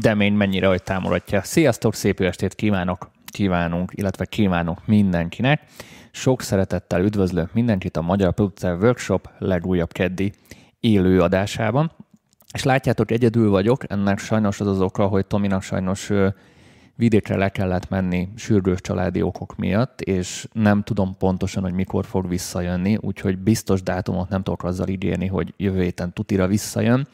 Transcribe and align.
demény 0.00 0.32
mennyire, 0.32 0.66
hogy 0.66 0.82
támogatja. 0.82 1.42
Sziasztok, 1.42 1.94
szép 1.94 2.20
estét 2.20 2.54
kívánok, 2.54 3.10
kívánunk, 3.26 3.92
illetve 3.94 4.24
kívánok 4.24 4.86
mindenkinek. 4.86 5.62
Sok 6.10 6.42
szeretettel 6.42 7.04
üdvözlök 7.04 7.52
mindenkit 7.52 7.96
a 7.96 8.02
Magyar 8.02 8.32
Producer 8.32 8.76
Workshop 8.76 9.30
legújabb 9.38 9.92
keddi 9.92 10.32
élő 10.80 11.20
adásában. 11.20 11.92
És 12.52 12.62
látjátok, 12.62 13.10
egyedül 13.10 13.50
vagyok, 13.50 13.90
ennek 13.90 14.18
sajnos 14.18 14.60
az 14.60 14.66
az 14.66 14.80
oka, 14.80 15.06
hogy 15.06 15.26
Tominak 15.26 15.62
sajnos 15.62 16.10
vidékre 16.96 17.36
le 17.36 17.48
kellett 17.48 17.88
menni 17.88 18.28
sürgős 18.36 18.80
családi 18.80 19.22
okok 19.22 19.56
miatt, 19.56 20.00
és 20.00 20.48
nem 20.52 20.82
tudom 20.82 21.16
pontosan, 21.18 21.62
hogy 21.62 21.72
mikor 21.72 22.04
fog 22.04 22.28
visszajönni, 22.28 22.96
úgyhogy 23.00 23.38
biztos 23.38 23.82
dátumot 23.82 24.28
nem 24.28 24.42
tudok 24.42 24.64
azzal 24.64 24.88
ígérni, 24.88 25.26
hogy 25.26 25.54
jövő 25.56 25.82
héten 25.82 26.12
tutira 26.12 26.46
visszajön. 26.46 27.08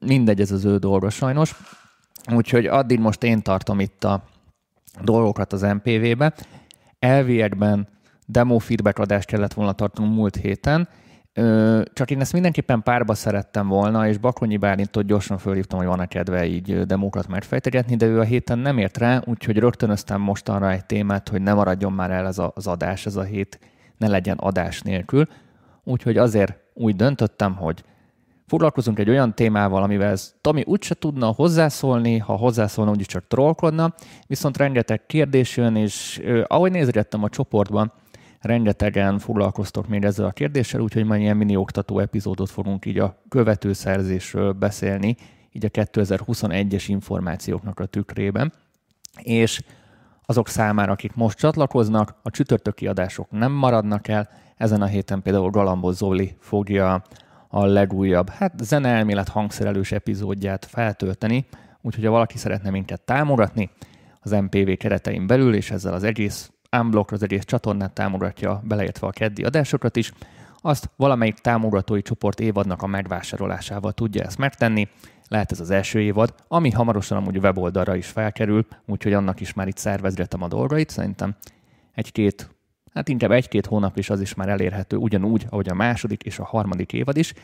Mindegy, 0.00 0.40
ez 0.40 0.50
az 0.52 0.64
ő 0.64 0.76
dolga 0.76 1.10
sajnos. 1.10 1.56
Úgyhogy 2.34 2.66
addig 2.66 2.98
most 2.98 3.22
én 3.22 3.42
tartom 3.42 3.80
itt 3.80 4.04
a 4.04 4.24
dolgokat 5.02 5.52
az 5.52 5.62
MPV-be. 5.62 6.34
Elviekben 6.98 7.88
demo 8.26 8.58
feedback 8.58 8.98
adást 8.98 9.26
kellett 9.26 9.52
volna 9.52 9.72
tartanunk 9.72 10.14
múlt 10.14 10.36
héten, 10.36 10.88
csak 11.92 12.10
én 12.10 12.20
ezt 12.20 12.32
mindenképpen 12.32 12.82
párba 12.82 13.14
szerettem 13.14 13.68
volna, 13.68 14.08
és 14.08 14.18
Bakonyi 14.18 14.56
Bálintot 14.56 15.06
gyorsan 15.06 15.38
fölhívtam, 15.38 15.78
hogy 15.78 15.88
van-e 15.88 16.06
kedve 16.06 16.46
így 16.46 16.80
demókat 16.80 17.28
megfejtegetni, 17.28 17.96
de 17.96 18.06
ő 18.06 18.20
a 18.20 18.24
héten 18.24 18.58
nem 18.58 18.78
ért 18.78 18.98
rá, 18.98 19.22
úgyhogy 19.24 19.56
rögtönöztem 19.56 20.20
mostanra 20.20 20.70
egy 20.70 20.84
témát, 20.84 21.28
hogy 21.28 21.42
ne 21.42 21.52
maradjon 21.52 21.92
már 21.92 22.10
el 22.10 22.26
ez 22.26 22.38
az 22.54 22.66
adás, 22.66 23.06
ez 23.06 23.16
a 23.16 23.22
hét 23.22 23.58
ne 23.96 24.08
legyen 24.08 24.36
adás 24.36 24.80
nélkül. 24.80 25.28
Úgyhogy 25.84 26.16
azért 26.16 26.56
úgy 26.74 26.96
döntöttem, 26.96 27.54
hogy 27.54 27.84
foglalkozunk 28.46 28.98
egy 28.98 29.08
olyan 29.08 29.34
témával, 29.34 29.82
amivel 29.82 30.16
Tomi 30.40 30.62
úgyse 30.66 30.94
tudna 30.94 31.26
hozzászólni, 31.26 32.18
ha 32.18 32.36
hozzászólna, 32.36 32.90
úgyis 32.90 33.06
csak 33.06 33.26
trollkodna, 33.26 33.94
viszont 34.26 34.56
rengeteg 34.56 35.06
kérdés 35.06 35.56
jön, 35.56 35.76
és 35.76 36.22
ahogy 36.46 36.70
nézegettem 36.70 37.22
a 37.22 37.28
csoportban, 37.28 37.92
rengetegen 38.40 39.18
foglalkoztok 39.18 39.88
még 39.88 40.04
ezzel 40.04 40.26
a 40.26 40.30
kérdéssel, 40.30 40.80
úgyhogy 40.80 41.04
majd 41.04 41.20
ilyen 41.20 41.36
mini 41.36 41.56
oktató 41.56 41.98
epizódot 41.98 42.50
fogunk 42.50 42.86
így 42.86 42.98
a 42.98 43.22
követő 43.28 43.72
szerzésről 43.72 44.52
beszélni, 44.52 45.16
így 45.52 45.64
a 45.64 45.68
2021-es 45.68 46.84
információknak 46.86 47.80
a 47.80 47.86
tükrében. 47.86 48.52
És 49.22 49.62
azok 50.26 50.48
számára, 50.48 50.92
akik 50.92 51.14
most 51.14 51.38
csatlakoznak, 51.38 52.14
a 52.22 52.30
csütörtöki 52.30 52.86
adások 52.86 53.30
nem 53.30 53.52
maradnak 53.52 54.08
el. 54.08 54.28
Ezen 54.56 54.82
a 54.82 54.86
héten 54.86 55.22
például 55.22 55.50
Galambos 55.50 55.94
Zoli 55.94 56.36
fogja 56.40 57.02
a 57.54 57.64
legújabb, 57.64 58.28
hát 58.28 58.52
zeneelmélet 58.62 59.28
hangszerelős 59.28 59.92
epizódját 59.92 60.64
feltölteni, 60.64 61.46
úgyhogy 61.80 62.04
ha 62.04 62.10
valaki 62.10 62.38
szeretne 62.38 62.70
minket 62.70 63.00
támogatni 63.00 63.70
az 64.20 64.30
MPV 64.30 64.70
keretein 64.78 65.26
belül, 65.26 65.54
és 65.54 65.70
ezzel 65.70 65.92
az 65.92 66.02
egész 66.02 66.50
unblock 66.78 67.12
az 67.12 67.22
egész 67.22 67.44
csatornát 67.44 67.92
támogatja, 67.92 68.62
beleértve 68.64 69.06
a 69.06 69.10
keddi 69.10 69.44
adásokat 69.44 69.96
is, 69.96 70.12
azt 70.60 70.90
valamelyik 70.96 71.34
támogatói 71.34 72.02
csoport 72.02 72.40
évadnak 72.40 72.82
a 72.82 72.86
megvásárolásával 72.86 73.92
tudja 73.92 74.22
ezt 74.22 74.38
megtenni. 74.38 74.88
Lehet 75.28 75.52
ez 75.52 75.60
az 75.60 75.70
első 75.70 76.00
évad, 76.00 76.34
ami 76.48 76.70
hamarosan 76.70 77.16
amúgy 77.16 77.38
weboldalra 77.38 77.94
is 77.94 78.06
felkerül, 78.06 78.66
úgyhogy 78.86 79.12
annak 79.12 79.40
is 79.40 79.52
már 79.52 79.68
itt 79.68 79.76
szervezgetem 79.76 80.42
a 80.42 80.48
dolgait. 80.48 80.90
Szerintem 80.90 81.34
egy-két, 81.94 82.50
hát 82.94 83.08
inkább 83.08 83.30
egy-két 83.30 83.66
hónap 83.66 83.98
is 83.98 84.10
az 84.10 84.20
is 84.20 84.34
már 84.34 84.48
elérhető, 84.48 84.96
ugyanúgy, 84.96 85.46
ahogy 85.48 85.68
a 85.68 85.74
második 85.74 86.22
és 86.22 86.38
a 86.38 86.44
harmadik 86.44 86.92
évad 86.92 87.16
is. 87.16 87.34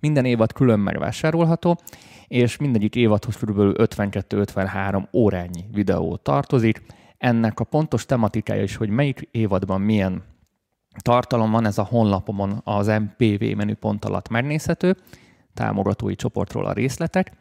Minden 0.00 0.24
évad 0.24 0.52
külön 0.52 0.80
megvásárolható, 0.80 1.78
és 2.28 2.56
mindegyik 2.56 2.96
évadhoz 2.96 3.36
kb. 3.36 3.58
52-53 3.58 5.04
órányi 5.12 5.64
videó 5.72 6.16
tartozik 6.16 6.82
ennek 7.18 7.60
a 7.60 7.64
pontos 7.64 8.06
tematikája 8.06 8.62
is, 8.62 8.76
hogy 8.76 8.88
melyik 8.88 9.28
évadban 9.30 9.80
milyen 9.80 10.22
tartalom 11.02 11.50
van, 11.50 11.66
ez 11.66 11.78
a 11.78 11.82
honlapomon 11.84 12.60
az 12.64 12.86
MPV 12.86 13.56
menüpont 13.56 14.04
alatt 14.04 14.28
megnézhető, 14.28 14.96
támogatói 15.54 16.14
csoportról 16.14 16.66
a 16.66 16.72
részletek. 16.72 17.32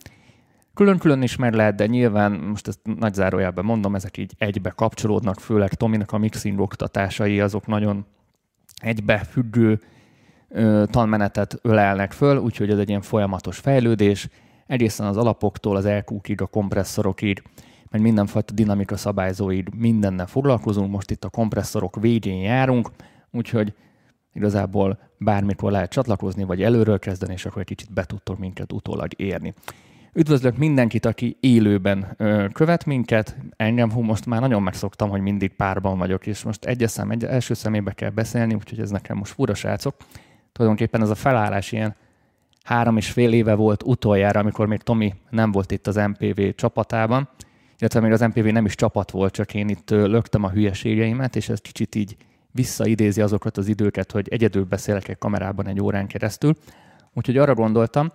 Külön-külön 0.76 1.22
is 1.22 1.36
meg 1.36 1.54
lehet, 1.54 1.76
de 1.76 1.86
nyilván, 1.86 2.32
most 2.32 2.68
ezt 2.68 2.80
nagy 2.84 3.14
zárójelben 3.14 3.66
mondom, 3.66 3.96
ezek 3.96 4.18
így 4.18 4.34
egybe 4.38 4.70
kapcsolódnak, 4.70 5.40
főleg 5.40 5.74
Tominak 5.74 6.12
a 6.12 6.18
mixing 6.18 6.60
oktatásai, 6.60 7.40
azok 7.40 7.68
nagyon 7.68 8.06
egybefüggő 8.82 9.80
tanmenetet 10.86 11.60
ölelnek 11.62 12.12
föl, 12.12 12.38
úgyhogy 12.38 12.70
ez 12.70 12.78
egy 12.78 12.90
ilyen 12.90 13.02
folyamatos 13.02 13.58
fejlődés, 13.58 14.28
egészen 14.68 15.08
az 15.08 15.18
alapoktól 15.18 15.76
az 15.76 15.86
elkúkig, 15.86 16.42
a 16.42 16.46
kompresszorokig, 16.46 17.44
meg 17.90 18.02
mindenfajta 18.02 18.54
dinamika 18.54 18.98
szabályzóid, 18.98 19.76
mindennel 19.76 20.28
foglalkozunk, 20.28 20.92
most 20.92 21.12
itt 21.12 21.24
a 21.24 21.30
kompresszorok 21.30 21.96
végén 22.02 22.42
járunk, 22.42 22.90
úgyhogy 23.32 23.74
igazából 24.34 25.00
bármikor 25.18 25.72
lehet 25.72 25.90
csatlakozni, 25.92 26.44
vagy 26.44 26.64
előről 26.64 27.00
kezdeni, 27.00 27.34
és 27.34 27.46
akkor 27.46 27.62
egy 27.62 27.68
kicsit 27.68 27.94
be 27.94 28.04
tudtok 28.04 28.40
minket 28.40 28.74
utólag 28.74 29.20
érni. 29.20 29.54
Üdvözlök 30.16 30.58
mindenkit, 30.58 31.06
aki 31.06 31.38
élőben 31.40 32.14
ö, 32.18 32.46
követ 32.52 32.86
minket. 32.86 33.38
Engem 33.56 33.92
hú, 33.92 34.02
most 34.02 34.26
már 34.26 34.42
nagyon 34.42 34.64
megszoktam, 34.64 35.10
hogy 35.10 35.22
mindig 35.22 35.56
párban 35.56 35.98
vagyok, 35.98 36.28
és 36.28 36.44
most 36.44 36.66
egyes 36.66 36.92
szem, 36.92 37.12
egy, 37.12 37.24
első 37.24 37.54
szemébe 37.54 37.92
kell 37.92 38.10
beszélni, 38.10 38.54
úgyhogy 38.54 38.80
ez 38.80 38.90
nekem 38.90 39.18
most 39.18 39.34
fura 39.34 39.54
srácok. 39.54 39.96
Tulajdonképpen 40.52 41.02
ez 41.02 41.10
a 41.10 41.16
felállás 41.16 41.72
ilyen 41.72 41.96
három 42.64 42.98
és 42.98 43.12
fél 43.12 43.34
éve 43.34 43.54
volt 43.54 43.84
utoljára, 43.84 44.40
amikor 44.40 44.68
még 44.68 44.82
Tomi 44.82 45.14
nem 45.30 45.52
volt 45.52 45.72
itt 45.72 45.88
az 45.88 45.96
MPV 45.96 46.42
csapatában, 46.56 47.30
illetve 47.78 48.00
még 48.00 48.12
az 48.12 48.22
MPV 48.22 48.46
nem 48.46 48.66
is 48.66 48.76
csapat 48.76 49.12
volt, 49.12 49.34
csak 49.34 49.54
én 49.54 49.70
itt 49.70 49.90
löktem 49.90 50.44
a 50.44 50.50
hülyeségeimet, 50.50 51.36
és 51.36 51.50
ez 51.50 51.60
kicsit 51.60 51.96
így 51.96 52.18
visszaidézi 52.52 53.22
azokat 53.22 53.58
az 53.58 53.68
időket, 53.68 54.12
hogy 54.12 54.28
egyedül 54.30 54.64
beszélek 54.64 55.08
egy 55.08 55.18
kamerában 55.18 55.68
egy 55.68 55.82
órán 55.82 56.08
keresztül. 56.08 56.56
Úgyhogy 57.14 57.38
arra 57.38 57.54
gondoltam, 57.54 58.12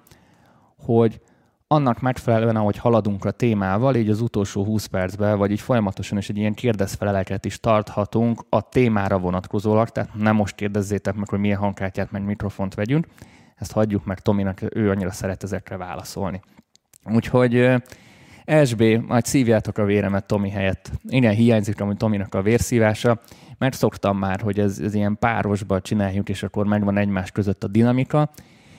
hogy 0.76 1.20
annak 1.68 2.00
megfelelően, 2.00 2.56
ahogy 2.56 2.76
haladunk 2.76 3.24
a 3.24 3.30
témával, 3.30 3.94
így 3.94 4.10
az 4.10 4.20
utolsó 4.20 4.64
20 4.64 4.86
percben, 4.86 5.38
vagy 5.38 5.50
így 5.50 5.60
folyamatosan 5.60 6.18
is 6.18 6.28
egy 6.28 6.36
ilyen 6.36 6.54
kérdezfeleleket 6.54 7.44
is 7.44 7.60
tarthatunk 7.60 8.44
a 8.48 8.68
témára 8.68 9.18
vonatkozólag, 9.18 9.88
tehát 9.88 10.14
nem 10.14 10.36
most 10.36 10.54
kérdezzétek 10.54 11.14
meg, 11.14 11.28
hogy 11.28 11.38
milyen 11.38 11.58
hangkártyát, 11.58 12.10
meg 12.10 12.24
mikrofont 12.24 12.74
vegyünk, 12.74 13.06
ezt 13.56 13.72
hagyjuk 13.72 14.04
meg 14.04 14.20
Tominak, 14.20 14.60
ő 14.74 14.90
annyira 14.90 15.10
szeret 15.10 15.42
ezekre 15.42 15.76
válaszolni. 15.76 16.40
Úgyhogy 17.04 17.70
SB, 18.64 18.82
majd 19.06 19.24
szívjátok 19.24 19.78
a 19.78 19.84
véremet 19.84 20.26
Tomi 20.26 20.50
helyett. 20.50 20.90
Igen, 21.08 21.34
hiányzik 21.34 21.80
amúgy 21.80 21.96
Tominak 21.96 22.34
a 22.34 22.42
vérszívása, 22.42 23.20
mert 23.58 23.76
szoktam 23.76 24.18
már, 24.18 24.40
hogy 24.40 24.58
ez, 24.58 24.78
ez 24.78 24.94
ilyen 24.94 25.18
párosba 25.18 25.80
csináljuk, 25.80 26.28
és 26.28 26.42
akkor 26.42 26.66
megvan 26.66 26.96
egymás 26.96 27.30
között 27.30 27.64
a 27.64 27.68
dinamika, 27.68 28.30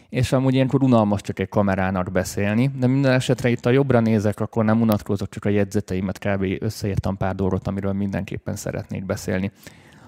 és 0.10 0.32
amúgy 0.32 0.54
ilyenkor 0.54 0.84
unalmas 0.84 1.22
csak 1.22 1.40
egy 1.40 1.50
kamerának 1.50 2.12
beszélni, 2.12 2.72
de 2.80 2.88
minden 2.88 3.12
esetre 3.12 3.50
itt 3.50 3.66
a 3.66 3.70
jobbra 3.70 4.00
nézek, 4.00 4.40
akkor 4.40 4.66
nem 4.66 4.82
unatkozok, 4.82 5.30
csak 5.30 5.46
a 5.46 5.50
jegyzeteimet 5.50 6.20
kb. 6.20 6.46
összeírtam 6.60 7.18
pár 7.18 7.36
dolgot, 7.36 7.68
amiről 7.68 7.94
mindenképpen 7.94 8.56
szeretnék 8.56 9.06
beszélni. 9.06 9.52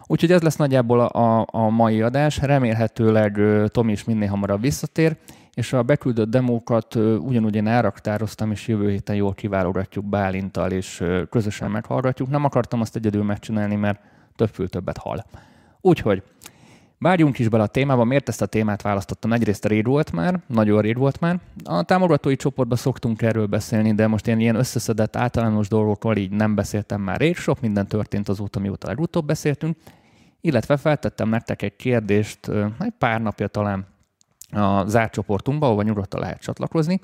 Úgyhogy 0.05 0.31
ez 0.31 0.41
lesz 0.41 0.55
nagyjából 0.55 0.99
a, 0.99 1.45
a, 1.51 1.69
mai 1.69 2.01
adás, 2.01 2.37
remélhetőleg 2.37 3.39
Tomi 3.67 3.91
is 3.91 4.03
minél 4.03 4.29
hamarabb 4.29 4.61
visszatér, 4.61 5.17
és 5.53 5.73
a 5.73 5.83
beküldött 5.83 6.29
demókat 6.29 6.95
ugyanúgy 6.95 7.55
én 7.55 7.67
elraktároztam, 7.67 8.51
és 8.51 8.67
jövő 8.67 8.89
héten 8.89 9.15
jól 9.15 9.33
kiválogatjuk 9.33 10.05
Bálintal, 10.05 10.71
és 10.71 11.03
közösen 11.29 11.71
meghallgatjuk. 11.71 12.29
Nem 12.29 12.45
akartam 12.45 12.81
azt 12.81 12.95
egyedül 12.95 13.23
megcsinálni, 13.23 13.75
mert 13.75 13.99
több 14.35 14.49
fül 14.49 14.69
többet 14.69 14.97
hal. 14.97 15.25
Úgyhogy 15.81 16.23
Várjunk 17.01 17.39
is 17.39 17.49
bele 17.49 17.63
a 17.63 17.67
témába, 17.67 18.03
miért 18.03 18.29
ezt 18.29 18.41
a 18.41 18.45
témát 18.45 18.81
választottam? 18.81 19.33
Egyrészt 19.33 19.65
rég 19.65 19.85
volt 19.85 20.11
már, 20.11 20.39
nagyon 20.47 20.81
rég 20.81 20.97
volt 20.97 21.19
már. 21.19 21.39
A 21.63 21.83
támogatói 21.83 22.35
csoportban 22.35 22.77
szoktunk 22.77 23.21
erről 23.21 23.45
beszélni, 23.45 23.93
de 23.93 24.07
most 24.07 24.27
én 24.27 24.39
ilyen 24.39 24.55
összeszedett 24.55 25.15
általános 25.15 25.67
dolgokról 25.67 26.15
így 26.15 26.31
nem 26.31 26.55
beszéltem 26.55 27.01
már 27.01 27.19
rég, 27.19 27.35
sok 27.35 27.61
minden 27.61 27.87
történt 27.87 28.29
azóta, 28.29 28.59
mióta 28.59 28.87
legutóbb 28.87 29.25
beszéltünk. 29.25 29.77
Illetve 30.41 30.77
feltettem 30.77 31.29
nektek 31.29 31.61
egy 31.61 31.75
kérdést, 31.75 32.47
egy 32.79 32.93
pár 32.97 33.21
napja 33.21 33.47
talán 33.47 33.85
a 34.51 34.87
zárt 34.87 35.13
csoportunkba, 35.13 35.65
ahova 35.65 35.81
nyugodtan 35.81 36.19
lehet 36.19 36.41
csatlakozni, 36.41 37.01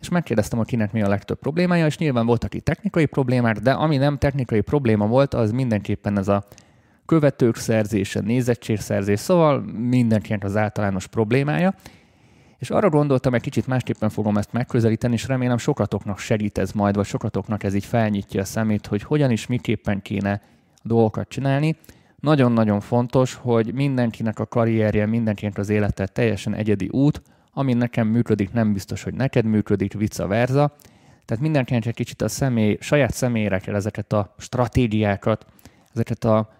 és 0.00 0.08
megkérdeztem, 0.08 0.58
hogy 0.58 0.68
kinek 0.68 0.92
mi 0.92 1.02
a 1.02 1.08
legtöbb 1.08 1.38
problémája, 1.38 1.86
és 1.86 1.98
nyilván 1.98 2.26
voltak 2.26 2.54
itt 2.54 2.64
technikai 2.64 3.06
problémák, 3.06 3.58
de 3.58 3.70
ami 3.70 3.96
nem 3.96 4.18
technikai 4.18 4.60
probléma 4.60 5.06
volt, 5.06 5.34
az 5.34 5.50
mindenképpen 5.50 6.18
ez 6.18 6.28
a 6.28 6.44
követők 7.06 7.56
szerzése, 7.56 8.20
nézettségszerzés, 8.20 9.20
szóval 9.20 9.60
mindenkinek 9.60 10.44
az 10.44 10.56
általános 10.56 11.06
problémája. 11.06 11.74
És 12.58 12.70
arra 12.70 12.88
gondoltam, 12.88 13.34
egy 13.34 13.40
kicsit 13.40 13.66
másképpen 13.66 14.08
fogom 14.08 14.36
ezt 14.36 14.52
megközelíteni, 14.52 15.14
és 15.14 15.26
remélem 15.26 15.58
sokatoknak 15.58 16.18
segít 16.18 16.58
ez 16.58 16.72
majd, 16.72 16.94
vagy 16.94 17.06
sokatoknak 17.06 17.62
ez 17.62 17.74
így 17.74 17.84
felnyitja 17.84 18.40
a 18.40 18.44
szemét, 18.44 18.86
hogy 18.86 19.02
hogyan 19.02 19.30
is 19.30 19.46
miképpen 19.46 20.02
kéne 20.02 20.42
dolgokat 20.82 21.28
csinálni. 21.28 21.76
Nagyon-nagyon 22.20 22.80
fontos, 22.80 23.34
hogy 23.34 23.74
mindenkinek 23.74 24.38
a 24.38 24.46
karrierje, 24.46 25.06
mindenkinek 25.06 25.58
az 25.58 25.68
élete 25.68 26.06
teljesen 26.06 26.54
egyedi 26.54 26.88
út, 26.88 27.22
ami 27.52 27.72
nekem 27.72 28.06
működik, 28.08 28.52
nem 28.52 28.72
biztos, 28.72 29.02
hogy 29.02 29.14
neked 29.14 29.44
működik, 29.44 29.92
vice 29.92 30.26
versa. 30.26 30.74
Tehát 31.24 31.42
mindenkinek 31.42 31.86
egy 31.86 31.94
kicsit 31.94 32.22
a 32.22 32.28
személy, 32.28 32.76
saját 32.80 33.12
személyre 33.12 33.58
kell 33.58 33.74
ezeket 33.74 34.12
a 34.12 34.34
stratégiákat, 34.38 35.46
ezeket 35.94 36.24
a 36.24 36.50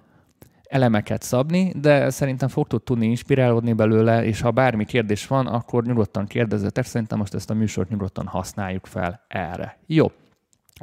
elemeket 0.72 1.22
szabni, 1.22 1.72
de 1.76 2.10
szerintem 2.10 2.48
fogtok 2.48 2.84
tudni 2.84 3.06
inspirálódni 3.06 3.72
belőle, 3.72 4.24
és 4.24 4.40
ha 4.40 4.50
bármi 4.50 4.84
kérdés 4.84 5.26
van, 5.26 5.46
akkor 5.46 5.84
nyugodtan 5.84 6.26
kérdezzetek, 6.26 6.84
szerintem 6.84 7.18
most 7.18 7.34
ezt 7.34 7.50
a 7.50 7.54
műsort 7.54 7.88
nyugodtan 7.88 8.26
használjuk 8.26 8.86
fel 8.86 9.24
erre. 9.28 9.78
Jó, 9.86 10.10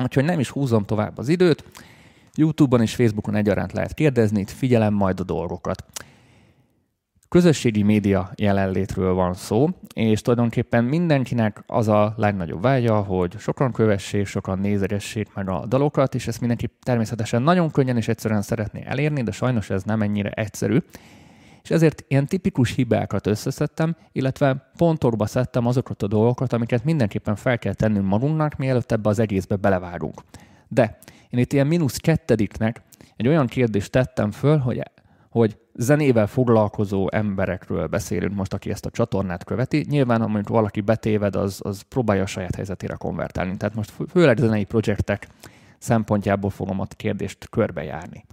úgyhogy 0.04 0.24
nem 0.24 0.40
is 0.40 0.50
húzom 0.50 0.86
tovább 0.86 1.18
az 1.18 1.28
időt, 1.28 1.64
YouTube-on 2.36 2.82
és 2.82 2.96
Facebookon 2.96 3.36
egyaránt 3.36 3.72
lehet 3.72 3.94
kérdezni, 3.94 4.40
itt 4.40 4.50
figyelem 4.50 4.94
majd 4.94 5.20
a 5.20 5.24
dolgokat. 5.24 5.84
Közösségi 7.30 7.84
média 7.84 8.32
jelenlétről 8.36 9.14
van 9.14 9.34
szó, 9.34 9.68
és 9.94 10.22
tulajdonképpen 10.22 10.84
mindenkinek 10.84 11.64
az 11.68 11.88
a 11.88 12.14
legnagyobb 12.18 12.62
vágya, 12.62 13.02
hogy 13.02 13.36
sokan 13.40 13.72
kövessék, 13.72 14.26
sokan 14.26 14.60
nézegessék 14.60 15.34
meg 15.34 15.50
a 15.50 15.66
dalokat, 15.66 16.16
és 16.16 16.28
ezt 16.28 16.40
mindenki 16.40 16.70
természetesen 16.84 17.42
nagyon 17.42 17.72
könnyen 17.72 17.98
és 17.98 18.08
egyszerűen 18.08 18.42
szeretné 18.42 18.84
elérni, 18.86 19.24
de 19.24 19.32
sajnos 19.32 19.70
ez 19.70 19.84
nem 19.84 20.02
ennyire 20.02 20.30
egyszerű. 20.30 20.78
És 21.64 21.70
ezért 21.72 22.04
ilyen 22.08 22.26
tipikus 22.26 22.76
hibákat 22.76 23.28
összeszedtem, 23.28 23.96
illetve 24.12 24.72
pontokba 24.78 25.26
szedtem 25.26 25.66
azokat 25.66 26.04
a 26.04 26.08
dolgokat, 26.08 26.54
amiket 26.54 26.84
mindenképpen 26.84 27.36
fel 27.36 27.58
kell 27.58 27.74
tennünk 27.74 28.08
magunknak, 28.08 28.56
mielőtt 28.56 28.92
ebbe 28.92 29.10
az 29.10 29.20
egészbe 29.20 29.56
belevágunk. 29.56 30.22
De 30.68 30.98
én 31.30 31.40
itt 31.40 31.54
ilyen 31.54 31.68
mínusz 31.68 31.98
kettediknek 31.98 32.82
egy 33.16 33.28
olyan 33.28 33.48
kérdést 33.48 33.92
tettem 33.92 34.32
föl, 34.32 34.58
hogy, 34.58 34.82
hogy 35.30 35.58
zenével 35.80 36.28
foglalkozó 36.28 37.08
emberekről 37.12 37.88
beszélünk 37.88 38.36
most, 38.36 38.54
aki 38.54 38.70
ezt 38.70 38.86
a 38.86 38.90
csatornát 38.90 39.44
követi. 39.44 39.86
Nyilván, 39.90 40.20
ha 40.20 40.28
mondjuk 40.28 40.48
valaki 40.48 40.82
betéved, 40.82 41.36
az, 41.36 41.60
az 41.64 41.82
próbálja 41.82 42.24
a 42.24 42.26
saját 42.26 42.56
helyzetére 42.56 42.96
konvertálni. 42.96 43.58
Tehát 43.58 43.76
most 43.76 43.94
főleg 44.10 44.38
zenei 44.38 44.64
projektek 44.64 45.28
szempontjából 45.78 46.50
fogom 46.50 46.80
a 46.80 46.86
kérdést 46.96 47.50
körbejárni. 47.50 48.26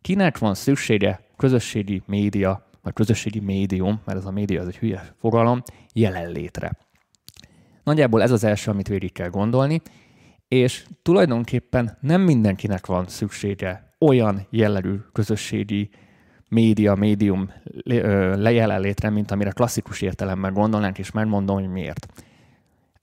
Kinek 0.00 0.38
van 0.38 0.54
szüksége 0.54 1.20
közösségi 1.36 2.02
média, 2.06 2.66
vagy 2.82 2.92
közösségi 2.92 3.40
médium, 3.40 4.00
mert 4.04 4.18
ez 4.18 4.24
a 4.24 4.30
média 4.30 4.60
az 4.60 4.66
egy 4.66 4.76
hülye 4.76 5.14
fogalom, 5.18 5.62
jelenlétre? 5.92 6.70
Nagyjából 7.84 8.22
ez 8.22 8.30
az 8.30 8.44
első, 8.44 8.70
amit 8.70 8.88
végig 8.88 9.12
kell 9.12 9.28
gondolni, 9.28 9.82
és 10.48 10.86
tulajdonképpen 11.02 11.98
nem 12.00 12.20
mindenkinek 12.20 12.86
van 12.86 13.08
szüksége 13.08 13.94
olyan 13.98 14.46
jellegű 14.50 14.96
közösségi 15.12 15.90
média, 16.54 16.94
médium 16.94 17.50
lejelenlétre, 18.34 19.10
mint 19.10 19.30
amire 19.30 19.50
klasszikus 19.50 20.00
értelemben 20.00 20.52
gondolnánk, 20.52 20.98
és 20.98 21.10
megmondom, 21.10 21.56
hogy 21.56 21.68
miért. 21.68 22.06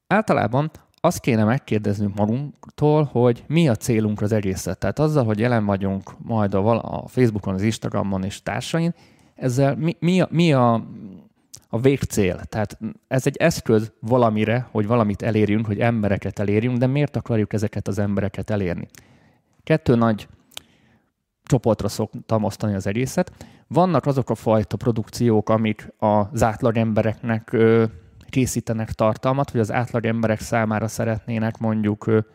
Általában 0.07 0.71
azt 1.01 1.19
kéne 1.19 1.43
megkérdeznünk 1.43 2.15
magunktól, 2.15 3.03
hogy 3.03 3.43
mi 3.47 3.69
a 3.69 3.75
célunk 3.75 4.21
az 4.21 4.31
egészet. 4.31 4.77
Tehát 4.77 4.99
azzal, 4.99 5.23
hogy 5.23 5.39
jelen 5.39 5.65
vagyunk 5.65 6.11
majd 6.17 6.53
a, 6.53 7.01
a 7.01 7.07
Facebookon, 7.07 7.53
az 7.53 7.61
Instagramon 7.61 8.23
és 8.23 8.43
társain, 8.43 8.93
ezzel 9.35 9.75
mi, 9.75 9.95
mi, 9.99 10.21
a, 10.21 10.27
mi 10.31 10.53
a, 10.53 10.73
a 11.69 11.79
végcél? 11.79 12.43
Tehát 12.43 12.77
ez 13.07 13.25
egy 13.25 13.37
eszköz 13.37 13.91
valamire, 13.99 14.67
hogy 14.71 14.87
valamit 14.87 15.21
elérjünk, 15.21 15.65
hogy 15.65 15.79
embereket 15.79 16.39
elérjünk, 16.39 16.77
de 16.77 16.87
miért 16.87 17.15
akarjuk 17.15 17.53
ezeket 17.53 17.87
az 17.87 17.99
embereket 17.99 18.49
elérni? 18.49 18.87
Kettő 19.63 19.95
nagy 19.95 20.27
csoportra 21.51 21.87
szoktam 21.87 22.43
osztani 22.43 22.73
az 22.73 22.87
egészet. 22.87 23.31
Vannak 23.67 24.05
azok 24.05 24.29
a 24.29 24.35
fajta 24.35 24.77
produkciók, 24.77 25.49
amik 25.49 25.93
az 25.97 26.43
átlag 26.43 26.77
embereknek 26.77 27.57
készítenek 28.29 28.91
tartalmat, 28.91 29.51
vagy 29.51 29.61
az 29.61 29.71
átlag 29.71 30.05
emberek 30.05 30.39
számára 30.39 30.87
szeretnének 30.87 31.57
mondjuk 31.57 32.25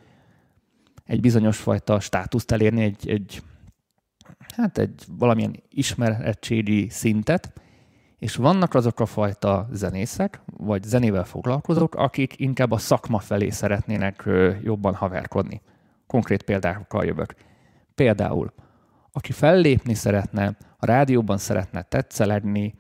egy 1.04 1.20
bizonyos 1.20 1.56
fajta 1.56 2.00
státuszt 2.00 2.50
elérni, 2.50 2.82
egy, 2.82 3.08
egy, 3.08 3.42
hát 4.56 4.78
egy 4.78 5.04
valamilyen 5.19 5.62
ismerettségi 5.69 6.88
szintet, 6.88 7.52
és 8.19 8.36
vannak 8.36 8.74
azok 8.74 9.00
a 9.00 9.06
fajta 9.06 9.69
zenészek, 9.72 10.40
vagy 10.56 10.82
zenével 10.82 11.24
foglalkozók, 11.24 11.94
akik 11.94 12.34
inkább 12.40 12.70
a 12.70 12.78
szakma 12.78 13.19
felé 13.19 13.50
szeretnének 13.50 14.28
jobban 14.62 14.94
haverkodni. 14.94 15.60
Konkrét 16.06 16.42
példákkal 16.42 17.04
jövök. 17.04 17.34
Például 17.94 18.52
aki 19.16 19.32
fellépni 19.32 19.94
szeretne, 19.94 20.56
a 20.78 20.86
rádióban 20.86 21.38
szeretne 21.38 21.82
tetszelegni, 21.82 22.74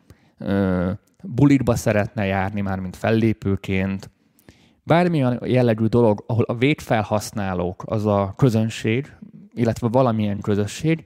bulitba 1.22 1.74
szeretne 1.74 2.24
járni, 2.24 2.60
már 2.60 2.78
mint 2.78 2.96
fellépőként, 2.96 4.10
bármilyen 4.82 5.40
jellegű 5.44 5.84
dolog, 5.84 6.24
ahol 6.26 6.44
a 6.44 6.56
végfelhasználók 6.56 7.82
az 7.86 8.06
a 8.06 8.34
közönség, 8.36 9.12
illetve 9.54 9.88
valamilyen 9.88 10.40
közösség, 10.40 11.04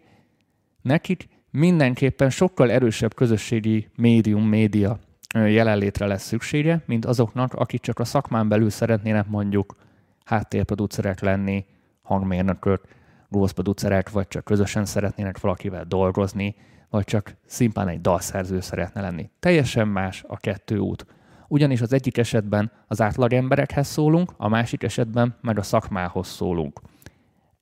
nekik 0.82 1.29
mindenképpen 1.50 2.31
sokkal 2.31 2.71
erősebb 2.71 3.15
közösségi 3.15 3.88
médium, 3.97 4.49
média 4.49 4.99
jelenlétre 5.35 6.06
lesz 6.06 6.26
szüksége, 6.26 6.83
mint 6.87 7.05
azoknak, 7.05 7.55
akik 7.55 7.81
csak 7.81 7.99
a 7.99 8.05
szakmán 8.05 8.49
belül 8.49 8.71
szeretnének 8.71 9.29
mondjuk 9.29 9.76
háttérproducerek 10.25 11.21
lenni, 11.21 11.65
hangmérnökök, 12.03 12.99
producerek, 13.31 14.11
vagy 14.11 14.29
csak 14.29 14.44
közösen 14.44 14.85
szeretnének 14.85 15.41
valakivel 15.41 15.85
dolgozni, 15.85 16.56
vagy 16.91 17.05
csak 17.05 17.37
szimplán 17.47 17.88
egy 17.88 18.00
dalszerző 18.00 18.61
szeretne 18.61 19.00
lenni. 19.00 19.31
Teljesen 19.41 19.88
más 19.88 20.25
a 20.29 20.37
kettő 20.37 20.79
út. 20.79 21.06
Ugyanis 21.49 21.81
az 21.81 21.93
egyik 21.93 22.19
esetben 22.19 22.73
az 22.87 23.00
átlag 23.00 23.32
emberekhez 23.32 23.87
szólunk, 23.87 24.32
a 24.37 24.49
másik 24.49 24.82
esetben 24.82 25.37
meg 25.41 25.59
a 25.59 25.62
szakmához 25.62 26.29
szólunk. 26.29 26.81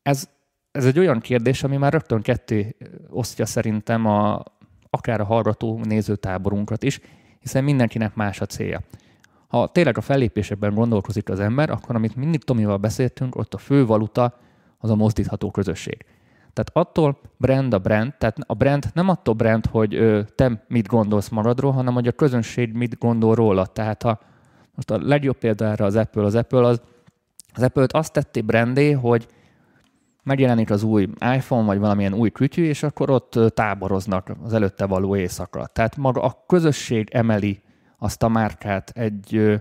Ez, 0.02 0.28
ez 0.70 0.86
egy 0.86 0.98
olyan 0.98 1.20
kérdés, 1.20 1.62
ami 1.62 1.76
már 1.76 1.92
rögtön 1.92 2.22
ketté 2.22 2.76
osztja 3.08 3.46
szerintem 3.46 4.06
a, 4.06 4.42
akár 4.90 5.20
a 5.20 5.24
hallgató 5.24 5.80
nézőtáborunkat 5.84 6.82
is, 6.82 7.00
hiszen 7.40 7.64
mindenkinek 7.64 8.14
más 8.14 8.40
a 8.40 8.46
célja. 8.46 8.80
Ha 9.48 9.68
tényleg 9.68 9.98
a 9.98 10.00
fellépésekben 10.00 10.74
gondolkozik 10.74 11.28
az 11.28 11.40
ember, 11.40 11.70
akkor 11.70 11.94
amit 11.94 12.16
mindig 12.16 12.44
Tomival 12.44 12.76
beszéltünk, 12.76 13.36
ott 13.36 13.54
a 13.54 13.58
fő 13.58 13.86
valuta 13.86 14.38
az 14.78 14.90
a 14.90 14.94
mozdítható 14.94 15.50
közösség. 15.50 16.04
Tehát 16.52 16.88
attól 16.88 17.20
brand 17.36 17.74
a 17.74 17.78
brand, 17.78 18.14
tehát 18.18 18.36
a 18.46 18.54
brand 18.54 18.84
nem 18.94 19.08
attól 19.08 19.34
brand, 19.34 19.66
hogy 19.66 19.94
ö, 19.94 20.22
te 20.34 20.64
mit 20.68 20.86
gondolsz 20.86 21.28
magadról, 21.28 21.72
hanem 21.72 21.94
hogy 21.94 22.06
a 22.06 22.12
közönség 22.12 22.72
mit 22.72 22.98
gondol 22.98 23.34
róla. 23.34 23.66
Tehát 23.66 24.02
ha 24.02 24.18
most 24.74 24.90
a 24.90 24.98
legjobb 25.08 25.36
példa 25.36 25.64
erre 25.64 25.84
az 25.84 25.96
Apple, 25.96 26.24
az 26.24 26.34
Apple 26.34 26.66
az, 26.66 26.80
az 27.54 27.62
Apple-t 27.62 27.92
azt 27.92 28.12
tetté 28.12 28.40
brandé, 28.40 28.90
hogy 28.90 29.26
megjelenik 30.22 30.70
az 30.70 30.82
új 30.82 31.08
iPhone, 31.34 31.66
vagy 31.66 31.78
valamilyen 31.78 32.14
új 32.14 32.30
kütyű, 32.30 32.64
és 32.64 32.82
akkor 32.82 33.10
ott 33.10 33.38
táboroznak 33.54 34.32
az 34.42 34.52
előtte 34.52 34.86
való 34.86 35.16
éjszaka. 35.16 35.66
Tehát 35.66 35.96
maga 35.96 36.22
a 36.22 36.44
közösség 36.46 37.08
emeli 37.10 37.60
azt 37.98 38.22
a 38.22 38.28
márkát 38.28 38.90
egy 38.90 39.60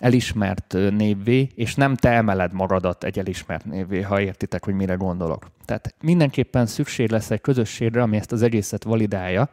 elismert 0.00 0.72
névvé, 0.72 1.48
és 1.54 1.74
nem 1.74 1.94
te 1.94 2.10
emeled 2.10 2.52
magadat 2.52 3.04
egy 3.04 3.18
elismert 3.18 3.64
névvé, 3.64 4.00
ha 4.00 4.20
értitek, 4.20 4.64
hogy 4.64 4.74
mire 4.74 4.94
gondolok. 4.94 5.46
Tehát 5.64 5.94
mindenképpen 6.02 6.66
szükség 6.66 7.10
lesz 7.10 7.30
egy 7.30 7.40
közösségre, 7.40 8.02
ami 8.02 8.16
ezt 8.16 8.32
az 8.32 8.42
egészet 8.42 8.84
validálja, 8.84 9.48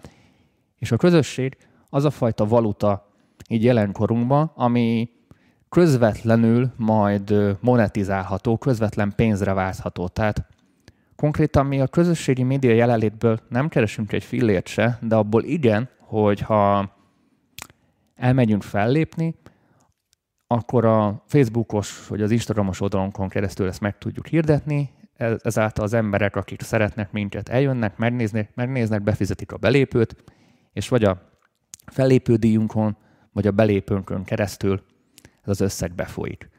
és 0.78 0.92
a 0.92 0.98
közösség 0.98 1.58
az 1.90 2.06
a 2.06 2.10
fajta 2.10 2.46
valuta 2.46 3.12
így 3.50 3.64
jelenkorunkban, 3.64 4.52
ami 4.56 5.10
közvetlenül 5.70 6.72
majd 6.76 7.58
monetizálható, 7.60 8.58
közvetlen 8.58 9.14
pénzre 9.16 9.54
váltható. 9.54 10.08
Tehát 10.08 10.46
konkrétan 11.16 11.66
mi 11.66 11.82
a 11.82 11.88
közösségi 11.88 12.44
média 12.44 12.74
jelenlétből 12.74 13.40
nem 13.50 13.70
keresünk 13.70 14.12
egy 14.12 14.24
fillért 14.24 14.68
se, 14.68 15.00
de 15.02 15.16
abból 15.16 15.44
igen, 15.44 15.90
hogyha 16.00 16.96
elmegyünk 18.16 18.64
fellépni, 18.64 19.36
akkor 20.48 20.86
a 20.86 21.24
Facebookos 21.26 22.08
vagy 22.08 22.22
az 22.22 22.32
Instagramos 22.32 22.82
oldalonkon 22.82 23.30
keresztül 23.30 23.68
ezt 23.68 23.82
meg 23.82 23.98
tudjuk 23.98 24.28
hirdetni, 24.28 24.90
ezáltal 25.44 25.84
az 25.84 25.94
emberek, 25.94 26.36
akik 26.36 26.62
szeretnek 26.62 27.12
minket, 27.12 27.50
eljönnek, 27.50 27.98
megnéznek, 27.98 28.56
megnéznek, 28.56 29.04
befizetik 29.04 29.52
a 29.52 29.58
belépőt, 29.58 30.16
és 30.74 30.90
vagy 30.90 31.04
a 31.04 31.22
fellépődíjunkon, 31.86 32.98
vagy 33.32 33.48
a 33.48 33.52
belépőnkön 33.52 34.24
keresztül 34.24 34.84
ez 35.42 35.50
az 35.50 35.62
összeg 35.62 35.96
befolyik. 35.96 36.50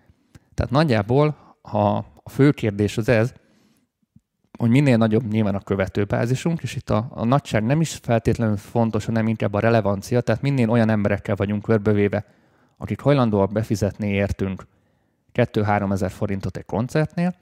Tehát 0.54 0.72
nagyjából, 0.72 1.56
ha 1.62 1.96
a 2.22 2.30
fő 2.30 2.50
kérdés 2.50 2.96
az 2.96 3.08
ez, 3.08 3.32
hogy 4.58 4.70
minél 4.70 4.96
nagyobb 4.96 5.26
nyilván 5.30 5.54
a 5.54 5.60
követőbázisunk, 5.60 6.62
és 6.62 6.76
itt 6.76 6.90
a, 6.90 7.08
a 7.10 7.24
nagyság 7.24 7.64
nem 7.64 7.80
is 7.80 7.94
feltétlenül 7.94 8.56
fontos, 8.56 9.04
hanem 9.04 9.28
inkább 9.28 9.54
a 9.54 9.60
relevancia, 9.60 10.20
tehát 10.20 10.42
minél 10.42 10.70
olyan 10.70 10.90
emberekkel 10.90 11.34
vagyunk 11.34 11.62
körbevéve, 11.62 12.24
akik 12.78 13.00
hajlandóak 13.00 13.52
befizetni 13.52 14.08
értünk 14.08 14.66
2-3 15.34 15.92
ezer 15.92 16.10
forintot 16.10 16.56
egy 16.56 16.64
koncertnél, 16.64 17.34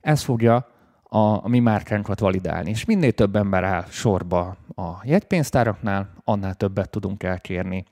ez 0.00 0.22
fogja 0.22 0.66
a, 1.02 1.18
a 1.18 1.48
mi 1.48 1.58
márkánkat 1.58 2.20
validálni. 2.20 2.70
És 2.70 2.84
minél 2.84 3.12
több 3.12 3.36
ember 3.36 3.64
áll 3.64 3.84
sorba 3.88 4.56
a 4.74 4.90
jegypénztáraknál, 5.02 6.10
annál 6.24 6.54
többet 6.54 6.90
tudunk 6.90 7.22
elkérni 7.22 7.84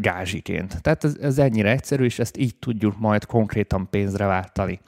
gázsiként. 0.00 0.82
Tehát 0.82 1.04
ez, 1.04 1.16
ez 1.20 1.38
ennyire 1.38 1.70
egyszerű, 1.70 2.04
és 2.04 2.18
ezt 2.18 2.36
így 2.36 2.56
tudjuk 2.56 2.98
majd 2.98 3.26
konkrétan 3.26 3.88
pénzre 3.90 4.26
váltani. 4.26 4.80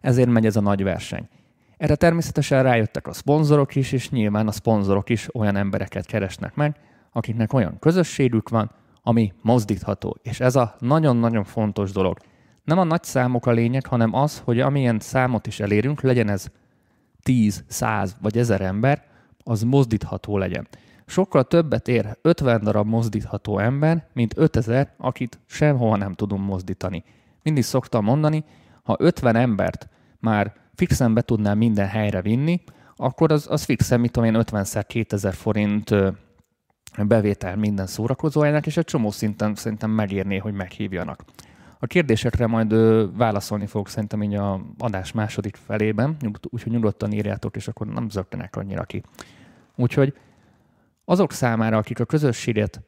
Ezért 0.00 0.28
megy 0.28 0.46
ez 0.46 0.56
a 0.56 0.60
nagy 0.60 0.82
verseny. 0.82 1.28
Erre 1.76 1.94
természetesen 1.94 2.62
rájöttek 2.62 3.06
a 3.06 3.12
szponzorok 3.12 3.74
is, 3.74 3.92
és 3.92 4.10
nyilván 4.10 4.48
a 4.48 4.52
szponzorok 4.52 5.08
is 5.08 5.34
olyan 5.34 5.56
embereket 5.56 6.06
keresnek 6.06 6.54
meg, 6.54 6.76
akiknek 7.12 7.52
olyan 7.52 7.78
közösségük 7.78 8.48
van, 8.48 8.70
ami 9.10 9.32
mozdítható. 9.42 10.16
És 10.22 10.40
ez 10.40 10.56
a 10.56 10.74
nagyon-nagyon 10.78 11.44
fontos 11.44 11.92
dolog. 11.92 12.18
Nem 12.64 12.78
a 12.78 12.84
nagy 12.84 13.02
számok 13.02 13.46
a 13.46 13.50
lényeg, 13.50 13.86
hanem 13.86 14.14
az, 14.14 14.42
hogy 14.44 14.60
amilyen 14.60 14.98
számot 15.00 15.46
is 15.46 15.60
elérünk, 15.60 16.00
legyen 16.00 16.28
ez 16.28 16.46
10, 17.22 17.64
100 17.66 18.16
vagy 18.20 18.38
1000 18.38 18.60
ember, 18.60 19.04
az 19.44 19.62
mozdítható 19.62 20.38
legyen. 20.38 20.68
Sokkal 21.06 21.44
többet 21.44 21.88
ér 21.88 22.18
50 22.22 22.60
darab 22.62 22.86
mozdítható 22.86 23.58
ember, 23.58 24.06
mint 24.12 24.34
5000, 24.36 24.94
akit 24.96 25.38
sehova 25.46 25.96
nem 25.96 26.12
tudunk 26.12 26.46
mozdítani. 26.46 27.04
Mindig 27.42 27.64
szoktam 27.64 28.04
mondani, 28.04 28.44
ha 28.82 28.96
50 28.98 29.36
embert 29.36 29.88
már 30.18 30.52
fixen 30.74 31.14
be 31.14 31.22
tudnám 31.22 31.58
minden 31.58 31.86
helyre 31.86 32.22
vinni, 32.22 32.62
akkor 32.96 33.32
az, 33.32 33.46
az 33.50 33.64
fixen, 33.64 34.00
mit 34.00 34.10
tudom 34.10 34.34
én, 34.34 34.42
50-szer 34.44 34.84
2000 34.86 35.34
forint 35.34 35.94
bevétel 36.98 37.56
minden 37.56 37.86
szórakozójának, 37.86 38.66
és 38.66 38.76
egy 38.76 38.84
csomó 38.84 39.10
szinten 39.10 39.54
szerintem 39.54 39.90
megérné, 39.90 40.36
hogy 40.36 40.52
meghívjanak. 40.52 41.24
A 41.78 41.86
kérdésekre 41.86 42.46
majd 42.46 42.72
ö, 42.72 43.06
válaszolni 43.16 43.66
fogok 43.66 43.88
szerintem 43.88 44.22
így 44.22 44.34
a 44.34 44.60
adás 44.78 45.12
második 45.12 45.56
felében, 45.66 46.16
úgyhogy 46.50 46.72
nyugodtan 46.72 47.12
írjátok, 47.12 47.56
és 47.56 47.68
akkor 47.68 47.86
nem 47.86 48.08
zögtenek 48.08 48.56
annyira 48.56 48.84
ki. 48.84 49.02
Úgyhogy 49.76 50.14
azok 51.04 51.32
számára, 51.32 51.76
akik 51.76 52.00
a 52.00 52.04
közösséget 52.04 52.82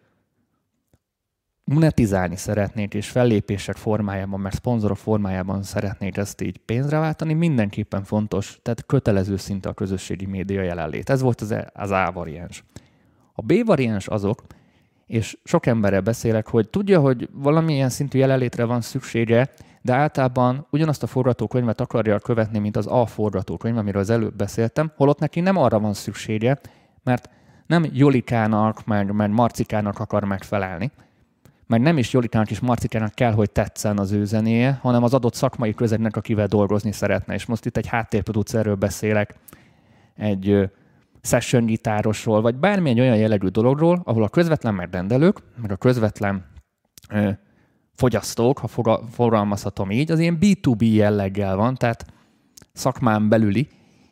monetizálni 1.65 2.37
szeretnék, 2.37 2.95
és 2.95 3.09
fellépések 3.09 3.77
formájában, 3.77 4.41
mert 4.41 4.55
szponzorok 4.55 4.97
formájában 4.97 5.63
szeretnék 5.63 6.17
ezt 6.17 6.41
így 6.41 6.59
pénzre 6.59 6.99
váltani, 6.99 7.33
mindenképpen 7.33 8.05
fontos, 8.05 8.59
tehát 8.63 8.87
kötelező 8.87 9.37
szinte 9.37 9.69
a 9.69 9.73
közösségi 9.73 10.27
média 10.27 10.63
jelenlét. 10.63 11.11
Ez 11.11 11.21
volt 11.21 11.41
az, 11.41 11.51
e, 11.51 11.71
az 11.75 11.91
A 11.91 12.11
variáns. 12.15 12.65
A 13.33 13.43
B 13.43 13.65
variáns 13.65 14.07
azok, 14.07 14.43
és 15.07 15.39
sok 15.45 15.67
emberrel 15.67 16.01
beszélek, 16.01 16.49
hogy 16.49 16.69
tudja, 16.69 17.01
hogy 17.01 17.29
valamilyen 17.33 17.89
szintű 17.89 18.19
jelenlétre 18.19 18.65
van 18.65 18.81
szüksége, 18.81 19.53
de 19.83 19.95
általában 19.95 20.67
ugyanazt 20.71 21.03
a 21.03 21.07
forgatókönyvet 21.07 21.81
akarja 21.81 22.19
követni, 22.19 22.59
mint 22.59 22.77
az 22.77 22.87
A 22.87 23.07
forgatókönyv, 23.07 23.77
amiről 23.77 24.01
az 24.01 24.11
előbb 24.11 24.35
beszéltem, 24.35 24.93
holott 24.97 25.19
neki 25.19 25.41
nem 25.41 25.57
arra 25.57 25.81
van 25.81 25.95
szüksége, 25.95 26.61
mert 27.05 27.29
nem 27.67 27.87
Jolikának, 27.93 28.85
meg, 28.85 29.13
meg 29.13 29.31
Marcikának 29.31 29.99
akar 29.99 30.25
megfelelni, 30.25 30.91
meg 31.67 31.81
nem 31.81 31.99
is 31.99 32.13
Jolikának 32.13 32.51
és 32.51 32.61
Marcikának 32.61 33.15
kell, 33.15 33.33
hogy 33.33 33.51
tetszen 33.51 33.99
az 33.99 34.13
ő 34.13 34.25
zenéje, 34.25 34.79
hanem 34.83 35.03
az 35.03 35.15
adott 35.15 35.35
szakmai 35.35 35.75
közegnek, 35.75 36.17
akivel 36.17 36.47
dolgozni 36.47 36.93
szeretne. 36.93 37.35
És 37.35 37.47
most 37.47 37.67
itt 37.67 37.77
egy 37.77 37.87
háttérproducerről 37.87 38.75
beszélek, 38.75 39.35
egy 40.17 40.71
session 41.23 41.67
gitárosról, 41.67 42.41
vagy 42.41 42.55
bármilyen 42.55 42.99
olyan 42.99 43.17
jellegű 43.17 43.47
dologról, 43.47 44.01
ahol 44.05 44.23
a 44.23 44.29
közvetlen 44.29 44.75
megrendelők, 44.75 45.43
meg 45.57 45.71
a 45.71 45.77
közvetlen 45.77 46.47
ö, 47.11 47.31
fogyasztók, 47.95 48.59
ha 48.59 48.99
fogalmazhatom 49.11 49.91
így, 49.91 50.11
az 50.11 50.19
ilyen 50.19 50.39
B2B 50.41 50.95
jelleggel 50.95 51.57
van, 51.57 51.75
tehát 51.75 52.07
szakmán 52.73 53.29
belüli, 53.29 53.69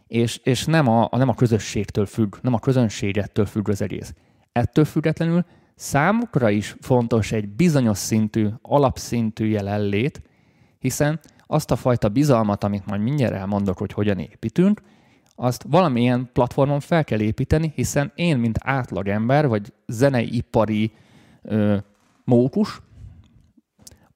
és, 0.07 0.37
és 0.37 0.65
nem, 0.65 0.89
a, 0.89 1.09
nem 1.11 1.29
a 1.29 1.35
közösségtől 1.35 2.07
függ, 2.07 2.37
nem 2.43 2.55
a 2.55 2.59
közönségettől 2.59 3.47
függ 3.47 3.69
az 3.69 3.83
egész. 3.83 4.15
Ettől 4.53 4.85
függetlenül 4.85 5.45
számukra 5.75 6.51
is 6.51 6.77
fontos 6.81 7.33
egy 7.33 7.49
bizonyos 7.49 7.99
szintű, 7.99 8.49
alapszintű 8.63 9.47
jelenlét, 9.47 10.23
hiszen 10.79 11.21
azt 11.47 11.71
a 11.71 11.77
fajta 11.77 12.09
bizalmat, 12.09 12.65
amit 12.65 12.87
majd 12.87 13.01
mindjárt 13.01 13.35
elmondok, 13.35 13.79
hogy 13.79 13.93
hogyan 13.93 14.19
építünk, 14.19 14.81
azt 15.43 15.65
valamilyen 15.69 16.31
platformon 16.33 16.81
fel 16.81 17.05
kell 17.05 17.21
építeni, 17.21 17.73
hiszen 17.75 18.13
én, 18.15 18.39
mint 18.39 18.59
átlagember, 18.63 19.49
vagy 19.49 19.73
zeneipari 19.87 20.93
ö, 21.43 21.77
mókus, 22.25 22.81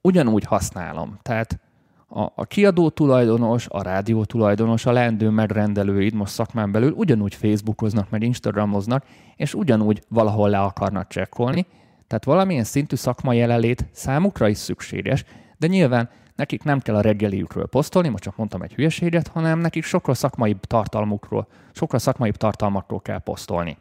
ugyanúgy 0.01 0.43
használom. 0.43 1.19
Tehát 1.21 1.59
a, 2.07 2.21
a 2.35 2.45
kiadó 2.45 2.89
tulajdonos, 2.89 3.67
a 3.69 3.81
rádió 3.81 4.25
tulajdonos, 4.25 4.85
a 4.85 4.91
leendő 4.91 5.29
megrendelőid 5.29 6.13
most 6.13 6.33
szakmán 6.33 6.71
belül 6.71 6.91
ugyanúgy 6.91 7.35
Facebookoznak, 7.35 8.09
meg 8.09 8.23
Instagramoznak, 8.23 9.05
és 9.35 9.53
ugyanúgy 9.53 10.03
valahol 10.09 10.49
le 10.49 10.59
akarnak 10.59 11.07
csekkolni. 11.07 11.65
Tehát 12.07 12.25
valamilyen 12.25 12.63
szintű 12.63 12.95
szakmai 12.95 13.37
jelenlét 13.37 13.85
számukra 13.91 14.47
is 14.47 14.57
szükséges, 14.57 15.25
de 15.57 15.67
nyilván 15.67 16.09
nekik 16.35 16.63
nem 16.63 16.79
kell 16.79 16.95
a 16.95 17.01
reggeliükről 17.01 17.67
posztolni, 17.67 18.09
most 18.09 18.23
csak 18.23 18.35
mondtam 18.35 18.61
egy 18.61 18.73
hülyeséget, 18.73 19.27
hanem 19.27 19.59
nekik 19.59 19.83
sokkal 19.83 20.13
szakmai 20.13 20.55
tartalmukról, 20.61 21.47
sokkal 21.71 21.99
szakmai 21.99 22.31
tartalmakról 22.31 23.01
kell 23.01 23.19
posztolni. 23.19 23.77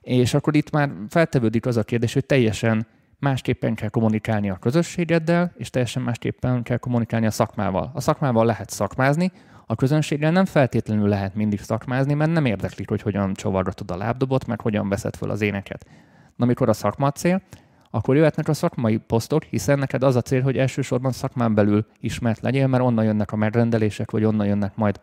És 0.00 0.34
akkor 0.34 0.56
itt 0.56 0.70
már 0.70 0.90
feltevődik 1.08 1.66
az 1.66 1.76
a 1.76 1.82
kérdés, 1.82 2.12
hogy 2.12 2.26
teljesen 2.26 2.86
másképpen 3.18 3.74
kell 3.74 3.88
kommunikálni 3.88 4.50
a 4.50 4.56
közösségeddel, 4.56 5.52
és 5.56 5.70
teljesen 5.70 6.02
másképpen 6.02 6.62
kell 6.62 6.76
kommunikálni 6.76 7.26
a 7.26 7.30
szakmával. 7.30 7.90
A 7.94 8.00
szakmával 8.00 8.44
lehet 8.44 8.70
szakmázni, 8.70 9.32
a 9.66 9.74
közönséggel 9.74 10.30
nem 10.30 10.44
feltétlenül 10.44 11.08
lehet 11.08 11.34
mindig 11.34 11.60
szakmázni, 11.60 12.14
mert 12.14 12.32
nem 12.32 12.44
érdeklik, 12.44 12.88
hogy 12.88 13.02
hogyan 13.02 13.34
csavargatod 13.34 13.90
a 13.90 13.96
lábdobot, 13.96 14.46
meg 14.46 14.60
hogyan 14.60 14.88
veszed 14.88 15.16
föl 15.16 15.30
az 15.30 15.40
éneket. 15.40 15.86
Na, 16.36 16.44
amikor 16.44 16.68
a 16.68 16.72
szakma 16.72 17.10
cél, 17.10 17.42
akkor 17.94 18.16
jöhetnek 18.16 18.48
a 18.48 18.54
szakmai 18.54 18.96
posztok, 18.96 19.42
hiszen 19.42 19.78
neked 19.78 20.02
az 20.02 20.16
a 20.16 20.20
cél, 20.20 20.42
hogy 20.42 20.56
elsősorban 20.56 21.12
szakmán 21.12 21.54
belül 21.54 21.86
ismert 22.00 22.40
legyél, 22.40 22.66
mert 22.66 22.82
onnan 22.82 23.04
jönnek 23.04 23.32
a 23.32 23.36
megrendelések, 23.36 24.10
vagy 24.10 24.24
onnan 24.24 24.46
jönnek 24.46 24.76
majd 24.76 25.00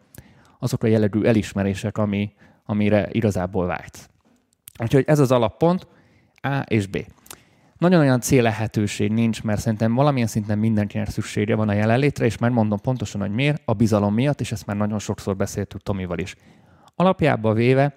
azok 0.59 0.83
a 0.83 0.87
jellegű 0.87 1.23
elismerések, 1.23 1.97
ami, 1.97 2.33
amire 2.65 3.07
igazából 3.11 3.65
vágysz. 3.65 4.09
Úgyhogy 4.81 5.03
ez 5.07 5.19
az 5.19 5.31
alappont, 5.31 5.87
A 6.41 6.59
és 6.67 6.87
B. 6.87 6.97
Nagyon 7.77 7.99
olyan 7.99 8.21
céllehetőség 8.21 9.11
nincs, 9.11 9.43
mert 9.43 9.61
szerintem 9.61 9.93
valamilyen 9.93 10.27
szinten 10.27 10.57
mindenkinek 10.57 11.09
szüksége 11.09 11.55
van 11.55 11.69
a 11.69 11.73
jelenlétre, 11.73 12.25
és 12.25 12.37
már 12.37 12.51
mondom 12.51 12.79
pontosan, 12.79 13.21
hogy 13.21 13.31
miért, 13.31 13.61
a 13.65 13.73
bizalom 13.73 14.13
miatt, 14.13 14.39
és 14.39 14.51
ezt 14.51 14.65
már 14.65 14.77
nagyon 14.77 14.99
sokszor 14.99 15.35
beszéltük 15.35 15.83
Tomival 15.83 16.17
is. 16.17 16.35
Alapjába 16.95 17.53
véve 17.53 17.95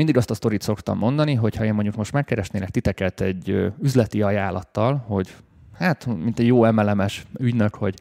mindig 0.00 0.18
azt 0.18 0.30
a 0.30 0.34
sztorit 0.34 0.62
szoktam 0.62 0.98
mondani, 0.98 1.34
hogy 1.34 1.56
ha 1.56 1.64
én 1.64 1.74
mondjuk 1.74 1.96
most 1.96 2.12
megkeresnélek 2.12 2.70
titeket 2.70 3.20
egy 3.20 3.72
üzleti 3.82 4.22
ajánlattal, 4.22 5.04
hogy 5.06 5.34
hát, 5.78 6.06
mint 6.06 6.38
egy 6.38 6.46
jó 6.46 6.64
emelemes 6.64 7.26
ügynök, 7.38 7.74
hogy 7.74 7.94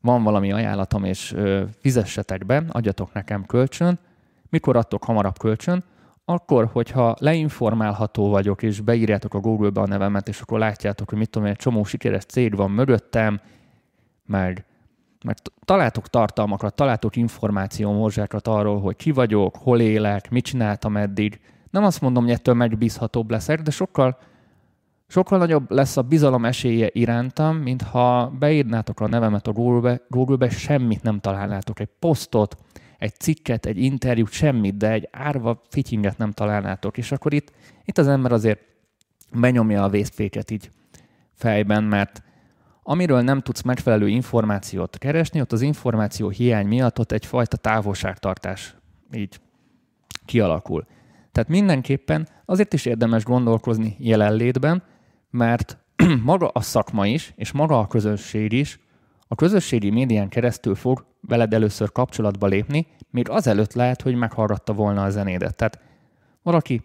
van 0.00 0.22
valami 0.22 0.52
ajánlatom, 0.52 1.04
és 1.04 1.36
fizessetek 1.80 2.46
be, 2.46 2.64
adjatok 2.68 3.12
nekem 3.12 3.46
kölcsön, 3.46 3.98
mikor 4.48 4.76
adtok 4.76 5.04
hamarabb 5.04 5.38
kölcsön, 5.38 5.84
akkor, 6.24 6.68
hogyha 6.72 7.16
leinformálható 7.18 8.28
vagyok, 8.28 8.62
és 8.62 8.80
beírjátok 8.80 9.34
a 9.34 9.40
Google-be 9.40 9.80
a 9.80 9.86
nevemet, 9.86 10.28
és 10.28 10.40
akkor 10.40 10.58
látjátok, 10.58 11.08
hogy 11.08 11.18
mit 11.18 11.30
tudom, 11.30 11.48
egy 11.48 11.56
csomó 11.56 11.84
sikeres 11.84 12.24
cég 12.24 12.56
van 12.56 12.70
mögöttem, 12.70 13.40
meg, 14.26 14.64
meg 15.24 15.36
találtok 15.64 16.08
tartalmakat, 16.08 16.74
találtok 16.74 17.16
információ 17.16 17.92
morzsákat 17.92 18.48
arról, 18.48 18.80
hogy 18.80 18.96
ki 18.96 19.10
vagyok, 19.10 19.56
hol 19.56 19.80
élek, 19.80 20.30
mit 20.30 20.44
csináltam 20.44 20.96
eddig. 20.96 21.40
Nem 21.70 21.84
azt 21.84 22.00
mondom, 22.00 22.24
hogy 22.24 22.32
ettől 22.32 22.54
megbízhatóbb 22.54 23.30
leszek, 23.30 23.62
de 23.62 23.70
sokkal, 23.70 24.18
sokkal 25.06 25.38
nagyobb 25.38 25.70
lesz 25.70 25.96
a 25.96 26.02
bizalom 26.02 26.44
esélye 26.44 26.88
irántam, 26.92 27.56
mint 27.56 27.82
ha 27.82 28.28
beírnátok 28.38 29.00
a 29.00 29.08
nevemet 29.08 29.46
a 29.46 29.52
Google-be, 29.52 30.00
Google-be 30.08 30.48
semmit 30.48 31.02
nem 31.02 31.20
találnátok. 31.20 31.80
Egy 31.80 31.90
posztot, 31.98 32.56
egy 32.98 33.14
cikket, 33.14 33.66
egy 33.66 33.78
interjút, 33.82 34.30
semmit, 34.30 34.76
de 34.76 34.90
egy 34.90 35.08
árva 35.12 35.60
fityinget 35.68 36.18
nem 36.18 36.30
találnátok. 36.30 36.98
És 36.98 37.12
akkor 37.12 37.32
itt, 37.32 37.52
itt 37.84 37.98
az 37.98 38.08
ember 38.08 38.32
azért 38.32 38.60
benyomja 39.32 39.84
a 39.84 39.88
vészféket 39.88 40.50
így 40.50 40.70
fejben, 41.34 41.84
mert 41.84 42.22
amiről 42.82 43.20
nem 43.20 43.40
tudsz 43.40 43.62
megfelelő 43.62 44.08
információt 44.08 44.98
keresni, 44.98 45.40
ott 45.40 45.52
az 45.52 45.60
információ 45.60 46.28
hiány 46.28 46.66
miatt 46.66 46.98
ott 46.98 47.12
egyfajta 47.12 47.56
távolságtartás 47.56 48.74
így 49.12 49.40
kialakul. 50.24 50.86
Tehát 51.32 51.48
mindenképpen 51.48 52.28
azért 52.44 52.72
is 52.72 52.84
érdemes 52.86 53.24
gondolkozni 53.24 53.96
jelenlétben, 53.98 54.82
mert 55.30 55.78
maga 56.22 56.48
a 56.48 56.60
szakma 56.60 57.06
is, 57.06 57.32
és 57.36 57.52
maga 57.52 57.78
a 57.78 57.86
közösség 57.86 58.52
is 58.52 58.78
a 59.32 59.34
közösségi 59.34 59.90
médián 59.90 60.28
keresztül 60.28 60.74
fog 60.74 61.04
veled 61.20 61.54
először 61.54 61.92
kapcsolatba 61.92 62.46
lépni, 62.46 62.86
még 63.10 63.28
azelőtt 63.28 63.72
lehet, 63.72 64.02
hogy 64.02 64.14
meghallgatta 64.14 64.72
volna 64.72 65.02
a 65.02 65.10
zenédet. 65.10 65.56
Tehát 65.56 65.80
valaki 66.42 66.82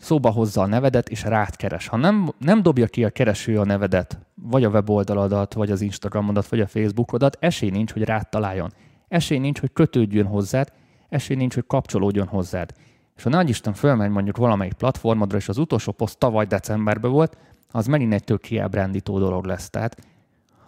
szóba 0.00 0.30
hozza 0.30 0.62
a 0.62 0.66
nevedet, 0.66 1.08
és 1.08 1.22
rád 1.22 1.56
keres. 1.56 1.88
Ha 1.88 1.96
nem, 1.96 2.32
nem 2.38 2.62
dobja 2.62 2.86
ki 2.86 3.04
a 3.04 3.10
kereső 3.10 3.58
a 3.58 3.64
nevedet, 3.64 4.18
vagy 4.34 4.64
a 4.64 4.68
weboldaladat, 4.68 5.54
vagy 5.54 5.70
az 5.70 5.80
Instagramodat, 5.80 6.48
vagy 6.48 6.60
a 6.60 6.66
Facebookodat, 6.66 7.36
esély 7.40 7.70
nincs, 7.70 7.92
hogy 7.92 8.04
rád 8.04 8.28
találjon. 8.28 8.72
Esély 9.08 9.38
nincs, 9.38 9.60
hogy 9.60 9.72
kötődjön 9.72 10.26
hozzád, 10.26 10.72
esély 11.08 11.36
nincs, 11.36 11.54
hogy 11.54 11.64
kapcsolódjon 11.66 12.26
hozzád. 12.26 12.72
és 13.16 13.22
ha 13.22 13.30
nagy 13.30 13.48
Isten 13.48 13.72
fölmegy 13.72 14.10
mondjuk 14.10 14.36
valamelyik 14.36 14.72
platformodra, 14.72 15.36
és 15.36 15.48
az 15.48 15.58
utolsó 15.58 15.92
poszt 15.92 16.18
tavaly 16.18 16.46
decemberben 16.46 17.10
volt, 17.10 17.36
az 17.70 17.86
megint 17.86 18.12
egy 18.12 18.24
tök 18.24 18.40
kiábrándító 18.40 19.18
dolog 19.18 19.44
lesz. 19.44 19.70
Tehát 19.70 19.96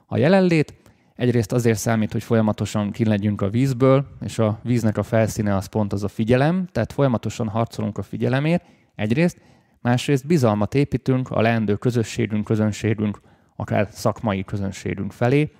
a 0.07 0.17
jelenlét 0.17 0.75
egyrészt 1.15 1.53
azért 1.53 1.79
számít, 1.79 2.13
hogy 2.13 2.23
folyamatosan 2.23 2.91
ki 2.91 3.05
legyünk 3.05 3.41
a 3.41 3.49
vízből, 3.49 4.07
és 4.21 4.39
a 4.39 4.59
víznek 4.63 4.97
a 4.97 5.03
felszíne 5.03 5.57
az 5.57 5.67
pont 5.67 5.93
az 5.93 6.05
a 6.05 6.09
figyelem, 6.09 6.69
tehát 6.73 6.93
folyamatosan 6.93 7.49
harcolunk 7.49 7.99
a 7.99 8.03
figyelemért, 8.03 8.65
egyrészt, 8.95 9.41
másrészt 9.81 10.27
bizalmat 10.27 10.75
építünk 10.75 11.31
a 11.31 11.41
leendő 11.41 11.77
közösségünk, 11.77 12.45
közönségünk, 12.45 13.21
akár 13.57 13.89
szakmai 13.91 14.45
közönségünk 14.45 15.13
felé, 15.13 15.53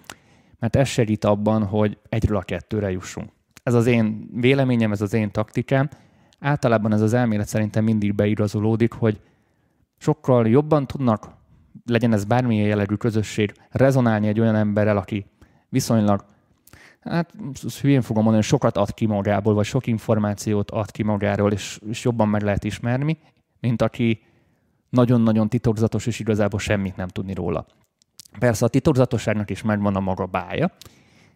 mert 0.59 0.77
ez 0.77 0.89
segít 0.89 1.25
abban, 1.25 1.65
hogy 1.65 1.99
egyről 2.09 2.37
a 2.37 2.43
kettőre 2.43 2.91
jussunk. 2.91 3.31
Ez 3.63 3.75
az 3.75 3.87
én 3.87 4.29
véleményem, 4.35 4.93
ez 4.93 5.01
az 5.01 5.13
én 5.13 5.31
taktikám. 5.31 5.89
Általában 6.39 6.93
ez 6.93 7.01
az 7.01 7.13
elmélet 7.13 7.49
szerintem 7.49 7.85
mindig 7.85 8.15
beigazolódik, 8.15 8.93
hogy 8.93 9.21
sokkal 9.99 10.49
jobban 10.49 10.87
tudnak, 10.87 11.29
legyen 11.85 12.13
ez 12.13 12.25
bármilyen 12.25 12.67
jellegű 12.67 12.95
közösség, 12.95 13.53
rezonálni 13.71 14.29
egy 14.29 14.41
olyan 14.41 14.55
emberrel, 14.55 14.97
aki 14.97 15.27
viszonylag, 15.69 16.25
hát 17.05 17.33
hülyén 17.81 18.03
fogom 18.03 18.23
mondani, 18.23 18.45
sokat 18.45 18.77
ad 18.77 18.95
ki 18.95 19.07
magából, 19.07 19.55
vagy 19.55 19.65
sok 19.65 19.87
információt 19.87 20.71
ad 20.71 20.91
ki 20.91 21.03
magáról, 21.03 21.53
és, 21.53 21.81
és 21.89 22.05
jobban 22.05 22.29
meg 22.29 22.43
lehet 22.43 22.65
ismerni, 22.65 23.19
mint 23.61 23.83
aki 23.83 24.21
nagyon-nagyon 24.89 25.49
titokzatos, 25.49 26.07
és 26.07 26.19
igazából 26.19 26.61
semmit 26.61 26.97
nem 26.97 27.09
tudni 27.09 27.35
róla. 27.35 27.67
Persze 28.39 28.65
a 28.65 28.69
titokzatosságnak 28.69 29.51
is 29.51 29.63
megvan 29.63 29.97
a 29.97 30.01
maga 30.01 30.27
bája, 30.27 30.73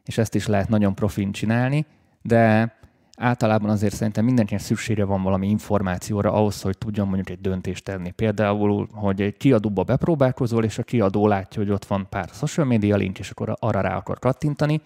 és 0.04 0.18
ezt 0.18 0.34
is 0.34 0.46
lehet 0.46 0.68
nagyon 0.68 0.94
profin 0.94 1.32
csinálni, 1.32 1.86
de 2.22 2.74
általában 3.16 3.70
azért 3.70 3.94
szerintem 3.94 4.24
mindenkinek 4.24 4.62
szüksége 4.62 5.04
van 5.04 5.22
valami 5.22 5.48
információra 5.48 6.32
ahhoz, 6.32 6.62
hogy 6.62 6.78
tudjon 6.78 7.06
mondjuk 7.06 7.30
egy 7.30 7.40
döntést 7.40 7.84
tenni. 7.84 8.10
Például, 8.10 8.88
hogy 8.92 9.20
egy 9.20 9.36
kiadóba 9.36 9.82
bepróbálkozol, 9.82 10.64
és 10.64 10.78
a 10.78 10.82
kiadó 10.82 11.26
látja, 11.26 11.62
hogy 11.62 11.70
ott 11.70 11.84
van 11.84 12.06
pár 12.08 12.28
social 12.32 12.66
media 12.66 12.96
link, 12.96 13.18
és 13.18 13.30
akkor 13.30 13.56
arra 13.58 13.80
rá 13.80 13.96
akar 13.96 14.18
kattintani, 14.18 14.80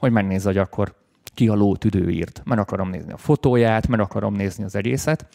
hogy 0.00 0.12
megnézze, 0.12 0.48
hogy 0.48 0.58
akkor 0.58 0.94
ki 1.34 1.48
a 1.48 1.54
ló 1.54 1.76
tüdő 1.76 2.10
írt. 2.10 2.42
Meg 2.44 2.58
akarom 2.58 2.90
nézni 2.90 3.12
a 3.12 3.16
fotóját, 3.16 3.88
meg 3.88 4.00
akarom 4.00 4.34
nézni 4.34 4.64
az 4.64 4.74
egészet, 4.74 5.26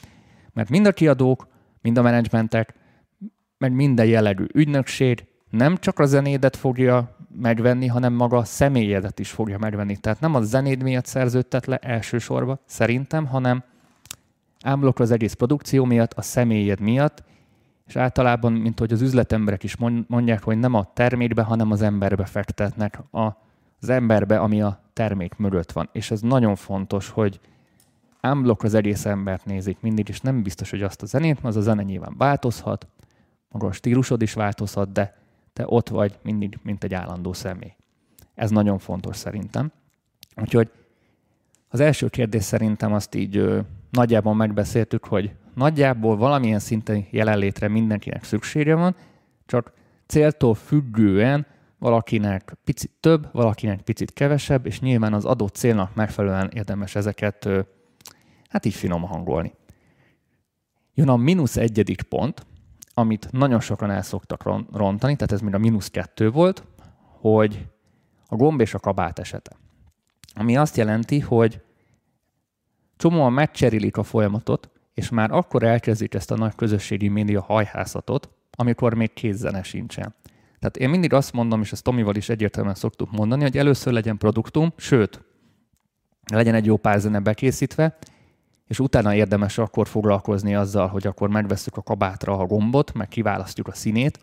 mert 0.53 0.69
mind 0.69 0.85
a 0.85 0.91
kiadók, 0.91 1.47
mind 1.81 1.97
a 1.97 2.01
menedzsmentek, 2.01 2.73
meg 3.57 3.73
minden 3.73 4.05
jellegű 4.05 4.45
ügynökség 4.53 5.25
nem 5.49 5.77
csak 5.77 5.99
a 5.99 6.05
zenédet 6.05 6.55
fogja 6.55 7.15
megvenni, 7.37 7.87
hanem 7.87 8.13
maga 8.13 8.37
a 8.37 8.43
személyedet 8.43 9.19
is 9.19 9.31
fogja 9.31 9.57
megvenni. 9.57 9.97
Tehát 9.97 10.19
nem 10.19 10.35
a 10.35 10.41
zenéd 10.41 10.83
miatt 10.83 11.05
szerződtet 11.05 11.65
le 11.65 11.77
elsősorban, 11.77 12.59
szerintem, 12.65 13.25
hanem 13.25 13.63
ámblok 14.63 14.99
az 14.99 15.11
egész 15.11 15.33
produkció 15.33 15.85
miatt, 15.85 16.13
a 16.13 16.21
személyed 16.21 16.79
miatt, 16.79 17.23
és 17.87 17.95
általában, 17.95 18.53
mint 18.53 18.79
hogy 18.79 18.93
az 18.93 19.01
üzletemberek 19.01 19.63
is 19.63 19.75
mondják, 20.07 20.43
hogy 20.43 20.57
nem 20.57 20.73
a 20.73 20.93
termékbe, 20.93 21.41
hanem 21.41 21.71
az 21.71 21.81
emberbe 21.81 22.25
fektetnek, 22.25 22.99
a, 23.11 23.44
az 23.81 23.89
emberbe, 23.89 24.39
ami 24.39 24.61
a 24.61 24.79
termék 24.93 25.35
mögött 25.35 25.71
van. 25.71 25.89
És 25.91 26.11
ez 26.11 26.21
nagyon 26.21 26.55
fontos, 26.55 27.09
hogy 27.09 27.39
ámblok 28.21 28.63
az 28.63 28.73
egész 28.73 29.05
embert 29.05 29.45
nézik 29.45 29.77
mindig, 29.81 30.09
és 30.09 30.21
nem 30.21 30.43
biztos, 30.43 30.69
hogy 30.69 30.81
azt 30.81 31.01
a 31.01 31.05
zenét, 31.05 31.39
az 31.41 31.55
a 31.55 31.61
zene 31.61 31.83
nyilván 31.83 32.15
változhat, 32.17 32.87
maga 33.49 33.67
a 33.67 33.71
stílusod 33.71 34.21
is 34.21 34.33
változhat, 34.33 34.91
de 34.91 35.17
te 35.53 35.63
ott 35.67 35.89
vagy 35.89 36.19
mindig, 36.23 36.59
mint 36.63 36.83
egy 36.83 36.93
állandó 36.93 37.33
személy. 37.33 37.75
Ez 38.35 38.49
nagyon 38.49 38.77
fontos 38.77 39.15
szerintem. 39.15 39.71
Úgyhogy 40.41 40.71
az 41.67 41.79
első 41.79 42.07
kérdés 42.07 42.43
szerintem 42.43 42.93
azt 42.93 43.15
így 43.15 43.37
ö, 43.37 43.59
nagyjából 43.89 44.35
megbeszéltük, 44.35 45.05
hogy 45.05 45.31
nagyjából 45.53 46.17
valamilyen 46.17 46.59
szinten 46.59 47.05
jelenlétre 47.09 47.67
mindenkinek 47.67 48.23
szüksége 48.23 48.75
van, 48.75 48.95
csak 49.45 49.71
céltól 50.05 50.53
függően 50.53 51.45
valakinek 51.79 52.57
picit 52.63 52.91
több, 52.99 53.29
valakinek 53.31 53.81
picit 53.81 54.13
kevesebb, 54.13 54.65
és 54.65 54.79
nyilván 54.79 55.13
az 55.13 55.25
adott 55.25 55.55
célnak 55.55 55.95
megfelelően 55.95 56.49
érdemes 56.53 56.95
ezeket 56.95 57.49
hát 58.49 58.65
így 58.65 58.73
finom 58.73 59.01
hangolni. 59.01 59.53
Jön 60.93 61.09
a 61.09 61.15
mínusz 61.15 61.57
egyedik 61.57 62.01
pont, 62.01 62.45
amit 62.93 63.31
nagyon 63.31 63.59
sokan 63.59 63.91
el 63.91 64.01
szoktak 64.01 64.43
rontani, 64.73 65.15
tehát 65.15 65.31
ez 65.31 65.41
még 65.41 65.53
a 65.53 65.57
mínusz 65.57 65.89
kettő 65.89 66.31
volt, 66.31 66.63
hogy 67.19 67.67
a 68.27 68.35
gomb 68.35 68.61
és 68.61 68.73
a 68.73 68.79
kabát 68.79 69.19
esete. 69.19 69.51
Ami 70.33 70.57
azt 70.57 70.77
jelenti, 70.77 71.19
hogy 71.19 71.61
csomóan 72.97 73.33
megcserélik 73.33 73.97
a 73.97 74.03
folyamatot, 74.03 74.69
és 74.93 75.09
már 75.09 75.31
akkor 75.31 75.63
elkezdik 75.63 76.13
ezt 76.13 76.31
a 76.31 76.35
nagy 76.35 76.55
közösségi 76.55 77.07
média 77.07 77.41
hajhászatot, 77.41 78.29
amikor 78.51 78.93
még 78.93 79.13
kézzene 79.13 79.63
sincsen. 79.63 80.15
Tehát 80.59 80.77
én 80.77 80.89
mindig 80.89 81.13
azt 81.13 81.33
mondom, 81.33 81.61
és 81.61 81.71
ezt 81.71 81.83
Tomival 81.83 82.15
is 82.15 82.29
egyértelműen 82.29 82.75
szoktuk 82.75 83.11
mondani, 83.11 83.41
hogy 83.41 83.57
először 83.57 83.93
legyen 83.93 84.17
produktum, 84.17 84.73
sőt, 84.77 85.23
legyen 86.31 86.53
egy 86.53 86.65
jó 86.65 86.77
pár 86.77 86.99
zene 86.99 87.19
bekészítve, 87.19 87.97
és 88.67 88.79
utána 88.79 89.15
érdemes 89.15 89.57
akkor 89.57 89.87
foglalkozni 89.87 90.55
azzal, 90.55 90.87
hogy 90.87 91.07
akkor 91.07 91.29
megveszük 91.29 91.77
a 91.77 91.81
kabátra 91.81 92.37
a 92.37 92.45
gombot, 92.45 92.93
meg 92.93 93.07
kiválasztjuk 93.07 93.67
a 93.67 93.73
színét, 93.73 94.19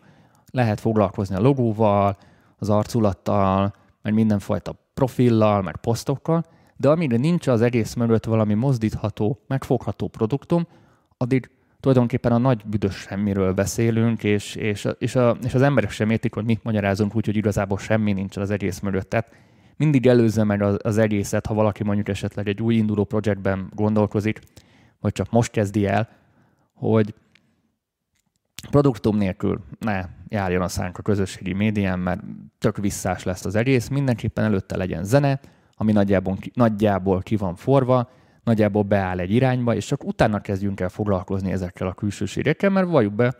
lehet 0.51 0.79
foglalkozni 0.79 1.35
a 1.35 1.41
logóval, 1.41 2.17
az 2.57 2.69
arculattal, 2.69 3.73
meg 4.01 4.13
mindenfajta 4.13 4.75
profillal, 4.93 5.61
meg 5.61 5.77
posztokkal, 5.77 6.45
de 6.77 6.89
amire 6.89 7.17
nincs 7.17 7.47
az 7.47 7.61
egész 7.61 7.93
mögött 7.93 8.25
valami 8.25 8.53
mozdítható, 8.53 9.39
megfogható 9.47 10.07
produktum, 10.07 10.67
addig 11.17 11.49
tulajdonképpen 11.83 12.31
a 12.31 12.37
nagy 12.37 12.61
büdös 12.65 12.95
semmiről 12.95 13.53
beszélünk, 13.53 14.23
és, 14.23 14.55
és, 14.55 14.87
és, 14.97 15.15
a, 15.15 15.37
és 15.43 15.53
az 15.53 15.61
emberek 15.61 15.91
sem 15.91 16.09
értik, 16.09 16.33
hogy 16.33 16.45
mit 16.45 16.63
magyarázunk 16.63 17.15
úgy, 17.15 17.25
hogy 17.25 17.35
igazából 17.35 17.77
semmi 17.77 18.13
nincs 18.13 18.37
az 18.37 18.49
egész 18.49 18.79
mögött. 18.79 19.09
Tehát 19.09 19.31
mindig 19.77 20.07
előzze 20.07 20.43
meg 20.43 20.61
az, 20.61 20.77
az 20.81 20.97
egészet, 20.97 21.45
ha 21.45 21.53
valaki 21.53 21.83
mondjuk 21.83 22.07
esetleg 22.07 22.47
egy 22.47 22.61
új 22.61 22.75
induló 22.75 23.03
projektben 23.03 23.71
gondolkozik, 23.75 24.39
vagy 24.99 25.11
csak 25.11 25.31
most 25.31 25.51
kezdi 25.51 25.85
el, 25.85 26.09
hogy 26.73 27.13
produktum 28.69 29.17
nélkül 29.17 29.63
ne 29.79 30.05
járjon 30.27 30.61
a 30.61 30.67
szánk 30.67 30.97
a 30.97 31.01
közösségi 31.01 31.53
médián, 31.53 31.99
mert 31.99 32.21
tök 32.57 32.77
visszás 32.77 33.23
lesz 33.23 33.45
az 33.45 33.55
egész. 33.55 33.87
Mindenképpen 33.87 34.43
előtte 34.43 34.77
legyen 34.77 35.03
zene, 35.03 35.39
ami 35.75 35.91
nagyjából, 35.91 36.37
nagyjából 36.53 37.21
ki 37.21 37.35
van 37.35 37.55
forva, 37.55 38.09
nagyjából 38.43 38.83
beáll 38.83 39.19
egy 39.19 39.31
irányba, 39.31 39.75
és 39.75 39.85
csak 39.85 40.03
utána 40.03 40.39
kezdjünk 40.39 40.79
el 40.79 40.89
foglalkozni 40.89 41.51
ezekkel 41.51 41.87
a 41.87 41.93
külsőségekkel, 41.93 42.69
mert 42.69 42.87
valljuk 42.87 43.13
be, 43.13 43.35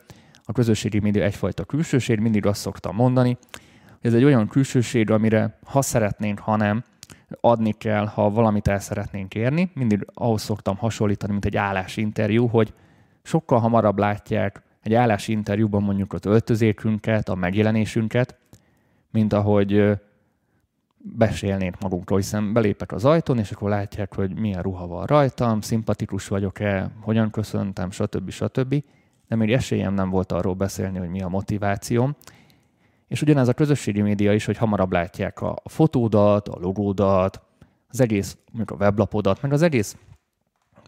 a 0.45 0.51
közösségi 0.51 0.99
média 0.99 1.23
egyfajta 1.23 1.63
külsőség, 1.63 2.19
mindig 2.19 2.45
azt 2.45 2.61
szoktam 2.61 2.95
mondani, 2.95 3.37
ez 4.01 4.13
egy 4.13 4.23
olyan 4.23 4.47
külsőség, 4.47 5.09
amire 5.09 5.57
ha 5.65 5.81
szeretnénk, 5.81 6.39
ha 6.39 6.55
nem, 6.55 6.83
adni 7.41 7.71
kell, 7.71 8.05
ha 8.05 8.29
valamit 8.29 8.67
el 8.67 8.79
szeretnénk 8.79 9.35
érni. 9.35 9.71
Mindig 9.73 10.07
ahhoz 10.13 10.41
szoktam 10.41 10.77
hasonlítani, 10.77 11.31
mint 11.31 11.45
egy 11.45 11.57
állásinterjú, 11.57 12.47
hogy 12.47 12.73
sokkal 13.23 13.59
hamarabb 13.59 13.97
látják 13.97 14.61
egy 14.81 14.93
állásinterjúban 14.93 15.83
mondjuk 15.83 16.13
az 16.13 16.25
öltözékünket, 16.25 17.29
a 17.29 17.35
megjelenésünket, 17.35 18.37
mint 19.11 19.33
ahogy 19.33 19.91
besélnénk 21.03 21.79
magunkról, 21.79 22.19
hiszen 22.19 22.53
belépek 22.53 22.91
az 22.91 23.05
ajtón, 23.05 23.37
és 23.37 23.51
akkor 23.51 23.69
látják, 23.69 24.15
hogy 24.15 24.39
milyen 24.39 24.61
ruha 24.61 24.87
van 24.87 25.05
rajtam, 25.05 25.61
szimpatikus 25.61 26.27
vagyok-e, 26.27 26.91
hogyan 26.99 27.29
köszöntem, 27.29 27.91
stb. 27.91 28.29
stb. 28.29 28.83
De 29.27 29.35
még 29.35 29.53
esélyem 29.53 29.93
nem 29.93 30.09
volt 30.09 30.31
arról 30.31 30.53
beszélni, 30.53 30.97
hogy 30.97 31.09
mi 31.09 31.21
a 31.21 31.27
motivációm. 31.27 32.15
És 33.07 33.21
ugyanez 33.21 33.47
a 33.47 33.53
közösségi 33.53 34.01
média 34.01 34.33
is, 34.33 34.45
hogy 34.45 34.57
hamarabb 34.57 34.91
látják 34.91 35.41
a 35.41 35.61
fotódat, 35.65 36.47
a 36.47 36.59
logódat, 36.59 37.41
az 37.89 38.01
egész, 38.01 38.37
mondjuk 38.51 38.79
a 38.79 38.83
weblapodat, 38.83 39.41
meg 39.41 39.53
az 39.53 39.61
egész 39.61 39.97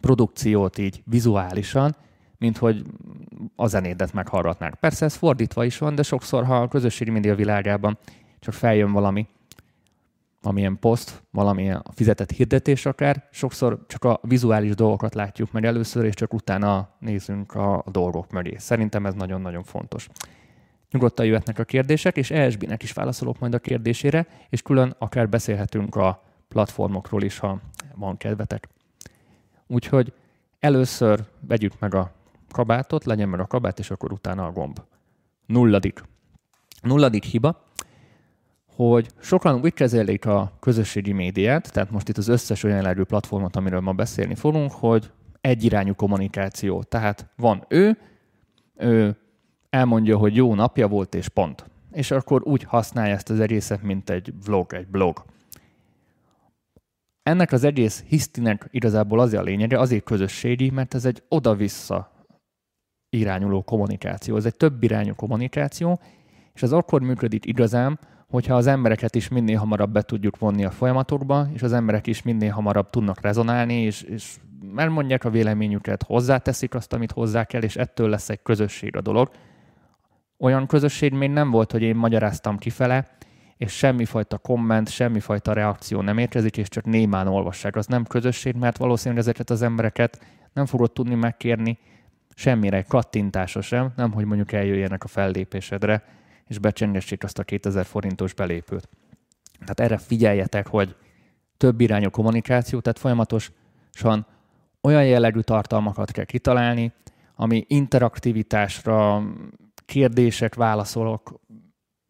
produkciót 0.02 0.78
így 0.78 1.02
vizuálisan, 1.06 1.96
mint 2.38 2.58
hogy 2.58 2.86
a 3.56 3.68
zenédet 3.68 4.14
meghallgatnák. 4.14 4.76
Persze 4.76 5.06
ez 5.06 5.16
fordítva 5.16 5.64
is 5.66 5.78
van, 5.78 5.96
de 5.96 6.04
sokszor, 6.04 6.46
ha 6.46 6.62
a 6.62 6.68
közösségi 6.68 7.12
média 7.12 7.36
világában 7.36 7.98
csak 8.40 8.54
feljön 8.54 8.92
valami, 8.92 9.28
valamilyen 10.46 10.80
poszt, 10.80 11.24
valamilyen 11.32 11.84
fizetett 11.92 12.32
hirdetés 12.32 12.86
akár, 12.86 13.28
sokszor 13.32 13.86
csak 13.88 14.04
a 14.04 14.20
vizuális 14.22 14.76
dolgokat 14.76 15.14
látjuk 15.14 15.52
meg 15.52 15.66
először, 15.66 16.06
és 16.06 16.14
csak 16.14 16.34
utána 16.34 16.90
nézünk 17.00 17.54
a 17.54 17.84
dolgok 17.92 18.32
mögé. 18.32 18.56
Szerintem 18.58 19.06
ez 19.06 19.14
nagyon-nagyon 19.14 19.64
fontos. 19.64 20.08
Nyugodtan 20.92 21.26
jöhetnek 21.26 21.60
a 21.60 21.64
kérdések, 21.64 22.18
és 22.18 22.32
ESB-nek 22.32 22.84
is 22.84 22.92
válaszolok 22.92 23.40
majd 23.40 23.54
a 23.54 23.60
kérdésére, 23.60 24.28
és 24.50 24.62
külön 24.62 24.96
akár 24.98 25.30
beszélhetünk 25.30 25.96
a 25.96 26.24
platformokról 26.48 27.24
is, 27.24 27.40
ha 27.40 27.60
van 27.96 28.18
kedvetek. 28.18 28.70
Úgyhogy 29.68 30.14
először 30.60 31.24
vegyük 31.40 31.80
meg 31.80 31.94
a 31.96 32.12
kabátot, 32.52 33.06
legyen 33.06 33.30
meg 33.30 33.40
a 33.40 33.48
kabát, 33.48 33.80
és 33.80 33.92
akkor 33.92 34.12
utána 34.12 34.46
a 34.46 34.52
gomb. 34.52 34.80
Nulladik. 35.46 36.02
Nulladik 36.82 37.24
hiba, 37.24 37.65
hogy 38.76 39.08
sokan 39.20 39.60
úgy 39.64 39.74
kezelik 39.74 40.26
a 40.26 40.52
közösségi 40.60 41.12
médiát, 41.12 41.72
tehát 41.72 41.92
most 41.92 42.10
itt 42.10 42.18
az 42.18 42.28
összes 42.28 42.64
olyan 42.64 42.78
jellegű 42.78 43.04
platformot, 43.04 43.56
amiről 43.56 43.80
ma 43.80 43.94
beszélni 43.94 44.36
fogunk, 44.36 44.72
hogy 44.72 45.12
egyirányú 45.42 45.94
kommunikáció. 45.94 46.84
Tehát 46.84 47.30
van 47.36 47.66
ő, 47.68 47.98
ő 48.76 49.18
elmondja, 49.70 50.18
hogy 50.18 50.36
jó 50.36 50.56
napja 50.56 50.88
volt, 50.88 51.16
és 51.16 51.28
pont. 51.28 51.66
És 51.92 52.12
akkor 52.12 52.42
úgy 52.44 52.64
használja 52.64 53.14
ezt 53.14 53.30
az 53.30 53.40
egészet, 53.40 53.82
mint 53.82 54.10
egy 54.10 54.34
vlog, 54.46 54.74
egy 54.74 54.88
blog. 54.88 55.26
Ennek 57.24 57.52
az 57.52 57.64
egész 57.64 58.04
hisztinek 58.08 58.68
igazából 58.72 59.20
az 59.20 59.34
a 59.34 59.42
lényege, 59.42 59.80
azért 59.80 60.04
közösségi, 60.04 60.70
mert 60.70 60.94
ez 60.94 61.06
egy 61.06 61.24
oda-vissza 61.28 62.12
irányuló 63.10 63.62
kommunikáció. 63.64 64.36
Ez 64.36 64.46
egy 64.46 64.56
több 64.56 64.84
irányú 64.84 65.16
kommunikáció, 65.16 66.00
és 66.54 66.64
ez 66.64 66.72
akkor 66.72 67.02
működik 67.02 67.46
igazán, 67.46 68.00
hogyha 68.36 68.56
az 68.56 68.68
embereket 68.68 69.16
is 69.16 69.28
minél 69.28 69.58
hamarabb 69.58 69.92
be 69.92 70.02
tudjuk 70.02 70.38
vonni 70.38 70.66
a 70.66 70.72
folyamatokba, 70.72 71.48
és 71.54 71.62
az 71.62 71.74
emberek 71.74 72.08
is 72.08 72.22
minél 72.22 72.52
hamarabb 72.52 72.90
tudnak 72.90 73.22
rezonálni, 73.22 73.74
és, 73.74 74.02
és 74.02 74.36
elmondják 74.76 75.24
a 75.24 75.30
véleményüket, 75.30 76.04
hozzáteszik 76.04 76.74
azt, 76.74 76.94
amit 76.94 77.12
hozzá 77.12 77.44
kell, 77.44 77.62
és 77.62 77.76
ettől 77.76 78.10
lesz 78.10 78.30
egy 78.30 78.42
közösség 78.44 78.96
a 78.96 79.02
dolog. 79.02 79.30
Olyan 80.38 80.68
közösség 80.68 81.14
még 81.14 81.30
nem 81.30 81.52
volt, 81.52 81.72
hogy 81.72 81.82
én 81.82 81.96
magyaráztam 81.96 82.58
kifele, 82.58 83.08
és 83.58 83.72
semmifajta 83.72 84.38
komment, 84.38 84.90
semmifajta 84.90 85.54
reakció 85.54 86.02
nem 86.02 86.18
érkezik, 86.18 86.58
és 86.58 86.70
csak 86.70 86.86
némán 86.86 87.28
olvassák. 87.28 87.76
Az 87.76 87.88
nem 87.88 88.04
közösség, 88.04 88.56
mert 88.56 88.78
valószínűleg 88.78 89.24
ezeket 89.24 89.50
az 89.50 89.62
embereket 89.62 90.26
nem 90.54 90.66
fogod 90.66 90.92
tudni 90.92 91.16
megkérni 91.16 91.78
semmire, 92.34 92.82
kattintásra 92.82 93.62
sem, 93.62 93.92
nem, 93.96 94.12
hogy 94.12 94.26
mondjuk 94.26 94.52
eljöjjenek 94.52 95.04
a 95.04 95.08
fellépésedre, 95.08 96.04
és 96.48 96.60
becsengessék 96.60 97.24
azt 97.24 97.40
a 97.40 97.44
2000 97.44 97.86
forintos 97.86 98.34
belépőt. 98.34 98.90
Tehát 99.60 99.80
erre 99.80 99.98
figyeljetek, 99.98 100.68
hogy 100.68 100.96
több 101.58 101.82
irányú 101.82 102.10
kommunikáció, 102.10 102.80
tehát 102.80 103.00
folyamatosan 103.00 104.26
olyan 104.82 105.06
jellegű 105.06 105.40
tartalmakat 105.40 106.12
kell 106.12 106.26
kitalálni, 106.26 106.94
ami 107.36 107.66
interaktivitásra, 107.68 109.24
kérdések, 109.86 110.56
válaszolok 110.56 111.40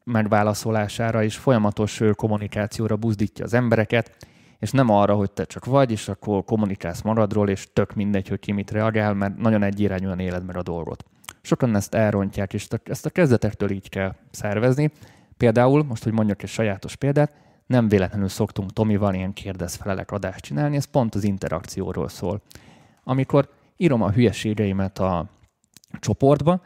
megválaszolására 0.03 1.23
és 1.23 1.37
folyamatos 1.37 2.01
kommunikációra 2.15 2.95
buzdítja 2.95 3.45
az 3.45 3.53
embereket, 3.53 4.27
és 4.59 4.71
nem 4.71 4.89
arra, 4.89 5.15
hogy 5.15 5.31
te 5.31 5.45
csak 5.45 5.65
vagy, 5.65 5.91
és 5.91 6.07
akkor 6.07 6.43
kommunikálsz 6.43 7.01
maradról, 7.01 7.49
és 7.49 7.67
tök 7.73 7.93
mindegy, 7.93 8.27
hogy 8.27 8.39
ki 8.39 8.51
mit 8.51 8.71
reagál, 8.71 9.13
mert 9.13 9.37
nagyon 9.37 9.63
egyirányúan 9.63 10.19
éled 10.19 10.45
meg 10.45 10.57
a 10.57 10.63
dolgot. 10.63 11.05
Sokan 11.45 11.75
ezt 11.75 11.93
elrontják, 11.93 12.53
és 12.53 12.67
ezt 12.83 13.05
a 13.05 13.09
kezdetektől 13.09 13.71
így 13.71 13.89
kell 13.89 14.15
szervezni. 14.31 14.91
Például, 15.37 15.83
most, 15.83 16.03
hogy 16.03 16.13
mondjak 16.13 16.43
egy 16.43 16.49
sajátos 16.49 16.95
példát, 16.95 17.31
nem 17.65 17.87
véletlenül 17.87 18.27
szoktunk 18.27 18.73
Tomival 18.73 19.13
ilyen 19.13 19.33
kérdezfelelek 19.33 20.11
adást 20.11 20.39
csinálni, 20.39 20.75
ez 20.75 20.85
pont 20.85 21.15
az 21.15 21.23
interakcióról 21.23 22.09
szól. 22.09 22.41
Amikor 23.03 23.49
írom 23.77 24.01
a 24.01 24.11
hülyeségeimet 24.11 24.99
a 24.99 25.29
csoportba, 25.99 26.61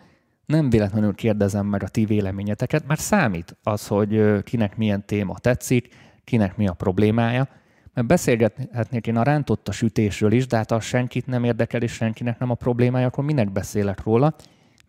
nem 0.46 0.70
véletlenül 0.70 1.16
kérdezem 1.16 1.66
meg 1.66 1.84
a 1.84 1.88
ti 1.88 2.06
véleményeteket, 2.06 2.88
mert 2.88 3.00
számít 3.00 3.56
az, 3.64 3.88
hogy 3.88 4.44
kinek 4.44 4.78
milyen 4.78 5.06
téma 5.06 5.38
tetszik, 5.40 5.96
kinek 6.24 6.58
mi 6.58 6.68
a 6.68 6.74
problémája, 6.74 7.48
mert 7.94 8.08
beszélgethetnék 8.08 9.08
én 9.08 9.18
a 9.18 9.24
rántott 9.24 9.68
a 9.68 9.72
sütésről 9.72 10.32
is, 10.32 10.48
de 10.48 10.58
hát 10.58 10.72
az 10.72 10.84
senkit 10.84 11.28
nem 11.28 11.44
érdekel, 11.44 11.82
és 11.82 11.92
senkinek 11.92 12.40
nem 12.40 12.50
a 12.50 12.54
problémája, 12.54 13.08
akkor 13.08 13.24
minek 13.24 13.52
beszélek 13.52 14.04
róla. 14.04 14.36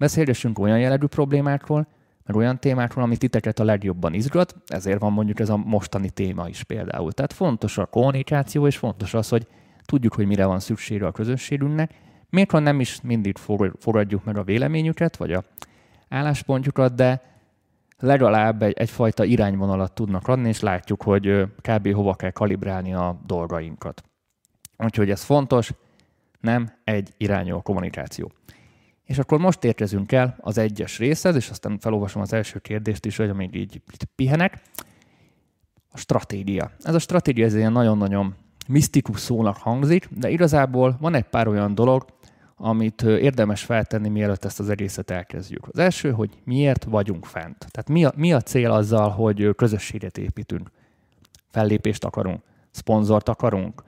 Beszélgessünk 0.01 0.59
olyan 0.59 0.79
jellegű 0.79 1.07
problémákról, 1.07 1.87
meg 2.25 2.37
olyan 2.37 2.59
témákról, 2.59 3.05
amit 3.05 3.19
titeket 3.19 3.59
a 3.59 3.65
legjobban 3.65 4.15
izgat, 4.15 4.55
ezért 4.67 5.01
van 5.01 5.13
mondjuk 5.13 5.41
ez 5.41 5.49
a 5.49 5.57
mostani 5.57 6.11
téma 6.11 6.49
is 6.49 6.63
például. 6.63 7.13
Tehát 7.13 7.33
fontos 7.33 7.79
a 7.79 7.87
kommunikáció, 7.87 8.67
és 8.67 8.77
fontos 8.77 9.15
az, 9.15 9.29
hogy 9.29 9.47
tudjuk, 9.85 10.15
hogy 10.15 10.27
mire 10.27 10.47
van 10.47 10.61
szüksége 10.61 11.07
a 11.07 11.13
közösségünknek, 11.13 11.95
még 12.31 12.51
ha 12.51 12.59
nem 12.59 12.81
is 12.81 13.01
mindig 13.01 13.37
fogadjuk 13.79 14.25
meg 14.25 14.37
a 14.37 14.43
véleményüket, 14.43 15.17
vagy 15.17 15.33
a 15.33 15.45
álláspontjukat, 16.09 16.95
de 16.95 17.23
legalább 17.99 18.63
egy, 18.63 18.73
egyfajta 18.73 19.25
irányvonalat 19.25 19.93
tudnak 19.93 20.29
adni, 20.29 20.49
és 20.49 20.61
látjuk, 20.61 21.03
hogy 21.03 21.47
kb. 21.61 21.93
hova 21.93 22.15
kell 22.15 22.31
kalibrálni 22.31 22.95
a 22.95 23.21
dolgainkat. 23.27 24.03
Úgyhogy 24.79 25.11
ez 25.11 25.23
fontos, 25.23 25.73
nem 26.41 26.73
egy 26.85 27.13
irányú 27.17 27.57
a 27.57 27.61
kommunikáció. 27.61 28.33
És 29.11 29.19
akkor 29.19 29.39
most 29.39 29.65
érkezünk 29.65 30.13
el 30.13 30.37
az 30.41 30.59
egyes 30.59 30.99
részhez, 30.99 31.35
és 31.35 31.51
aztán 31.51 31.79
felolvasom 31.79 32.23
az 32.23 32.33
első 32.33 32.59
kérdést 32.59 33.07
is, 33.07 33.17
hogy 33.17 33.29
amíg 33.29 33.55
így 33.55 33.83
pihenek. 34.15 34.63
A 35.93 35.99
stratégia. 35.99 36.71
Ez 36.81 36.95
a 36.95 36.99
stratégia 36.99 37.45
ez 37.45 37.55
egy 37.55 37.71
nagyon-nagyon 37.71 38.35
misztikus 38.69 39.21
szónak 39.21 39.57
hangzik, 39.57 40.09
de 40.11 40.31
igazából 40.31 40.97
van 41.01 41.15
egy 41.15 41.25
pár 41.25 41.49
olyan 41.49 41.75
dolog, 41.75 42.05
amit 42.57 43.03
érdemes 43.03 43.65
feltenni, 43.65 44.09
mielőtt 44.09 44.45
ezt 44.45 44.61
az 44.61 44.69
egészet 44.71 45.11
elkezdjük. 45.11 45.69
Az 45.73 45.79
első, 45.79 46.11
hogy 46.11 46.31
miért 46.45 46.85
vagyunk 46.85 47.25
fent. 47.25 47.59
Tehát 47.59 47.89
mi 47.89 48.05
a, 48.05 48.13
mi 48.17 48.33
a 48.33 48.41
cél 48.41 48.71
azzal, 48.71 49.09
hogy 49.09 49.55
közösséget 49.57 50.19
építünk? 50.19 50.71
Fellépést 51.49 52.05
akarunk? 52.05 52.43
Szponzort 52.71 53.29
akarunk? 53.29 53.83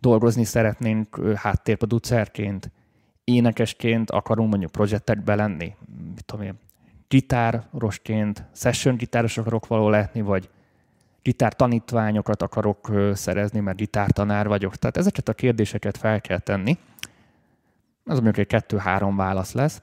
Dolgozni 0.00 0.44
szeretnénk 0.44 1.34
háttérproducerként? 1.34 2.70
Énekesként 3.24 4.10
akarunk 4.10 4.50
mondjuk 4.50 4.70
projektekbe 4.70 5.34
lenni? 5.34 5.74
Mit 6.14 6.24
tudom 6.24 6.46
én, 6.46 6.58
gitárosként, 7.08 8.44
session 8.54 8.96
gitáros 8.96 9.38
akarok 9.38 9.66
való 9.66 9.88
lehetni, 9.88 10.20
vagy 10.20 10.50
gitár 11.22 11.54
tanítványokat 11.54 12.42
akarok 12.42 12.92
szerezni, 13.12 13.60
mert 13.60 13.76
gitártanár 13.76 14.48
vagyok. 14.48 14.76
Tehát 14.76 14.96
ezeket 14.96 15.28
a 15.28 15.32
kérdéseket 15.32 15.96
fel 15.96 16.20
kell 16.20 16.38
tenni, 16.38 16.78
az 18.04 18.14
mondjuk 18.14 18.38
egy 18.38 18.46
kettő-három 18.46 19.16
válasz 19.16 19.52
lesz, 19.52 19.82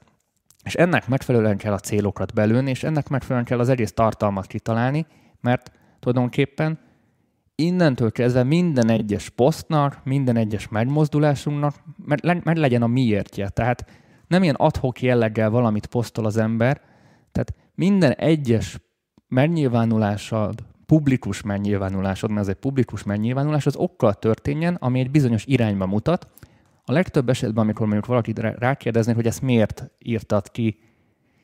és 0.64 0.74
ennek 0.74 1.08
megfelelően 1.08 1.56
kell 1.56 1.72
a 1.72 1.78
célokat 1.78 2.34
belőni, 2.34 2.70
és 2.70 2.82
ennek 2.82 3.08
megfelelően 3.08 3.44
kell 3.44 3.58
az 3.58 3.68
egész 3.68 3.92
tartalmat 3.92 4.46
kitalálni, 4.46 5.06
mert 5.40 5.72
tulajdonképpen 6.00 6.78
innentől 7.60 8.12
kezdve 8.12 8.42
minden 8.42 8.90
egyes 8.90 9.28
posztnak, 9.28 10.00
minden 10.04 10.36
egyes 10.36 10.68
megmozdulásunknak 10.68 11.74
meg 12.24 12.56
legyen 12.56 12.82
a 12.82 12.86
miértje. 12.86 13.48
Tehát 13.48 13.84
nem 14.26 14.42
ilyen 14.42 14.54
adhok 14.54 15.02
jelleggel 15.02 15.50
valamit 15.50 15.86
posztol 15.86 16.24
az 16.24 16.36
ember, 16.36 16.80
tehát 17.32 17.54
minden 17.74 18.12
egyes 18.12 18.78
megnyilvánulásod, 19.28 20.64
publikus 20.86 21.42
megnyilvánulásod, 21.42 22.30
mert 22.30 22.42
ez 22.42 22.48
egy 22.48 22.60
publikus 22.60 23.02
megnyilvánulás, 23.02 23.66
az 23.66 23.76
okkal 23.76 24.14
történjen, 24.14 24.74
ami 24.74 25.00
egy 25.00 25.10
bizonyos 25.10 25.46
irányba 25.46 25.86
mutat, 25.86 26.28
a 26.84 26.92
legtöbb 26.92 27.28
esetben, 27.28 27.62
amikor 27.62 27.86
mondjuk 27.86 28.06
valakit 28.06 28.38
rákérdeznél, 28.38 29.14
hogy 29.14 29.26
ezt 29.26 29.42
miért 29.42 29.90
írtad 29.98 30.50
ki, 30.50 30.78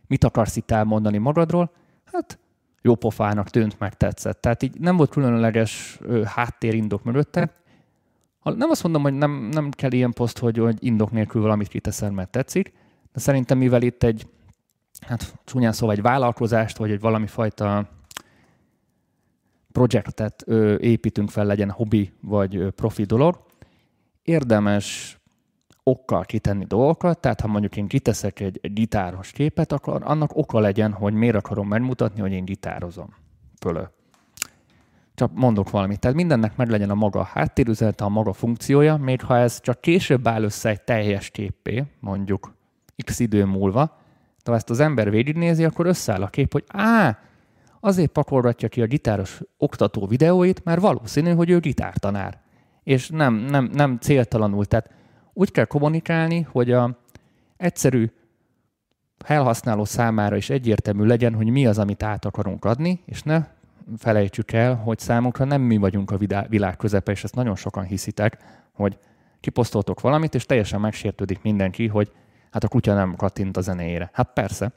mit 0.07 0.25
akarsz 0.25 0.57
itt 0.57 0.71
elmondani 0.71 1.19
magadról, 1.19 1.71
hát 2.05 2.39
jó 2.87 2.95
pofának 2.95 3.51
tűnt, 3.51 3.79
meg 3.79 3.95
tetszett. 3.95 4.41
Tehát 4.41 4.63
így 4.63 4.79
nem 4.81 4.97
volt 4.97 5.11
különleges 5.11 5.99
háttérindok 6.25 7.05
mögötte. 7.05 7.55
Nem 8.43 8.71
azt 8.71 8.83
mondom, 8.83 9.03
hogy 9.03 9.13
nem, 9.13 9.31
nem 9.31 9.71
kell 9.71 9.93
ilyen 9.93 10.13
poszt, 10.13 10.39
hogy, 10.39 10.59
hogy 10.59 10.77
indok 10.85 11.11
nélkül 11.11 11.43
valamit 11.43 11.69
kiteszel, 11.69 12.11
mert 12.11 12.31
tetszik, 12.31 12.73
de 13.13 13.21
szerintem 13.21 13.59
mivel 13.59 13.83
itt 13.83 14.03
egy, 14.03 14.27
hát 15.01 15.39
csúnyán 15.45 15.73
szóval 15.73 15.95
egy 15.95 16.03
vállalkozást, 16.03 16.77
vagy 16.77 16.91
egy 16.91 17.01
valami 17.01 17.27
fajta 17.27 17.89
projektet 19.73 20.43
ö, 20.47 20.77
építünk 20.79 21.31
fel, 21.31 21.45
legyen 21.45 21.71
hobbi 21.71 22.13
vagy 22.21 22.57
ö, 22.57 22.71
profi 22.71 23.05
dolog, 23.05 23.45
érdemes 24.23 25.19
okkal 25.91 26.25
kitenni 26.25 26.65
dolgokat, 26.65 27.19
tehát 27.19 27.41
ha 27.41 27.47
mondjuk 27.47 27.77
én 27.77 27.87
kiteszek 27.87 28.41
egy, 28.41 28.73
gitáros 28.73 29.31
képet, 29.31 29.73
akkor 29.73 30.03
annak 30.05 30.37
oka 30.37 30.59
legyen, 30.59 30.93
hogy 30.93 31.15
miért 31.15 31.35
akarom 31.35 31.69
megmutatni, 31.69 32.21
hogy 32.21 32.33
én 32.33 32.45
gitározom. 32.45 33.15
Fölö. 33.61 33.83
Csak 35.15 35.31
mondok 35.35 35.71
valamit. 35.71 36.01
Tehát 36.01 36.17
mindennek 36.17 36.57
meg 36.57 36.69
legyen 36.69 36.91
a 36.91 36.95
maga 36.95 37.23
háttérüzenete, 37.23 38.05
a 38.05 38.09
maga 38.09 38.33
funkciója, 38.33 38.97
még 38.97 39.23
ha 39.23 39.37
ez 39.37 39.61
csak 39.61 39.81
később 39.81 40.29
áll 40.29 40.43
össze 40.43 40.69
egy 40.69 40.83
teljes 40.83 41.31
képé, 41.31 41.85
mondjuk 42.01 42.55
x 43.05 43.19
idő 43.19 43.45
múlva, 43.45 43.97
de 44.45 44.51
ha 44.51 44.57
ezt 44.57 44.71
az 44.71 44.81
ember 44.81 45.11
végignézi, 45.11 45.65
akkor 45.65 45.87
összeáll 45.87 46.23
a 46.23 46.29
kép, 46.29 46.53
hogy 46.53 46.65
á, 46.67 47.19
azért 47.81 48.11
pakolgatja 48.11 48.69
ki 48.69 48.83
a 48.83 48.87
gitáros 48.87 49.41
oktató 49.57 50.07
videóit, 50.07 50.65
mert 50.65 50.81
valószínű, 50.81 51.33
hogy 51.33 51.51
ő 51.51 51.59
gitártanár. 51.59 52.41
És 52.83 53.09
nem, 53.09 53.35
nem, 53.35 53.71
nem 53.73 53.99
céltalanul. 54.01 54.65
Tehát 54.65 54.91
úgy 55.39 55.51
kell 55.51 55.65
kommunikálni, 55.65 56.47
hogy 56.51 56.73
a 56.73 56.99
egyszerű 57.57 58.11
felhasználó 59.19 59.85
számára 59.85 60.37
is 60.37 60.51
egyértelmű 60.51 61.05
legyen, 61.05 61.35
hogy 61.35 61.49
mi 61.49 61.67
az, 61.67 61.79
amit 61.79 62.03
át 62.03 62.25
akarunk 62.25 62.65
adni, 62.65 63.03
és 63.05 63.23
ne 63.23 63.45
felejtsük 63.97 64.53
el, 64.53 64.75
hogy 64.75 64.99
számunkra 64.99 65.45
nem 65.45 65.63
mi 65.63 65.77
vagyunk 65.77 66.11
a 66.11 66.19
világ 66.49 66.77
közepe, 66.77 67.13
és 67.13 67.25
ezt 67.25 67.35
nagyon 67.35 67.57
sokan 67.57 67.85
hiszitek, 67.85 68.39
hogy 68.73 68.99
kiposztoltok 69.41 70.01
valamit, 70.01 70.35
és 70.35 70.47
teljesen 70.47 70.81
megsértődik 70.81 71.43
mindenki, 71.43 71.87
hogy 71.87 72.13
hát 72.51 72.65
a 72.65 72.69
kutya 72.69 72.95
nem 72.95 73.17
kattint 73.17 73.57
a 73.57 73.61
zenéjére. 73.61 74.11
Hát 74.13 74.33
persze, 74.33 74.73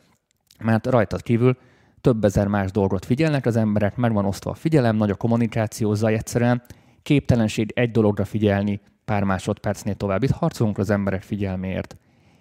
mert 0.64 0.86
rajtad 0.86 1.22
kívül 1.22 1.58
több 2.02 2.24
ezer 2.24 2.48
más 2.48 2.72
dolgot 2.72 3.06
figyelnek 3.06 3.46
az 3.46 3.56
emberek, 3.56 3.96
meg 3.96 4.14
van 4.14 4.26
osztva 4.26 4.52
a 4.52 4.54
figyelem, 4.54 4.96
nagy 4.96 5.10
a 5.10 5.16
kommunikáció, 5.16 5.94
zaj 5.94 6.14
egyszerűen 6.14 6.62
képtelenség 7.02 7.72
egy 7.76 7.92
dologra 7.92 8.26
figyelni 8.26 8.82
pár 9.10 9.24
másodpercnél 9.24 9.96
tovább. 9.96 10.24
Itt 10.24 10.32
harcolunk 10.32 10.78
az 10.78 10.90
emberek 10.90 11.22
figyelméért. 11.22 11.98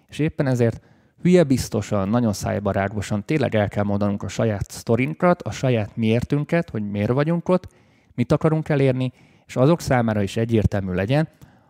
És 0.07 0.19
éppen 0.19 0.47
ezért 0.47 0.81
hülye 1.21 1.43
biztosan, 1.43 2.09
nagyon 2.09 2.33
szájbarátgosan 2.33 3.25
tényleg 3.25 3.55
el 3.55 3.67
kell 3.67 3.83
mondanunk 3.83 4.23
a 4.23 4.27
saját 4.27 4.71
sztorinkat, 4.71 5.41
a 5.41 5.51
saját 5.51 5.95
miértünket, 5.95 6.69
hogy 6.69 6.89
miért 6.89 7.11
vagyunk 7.11 7.49
ott, 7.49 7.67
mit 8.15 8.31
akarunk 8.31 8.69
elérni, 8.69 9.11
és 9.45 9.55
azok 9.55 9.81
számára 9.81 10.21
is 10.21 10.37
egyértelmű 10.37 10.93
legyen, 10.93 11.27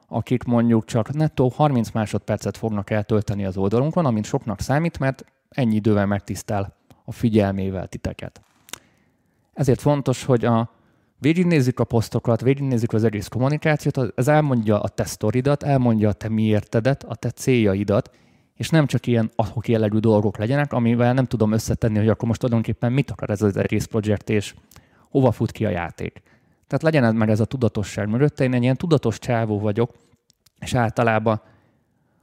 akik 0.08 0.44
mondjuk 0.44 0.86
csak 0.86 1.14
nettó 1.14 1.52
30 1.56 1.92
másodpercet 1.92 2.58
fognak 2.58 2.90
eltölteni 2.90 3.46
az 3.46 3.58
oldalunkon, 3.58 4.06
amint 4.06 4.26
soknak 4.26 4.60
számít, 4.62 5.00
mert 5.00 5.26
ennyi 5.50 5.76
idővel 5.76 6.06
megtisztel 6.06 6.76
a 7.06 7.12
figyelmével 7.12 7.88
titeket. 7.88 8.42
Ezért 9.54 9.82
fontos, 9.82 10.24
hogy 10.24 10.46
a 10.46 10.70
végignézzük 11.20 11.80
a 11.80 11.84
posztokat, 11.84 12.42
végignézzük 12.42 12.94
az 12.94 13.04
egész 13.04 13.28
kommunikációt, 13.28 14.14
ez 14.16 14.28
elmondja 14.28 14.82
a 14.82 14.88
te 14.88 15.04
sztoridat, 15.04 15.64
elmondja 15.64 16.10
a 16.10 16.14
te 16.14 16.30
miértedet, 16.30 17.04
a 17.04 17.16
te 17.16 17.30
céljaidat, 17.30 18.10
és 18.56 18.70
nem 18.70 18.86
csak 18.86 19.08
ilyen 19.08 19.32
adhok 19.36 19.68
jellegű 19.68 19.98
dolgok 19.98 20.38
legyenek, 20.38 20.74
amivel 20.74 21.14
nem 21.14 21.26
tudom 21.26 21.52
összetenni, 21.52 21.98
hogy 21.98 22.10
akkor 22.10 22.28
most 22.28 22.40
tulajdonképpen 22.40 22.92
mit 22.92 23.12
akar 23.12 23.30
ez 23.30 23.42
az 23.42 23.58
egész 23.58 23.86
projekt, 23.86 24.30
és 24.30 24.54
hova 25.10 25.32
fut 25.32 25.52
ki 25.52 25.66
a 25.66 25.70
játék. 25.70 26.22
Tehát 26.68 26.84
legyen 26.84 27.16
meg 27.16 27.30
ez 27.30 27.40
a 27.40 27.46
tudatosság 27.46 28.10
mögötte. 28.10 28.44
Én 28.44 28.54
egy 28.54 28.62
ilyen 28.62 28.78
tudatos 28.78 29.20
csávó 29.20 29.60
vagyok, 29.60 29.92
és 30.60 30.74
általában, 30.74 31.42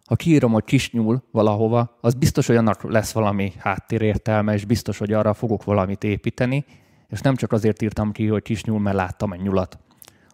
ha 0.05 0.17
kiírom, 0.17 0.53
hogy 0.53 0.65
kisnyúl 0.65 1.23
valahova, 1.31 1.97
az 2.01 2.15
biztos, 2.15 2.47
hogy 2.47 2.57
annak 2.57 2.83
lesz 2.83 3.13
valami 3.13 3.53
háttérértelme, 3.59 4.55
és 4.55 4.65
biztos, 4.65 4.99
hogy 4.99 5.13
arra 5.13 5.35
fogok 5.35 5.65
valamit 5.65 6.05
építeni, 6.05 6.65
és 7.09 7.21
nem 7.21 7.37
csak 7.37 7.53
azért 7.53 7.83
írtam 7.83 8.13
ki, 8.13 8.27
hogy 8.27 8.43
kisnyúl, 8.43 8.81
mert 8.81 8.97
láttam 8.97 9.33
egy 9.33 9.41
nyulat 9.41 9.79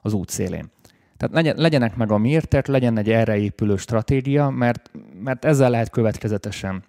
az 0.03 0.13
út 0.13 0.29
szélén. 0.29 0.71
Tehát 1.17 1.35
legyen, 1.35 1.57
legyenek 1.57 1.97
meg 1.97 2.11
a 2.11 2.19
miértek, 2.19 2.67
legyen 2.67 2.99
egy 2.99 3.11
erre 3.11 3.37
épülő 3.37 3.77
stratégia, 3.77 4.49
mert, 4.49 4.91
mert 5.23 5.45
ezzel 5.45 5.71
lehet 5.71 5.91
következetesen 5.91 6.83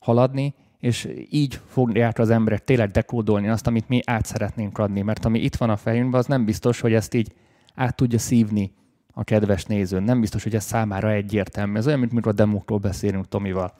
haladni, 0.00 0.54
és 0.80 1.08
így 1.30 1.60
fogják 1.66 2.18
az 2.18 2.30
emberek 2.30 2.64
tényleg 2.64 2.90
dekódolni 2.90 3.48
azt, 3.48 3.66
amit 3.66 3.88
mi 3.88 4.00
át 4.04 4.26
szeretnénk 4.26 4.78
adni, 4.78 5.02
mert 5.02 5.24
ami 5.24 5.38
itt 5.38 5.56
van 5.56 5.70
a 5.70 5.76
fejünkben, 5.76 6.20
az 6.20 6.26
nem 6.26 6.44
biztos, 6.44 6.80
hogy 6.80 6.92
ezt 6.92 7.14
így 7.14 7.32
át 7.74 7.96
tudja 7.96 8.18
szívni 8.18 8.72
a 9.12 9.24
kedves 9.24 9.64
néző. 9.64 9.98
Nem 9.98 10.20
biztos, 10.20 10.42
hogy 10.42 10.54
ez 10.54 10.64
számára 10.64 11.10
egyértelmű. 11.10 11.78
Ez 11.78 11.86
olyan, 11.86 11.98
mint 11.98 12.12
mikor 12.12 12.32
a 12.32 12.34
demókról 12.34 12.78
beszélünk 12.78 13.28
Tomival. 13.28 13.74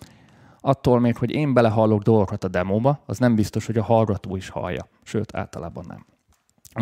Attól 0.66 1.00
még, 1.00 1.16
hogy 1.16 1.30
én 1.30 1.54
belehallok 1.54 2.02
dolgokat 2.02 2.44
a 2.44 2.48
demóba, 2.48 3.02
az 3.06 3.18
nem 3.18 3.34
biztos, 3.34 3.66
hogy 3.66 3.78
a 3.78 3.82
hallgató 3.82 4.36
is 4.36 4.48
hallja. 4.48 4.88
Sőt, 5.02 5.36
általában 5.36 5.84
nem. 5.88 6.06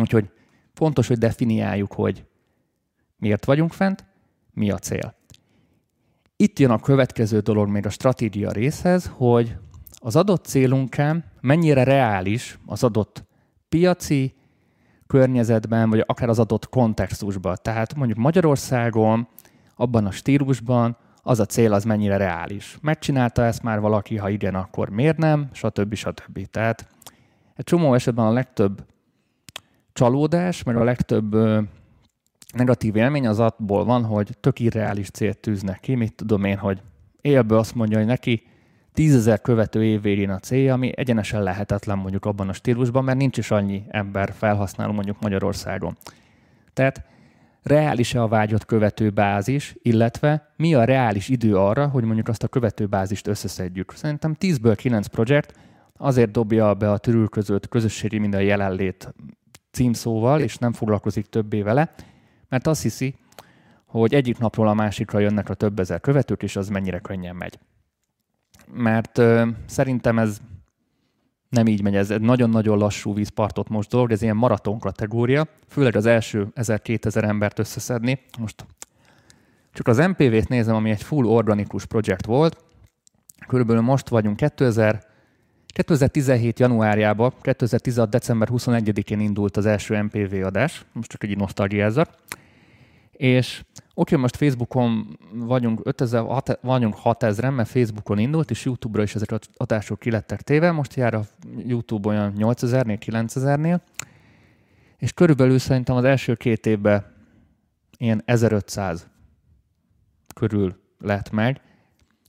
Úgyhogy 0.01 0.29
fontos, 0.73 1.07
hogy 1.07 1.17
definiáljuk, 1.17 1.93
hogy 1.93 2.25
miért 3.17 3.45
vagyunk 3.45 3.73
fent, 3.73 4.05
mi 4.53 4.71
a 4.71 4.77
cél. 4.77 5.15
Itt 6.35 6.59
jön 6.59 6.69
a 6.71 6.79
következő 6.79 7.39
dolog 7.39 7.67
még 7.67 7.85
a 7.85 7.89
stratégia 7.89 8.51
részhez, 8.51 9.11
hogy 9.15 9.55
az 9.95 10.15
adott 10.15 10.45
célunkán 10.45 11.23
mennyire 11.41 11.83
reális 11.83 12.59
az 12.65 12.83
adott 12.83 13.25
piaci 13.69 14.35
környezetben, 15.07 15.89
vagy 15.89 16.03
akár 16.05 16.29
az 16.29 16.39
adott 16.39 16.69
kontextusban. 16.69 17.57
Tehát 17.61 17.95
mondjuk 17.95 18.19
Magyarországon, 18.19 19.27
abban 19.75 20.05
a 20.05 20.11
stílusban 20.11 20.97
az 21.25 21.39
a 21.39 21.45
cél 21.45 21.73
az 21.73 21.83
mennyire 21.83 22.17
reális. 22.17 22.77
Megcsinálta 22.81 23.43
ezt 23.43 23.63
már 23.63 23.79
valaki, 23.79 24.17
ha 24.17 24.29
igen, 24.29 24.55
akkor 24.55 24.89
miért 24.89 25.17
nem, 25.17 25.49
stb. 25.51 25.93
stb. 25.93 26.45
Tehát 26.51 26.87
egy 27.55 27.65
csomó 27.65 27.93
esetben 27.93 28.25
a 28.25 28.31
legtöbb 28.31 28.85
csalódás, 29.93 30.63
mert 30.63 30.77
a 30.77 30.83
legtöbb 30.83 31.35
negatív 32.55 32.95
élmény 32.95 33.27
az 33.27 33.39
abból 33.39 33.85
van, 33.85 34.03
hogy 34.03 34.37
tök 34.39 34.59
irreális 34.59 35.09
célt 35.09 35.37
tűznek 35.37 35.79
ki, 35.79 35.95
mit 35.95 36.15
tudom 36.15 36.43
én, 36.43 36.57
hogy 36.57 36.81
élből 37.21 37.57
azt 37.57 37.75
mondja, 37.75 37.97
hogy 37.97 38.07
neki 38.07 38.43
tízezer 38.93 39.41
követő 39.41 39.83
év 39.83 40.01
végén 40.01 40.29
a 40.29 40.39
célja, 40.39 40.73
ami 40.73 40.91
egyenesen 40.95 41.43
lehetetlen 41.43 41.97
mondjuk 41.97 42.25
abban 42.25 42.49
a 42.49 42.53
stílusban, 42.53 43.03
mert 43.03 43.17
nincs 43.17 43.37
is 43.37 43.51
annyi 43.51 43.83
ember 43.89 44.33
felhasználó 44.37 44.91
mondjuk 44.91 45.21
Magyarországon. 45.21 45.97
Tehát 46.73 47.05
reális-e 47.63 48.21
a 48.21 48.27
vágyott 48.27 48.65
követőbázis, 48.65 49.75
illetve 49.81 50.53
mi 50.55 50.73
a 50.73 50.83
reális 50.83 51.29
idő 51.29 51.57
arra, 51.57 51.87
hogy 51.87 52.03
mondjuk 52.03 52.27
azt 52.27 52.43
a 52.43 52.47
követőbázist 52.47 53.27
összeszedjük. 53.27 53.93
Szerintem 53.95 54.35
10-ből 54.39 54.73
9 54.77 55.07
projekt 55.07 55.53
azért 55.97 56.31
dobja 56.31 56.73
be 56.73 56.91
a 56.91 56.97
törülközőt 56.97 57.67
közösségi 57.67 58.17
minden 58.17 58.41
jelenlét 58.41 59.13
címszóval, 59.71 60.41
és 60.41 60.57
nem 60.57 60.73
foglalkozik 60.73 61.25
többé 61.25 61.61
vele, 61.61 61.93
mert 62.49 62.67
azt 62.67 62.81
hiszi, 62.81 63.15
hogy 63.85 64.13
egyik 64.13 64.37
napról 64.37 64.67
a 64.67 64.73
másikra 64.73 65.19
jönnek 65.19 65.49
a 65.49 65.53
több 65.53 65.79
ezer 65.79 65.99
követők, 65.99 66.43
és 66.43 66.55
az 66.55 66.69
mennyire 66.69 66.99
könnyen 66.99 67.35
megy 67.35 67.59
mert 68.73 69.17
ö, 69.17 69.47
szerintem 69.65 70.19
ez 70.19 70.37
nem 71.53 71.67
így 71.67 71.81
megy, 71.81 71.95
ez 71.95 72.11
egy 72.11 72.21
nagyon-nagyon 72.21 72.77
lassú 72.77 73.13
vízpartot 73.13 73.69
most 73.69 73.89
dolog, 73.89 74.11
ez 74.11 74.21
ilyen 74.21 74.35
maraton 74.35 74.79
kategória, 74.79 75.47
főleg 75.67 75.95
az 75.95 76.05
első 76.05 76.47
1000-2000 76.55 77.23
embert 77.23 77.59
összeszedni. 77.59 78.19
Most 78.39 78.65
csak 79.73 79.87
az 79.87 79.97
MPV-t 79.97 80.47
nézem, 80.47 80.75
ami 80.75 80.89
egy 80.89 81.03
full 81.03 81.25
organikus 81.25 81.85
projekt 81.85 82.25
volt, 82.25 82.63
körülbelül 83.47 83.81
most 83.81 84.09
vagyunk 84.09 84.35
2000, 84.35 85.03
2017. 85.65 86.59
januárjában, 86.59 87.33
2016. 87.41 88.09
december 88.09 88.47
21-én 88.51 89.19
indult 89.19 89.57
az 89.57 89.65
első 89.65 90.01
MPV 90.01 90.45
adás, 90.45 90.85
most 90.91 91.09
csak 91.09 91.23
egy 91.23 91.37
nosztalgiázzak, 91.37 92.09
és 93.11 93.63
Oké, 93.95 94.15
most 94.15 94.35
Facebookon 94.35 95.17
vagyunk 95.33 95.79
5000, 95.83 96.21
6, 96.21 96.59
vagyunk 96.61 96.95
6000-en, 97.03 97.55
mert 97.55 97.69
Facebookon 97.69 98.17
indult, 98.17 98.49
és 98.49 98.65
YouTube-ra 98.65 99.03
is 99.03 99.15
ezek 99.15 99.31
az 99.31 99.39
adások 99.57 99.99
ki 99.99 100.11
lettek 100.11 100.41
téve. 100.41 100.71
Most 100.71 100.93
jár 100.93 101.13
a 101.13 101.23
YouTube 101.65 102.09
olyan 102.09 102.33
8000-nél, 102.37 102.97
9000-nél. 103.05 103.79
És 104.97 105.13
körülbelül 105.13 105.59
szerintem 105.59 105.95
az 105.95 106.03
első 106.03 106.35
két 106.35 106.65
évben 106.65 107.05
ilyen 107.97 108.21
1500 108.25 109.07
körül 110.35 110.81
lett 110.99 111.31
meg, 111.31 111.61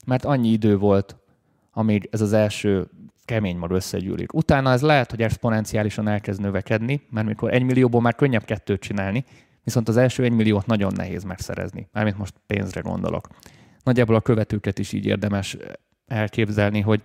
mert 0.05 0.25
annyi 0.25 0.49
idő 0.49 0.77
volt, 0.77 1.15
amíg 1.71 2.07
ez 2.11 2.21
az 2.21 2.33
első 2.33 2.87
kemény 3.25 3.57
mag 3.57 3.71
összegyűlik. 3.71 4.33
Utána 4.33 4.71
ez 4.71 4.81
lehet, 4.81 5.09
hogy 5.09 5.21
exponenciálisan 5.21 6.07
elkezd 6.07 6.41
növekedni, 6.41 7.01
mert 7.09 7.27
mikor 7.27 7.53
egy 7.53 7.63
millióból 7.63 8.01
már 8.01 8.15
könnyebb 8.15 8.43
kettőt 8.43 8.81
csinálni, 8.81 9.25
viszont 9.65 9.87
az 9.87 9.97
első 9.97 10.23
egy 10.23 10.31
milliót 10.31 10.65
nagyon 10.65 10.93
nehéz 10.95 11.23
megszerezni, 11.23 11.87
mármint 11.91 12.17
most 12.17 12.33
pénzre 12.47 12.81
gondolok. 12.81 13.27
Nagyjából 13.83 14.15
a 14.15 14.21
követőket 14.21 14.79
is 14.79 14.91
így 14.91 15.05
érdemes 15.05 15.57
elképzelni, 16.07 16.81
hogy 16.81 17.01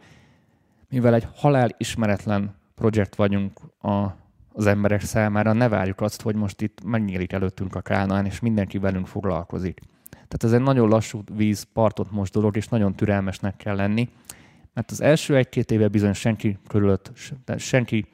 mivel 0.88 1.14
egy 1.14 1.26
halál 1.34 1.68
ismeretlen 1.76 2.54
projekt 2.74 3.14
vagyunk 3.14 3.60
a, 3.78 4.16
az 4.52 4.66
emberek 4.66 5.02
számára, 5.02 5.52
ne 5.52 5.68
várjuk 5.68 6.00
azt, 6.00 6.22
hogy 6.22 6.34
most 6.34 6.60
itt 6.60 6.84
megnyílik 6.84 7.32
előttünk 7.32 7.74
a 7.74 7.80
kálnán, 7.80 8.26
és 8.26 8.40
mindenki 8.40 8.78
velünk 8.78 9.06
foglalkozik. 9.06 9.80
Tehát 10.10 10.44
ez 10.44 10.52
egy 10.52 10.62
nagyon 10.62 10.88
lassú 10.88 11.22
víz, 11.34 11.66
partot 11.72 12.10
most 12.10 12.32
dolog, 12.32 12.56
és 12.56 12.68
nagyon 12.68 12.94
türelmesnek 12.94 13.56
kell 13.56 13.76
lenni, 13.76 14.08
mert 14.74 14.90
az 14.90 15.00
első 15.00 15.36
egy-két 15.36 15.70
éve 15.70 15.88
bizony 15.88 16.12
senki 16.12 16.58
körülött, 16.66 17.12
senki, 17.56 18.06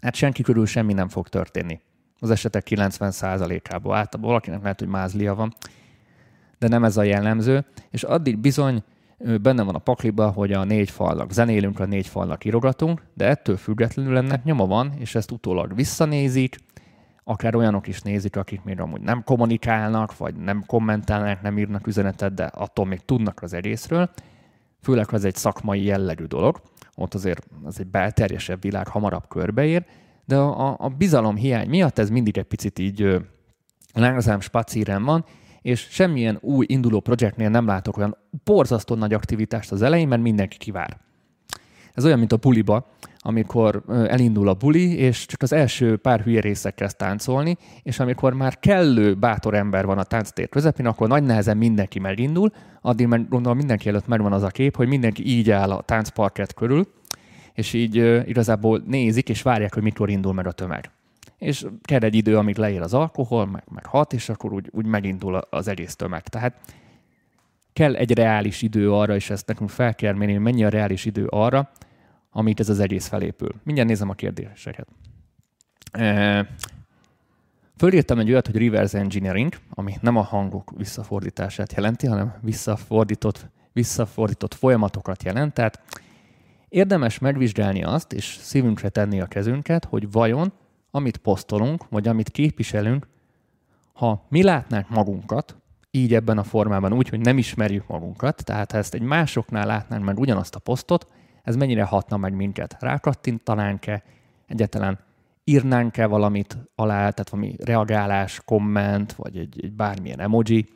hát 0.00 0.14
senki 0.14 0.42
körül 0.42 0.66
semmi 0.66 0.92
nem 0.92 1.08
fog 1.08 1.28
történni 1.28 1.80
az 2.20 2.30
esetek 2.30 2.66
90%-ában. 2.70 3.96
Általában 3.96 4.30
valakinek 4.30 4.62
lehet, 4.62 4.78
hogy 4.78 4.88
mázlia 4.88 5.34
van, 5.34 5.54
de 6.58 6.68
nem 6.68 6.84
ez 6.84 6.96
a 6.96 7.02
jellemző, 7.02 7.64
és 7.90 8.02
addig 8.02 8.38
bizony 8.38 8.82
benne 9.42 9.62
van 9.62 9.74
a 9.74 9.78
pakliba, 9.78 10.30
hogy 10.30 10.52
a 10.52 10.64
négy 10.64 10.90
falnak 10.90 11.32
zenélünk, 11.32 11.80
a 11.80 11.84
négy 11.84 12.06
falnak 12.06 12.44
írogatunk, 12.44 13.02
de 13.14 13.26
ettől 13.26 13.56
függetlenül 13.56 14.16
ennek 14.16 14.44
nyoma 14.44 14.66
van, 14.66 14.92
és 14.98 15.14
ezt 15.14 15.30
utólag 15.30 15.74
visszanézik, 15.74 16.56
akár 17.24 17.54
olyanok 17.54 17.86
is 17.86 18.00
nézik, 18.00 18.36
akik 18.36 18.62
még 18.62 18.80
amúgy 18.80 19.00
nem 19.00 19.22
kommunikálnak, 19.24 20.16
vagy 20.16 20.34
nem 20.34 20.64
kommentálnak, 20.66 21.42
nem 21.42 21.58
írnak 21.58 21.86
üzenetet, 21.86 22.34
de 22.34 22.44
attól 22.44 22.86
még 22.86 23.00
tudnak 23.04 23.42
az 23.42 23.52
egészről, 23.52 24.10
főleg 24.82 25.08
ha 25.08 25.16
ez 25.16 25.24
egy 25.24 25.34
szakmai 25.34 25.84
jellegű 25.84 26.24
dolog, 26.24 26.60
ott 26.94 27.14
azért 27.14 27.46
az 27.64 27.80
egy 27.80 27.86
belterjesebb 27.86 28.62
világ 28.62 28.88
hamarabb 28.88 29.28
körbeér, 29.28 29.84
de 30.28 30.36
a, 30.36 30.76
a 30.78 30.88
bizalom 30.88 31.36
hiány 31.36 31.68
miatt 31.68 31.98
ez 31.98 32.10
mindig 32.10 32.38
egy 32.38 32.44
picit 32.44 32.78
így 32.78 33.16
lázám 33.94 34.40
spacíren 34.40 35.04
van, 35.04 35.24
és 35.62 35.86
semmilyen 35.90 36.38
új 36.40 36.66
induló 36.68 37.00
projektnél 37.00 37.48
nem 37.48 37.66
látok 37.66 37.96
olyan 37.96 38.16
borzasztó 38.44 38.94
nagy 38.94 39.14
aktivitást 39.14 39.72
az 39.72 39.82
elején, 39.82 40.08
mert 40.08 40.22
mindenki 40.22 40.56
kivár. 40.56 40.96
Ez 41.94 42.04
olyan, 42.04 42.18
mint 42.18 42.32
a 42.32 42.36
buliba, 42.36 42.90
amikor 43.18 43.82
elindul 43.88 44.48
a 44.48 44.54
buli, 44.54 44.96
és 44.96 45.26
csak 45.26 45.42
az 45.42 45.52
első 45.52 45.96
pár 45.96 46.20
hülye 46.20 46.40
részek 46.40 46.74
kezd 46.74 46.96
táncolni, 46.96 47.56
és 47.82 48.00
amikor 48.00 48.32
már 48.32 48.58
kellő 48.58 49.14
bátor 49.14 49.54
ember 49.54 49.86
van 49.86 49.98
a 49.98 50.04
tánctér 50.04 50.48
közepén, 50.48 50.86
akkor 50.86 51.08
nagy 51.08 51.22
nehezen 51.22 51.56
mindenki 51.56 51.98
megindul, 51.98 52.50
addig 52.80 53.06
meg 53.06 53.28
gondolom 53.28 53.56
mindenki 53.56 53.88
előtt 53.88 54.06
megvan 54.06 54.32
az 54.32 54.42
a 54.42 54.48
kép, 54.48 54.76
hogy 54.76 54.88
mindenki 54.88 55.26
így 55.26 55.50
áll 55.50 55.70
a 55.70 55.82
táncparkett 55.82 56.54
körül, 56.54 56.88
és 57.58 57.72
így 57.72 57.94
igazából 58.28 58.82
nézik, 58.86 59.28
és 59.28 59.42
várják, 59.42 59.74
hogy 59.74 59.82
mikor 59.82 60.10
indul 60.10 60.32
meg 60.32 60.46
a 60.46 60.52
tömeg. 60.52 60.90
és 61.38 61.66
kell 61.82 62.00
egy 62.00 62.14
idő, 62.14 62.36
amíg 62.36 62.56
leér 62.56 62.80
az 62.80 62.94
alkohol, 62.94 63.46
meg, 63.46 63.64
meg 63.70 63.86
hat, 63.86 64.12
és 64.12 64.28
akkor 64.28 64.52
úgy, 64.52 64.68
úgy 64.70 64.86
megindul 64.86 65.34
az 65.34 65.68
egész 65.68 65.96
tömeg. 65.96 66.22
Tehát 66.22 66.54
kell 67.72 67.94
egy 67.94 68.14
reális 68.14 68.62
idő 68.62 68.92
arra, 68.92 69.14
és 69.14 69.30
ezt 69.30 69.46
nekünk 69.46 69.70
fel 69.70 69.94
kell 69.94 70.14
mérni, 70.14 70.36
mennyi 70.36 70.64
a 70.64 70.68
reális 70.68 71.04
idő 71.04 71.26
arra, 71.26 71.70
amit 72.30 72.60
ez 72.60 72.68
az 72.68 72.80
egész 72.80 73.06
felépül. 73.06 73.54
Mindjárt 73.62 73.88
nézem 73.88 74.08
a 74.08 74.14
kérdéseket. 74.14 74.88
Fölírtam 77.76 78.18
egy 78.18 78.30
olyat, 78.30 78.46
hogy 78.46 78.56
reverse 78.56 78.98
engineering, 78.98 79.54
ami 79.70 79.94
nem 80.00 80.16
a 80.16 80.22
hangok 80.22 80.72
visszafordítását 80.76 81.72
jelenti, 81.72 82.06
hanem 82.06 82.34
visszafordított, 82.40 83.46
visszafordított 83.72 84.54
folyamatokat 84.54 85.22
jelent. 85.22 85.54
Tehát 85.54 85.82
érdemes 86.68 87.18
megvizsgálni 87.18 87.84
azt, 87.84 88.12
és 88.12 88.38
szívünkre 88.40 88.88
tenni 88.88 89.20
a 89.20 89.26
kezünket, 89.26 89.84
hogy 89.84 90.10
vajon, 90.10 90.52
amit 90.90 91.16
posztolunk, 91.16 91.88
vagy 91.88 92.08
amit 92.08 92.30
képviselünk, 92.30 93.06
ha 93.92 94.26
mi 94.28 94.42
látnánk 94.42 94.88
magunkat, 94.88 95.56
így 95.90 96.14
ebben 96.14 96.38
a 96.38 96.42
formában, 96.42 96.92
úgy, 96.92 97.08
hogy 97.08 97.20
nem 97.20 97.38
ismerjük 97.38 97.86
magunkat, 97.86 98.44
tehát 98.44 98.72
ha 98.72 98.78
ezt 98.78 98.94
egy 98.94 99.02
másoknál 99.02 99.66
látnánk 99.66 100.04
meg 100.04 100.18
ugyanazt 100.18 100.54
a 100.54 100.58
posztot, 100.58 101.06
ez 101.42 101.56
mennyire 101.56 101.82
hatna 101.82 102.16
meg 102.16 102.34
minket? 102.34 102.76
Rákattintanánk-e? 102.80 104.02
Egyáltalán 104.46 104.98
írnánk-e 105.44 106.06
valamit 106.06 106.58
alá, 106.74 106.96
tehát 106.96 107.28
valami 107.28 107.56
reagálás, 107.64 108.40
komment, 108.44 109.12
vagy 109.12 109.36
egy, 109.36 109.64
egy 109.64 109.72
bármilyen 109.72 110.20
emoji. 110.20 110.68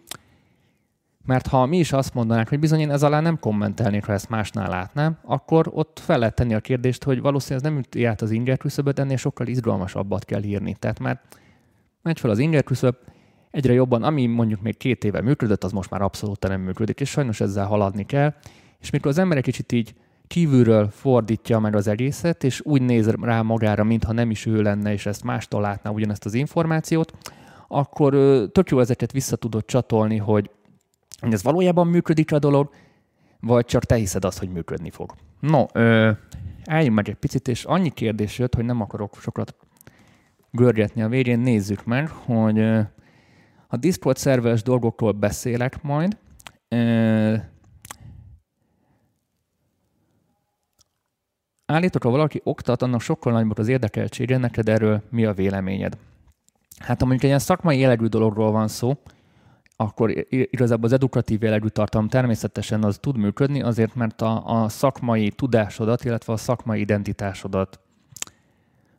Mert 1.24 1.46
ha 1.46 1.66
mi 1.66 1.78
is 1.78 1.92
azt 1.92 2.14
mondanánk, 2.14 2.48
hogy 2.48 2.58
bizony 2.58 2.80
én 2.80 2.90
ez 2.90 3.02
alá 3.02 3.20
nem 3.20 3.38
kommentelnék, 3.38 4.04
ha 4.04 4.12
ezt 4.12 4.28
másnál 4.28 4.68
látnám, 4.68 5.18
akkor 5.24 5.70
ott 5.74 5.98
fel 6.04 6.18
lehet 6.18 6.34
tenni 6.34 6.54
a 6.54 6.60
kérdést, 6.60 7.04
hogy 7.04 7.20
valószínűleg 7.20 7.64
ez 7.64 7.70
nem 7.70 7.80
üti 7.80 8.04
át 8.04 8.22
az 8.22 8.30
inger 8.30 8.56
küszöböt, 8.56 8.98
ennél 8.98 9.16
sokkal 9.16 9.46
izgalmasabbat 9.46 10.24
kell 10.24 10.42
írni. 10.42 10.76
Tehát 10.78 10.98
már 10.98 11.20
megy 12.02 12.20
fel 12.20 12.30
az 12.30 12.38
inger 12.38 12.64
küszöb, 12.64 12.96
egyre 13.50 13.72
jobban, 13.72 14.02
ami 14.02 14.26
mondjuk 14.26 14.60
még 14.60 14.76
két 14.76 15.04
éve 15.04 15.20
működött, 15.20 15.64
az 15.64 15.72
most 15.72 15.90
már 15.90 16.02
abszolút 16.02 16.48
nem 16.48 16.60
működik, 16.60 17.00
és 17.00 17.10
sajnos 17.10 17.40
ezzel 17.40 17.66
haladni 17.66 18.06
kell. 18.06 18.34
És 18.80 18.90
mikor 18.90 19.10
az 19.10 19.18
ember 19.18 19.36
egy 19.36 19.44
kicsit 19.44 19.72
így 19.72 19.94
kívülről 20.26 20.88
fordítja 20.88 21.58
meg 21.58 21.76
az 21.76 21.86
egészet, 21.86 22.44
és 22.44 22.60
úgy 22.64 22.82
néz 22.82 23.10
rá 23.10 23.42
magára, 23.42 23.84
mintha 23.84 24.12
nem 24.12 24.30
is 24.30 24.46
ő 24.46 24.62
lenne, 24.62 24.92
és 24.92 25.06
ezt 25.06 25.24
mástól 25.24 25.60
látná 25.60 25.90
ugyanezt 25.90 26.24
az 26.24 26.34
információt, 26.34 27.12
akkor 27.68 28.12
tök 28.52 28.70
jó 28.70 28.80
ezeket 28.80 29.12
vissza 29.12 29.36
tudod 29.36 29.64
csatolni, 29.64 30.16
hogy 30.16 30.50
ez 31.30 31.42
valójában 31.42 31.86
működik 31.86 32.32
a 32.32 32.38
dolog, 32.38 32.70
vagy 33.40 33.64
csak 33.64 33.84
te 33.84 33.94
hiszed 33.94 34.24
azt, 34.24 34.38
hogy 34.38 34.48
működni 34.48 34.90
fog. 34.90 35.14
No, 35.40 35.64
ö, 35.72 36.10
álljunk 36.64 36.94
meg 36.94 37.08
egy 37.08 37.14
picit, 37.14 37.48
és 37.48 37.64
annyi 37.64 37.90
kérdés 37.90 38.38
jött, 38.38 38.54
hogy 38.54 38.64
nem 38.64 38.80
akarok 38.80 39.16
sokat 39.20 39.56
görgetni 40.50 41.02
a 41.02 41.08
végén, 41.08 41.38
nézzük 41.38 41.84
meg, 41.84 42.08
hogy 42.08 42.58
ö, 42.58 42.80
a 43.66 43.76
Discord 43.76 44.16
szerveres 44.16 44.62
dolgokról 44.62 45.12
beszélek 45.12 45.82
majd, 45.82 46.16
ö, 46.68 47.34
Állítok, 51.66 52.02
ha 52.02 52.10
valaki 52.10 52.40
oktat, 52.44 52.82
annak 52.82 53.00
sokkal 53.00 53.32
nagyobb 53.32 53.58
az 53.58 53.68
érdekeltsége, 53.68 54.36
neked 54.36 54.68
erről 54.68 55.02
mi 55.10 55.24
a 55.24 55.32
véleményed? 55.32 55.96
Hát 56.78 57.00
ha 57.00 57.06
mondjuk 57.06 57.22
egy 57.22 57.28
ilyen 57.28 57.38
szakmai 57.38 57.78
jellegű 57.78 58.06
dologról 58.06 58.50
van 58.50 58.68
szó, 58.68 58.96
akkor 59.82 60.26
igazából 60.28 60.84
az 60.84 60.92
edukatív 60.92 61.42
jellegű 61.42 61.66
tartalom 61.66 62.08
természetesen 62.08 62.84
az 62.84 62.98
tud 63.00 63.16
működni, 63.16 63.62
azért 63.62 63.94
mert 63.94 64.22
a, 64.22 64.62
a 64.62 64.68
szakmai 64.68 65.30
tudásodat, 65.30 66.04
illetve 66.04 66.32
a 66.32 66.36
szakmai 66.36 66.80
identitásodat 66.80 67.80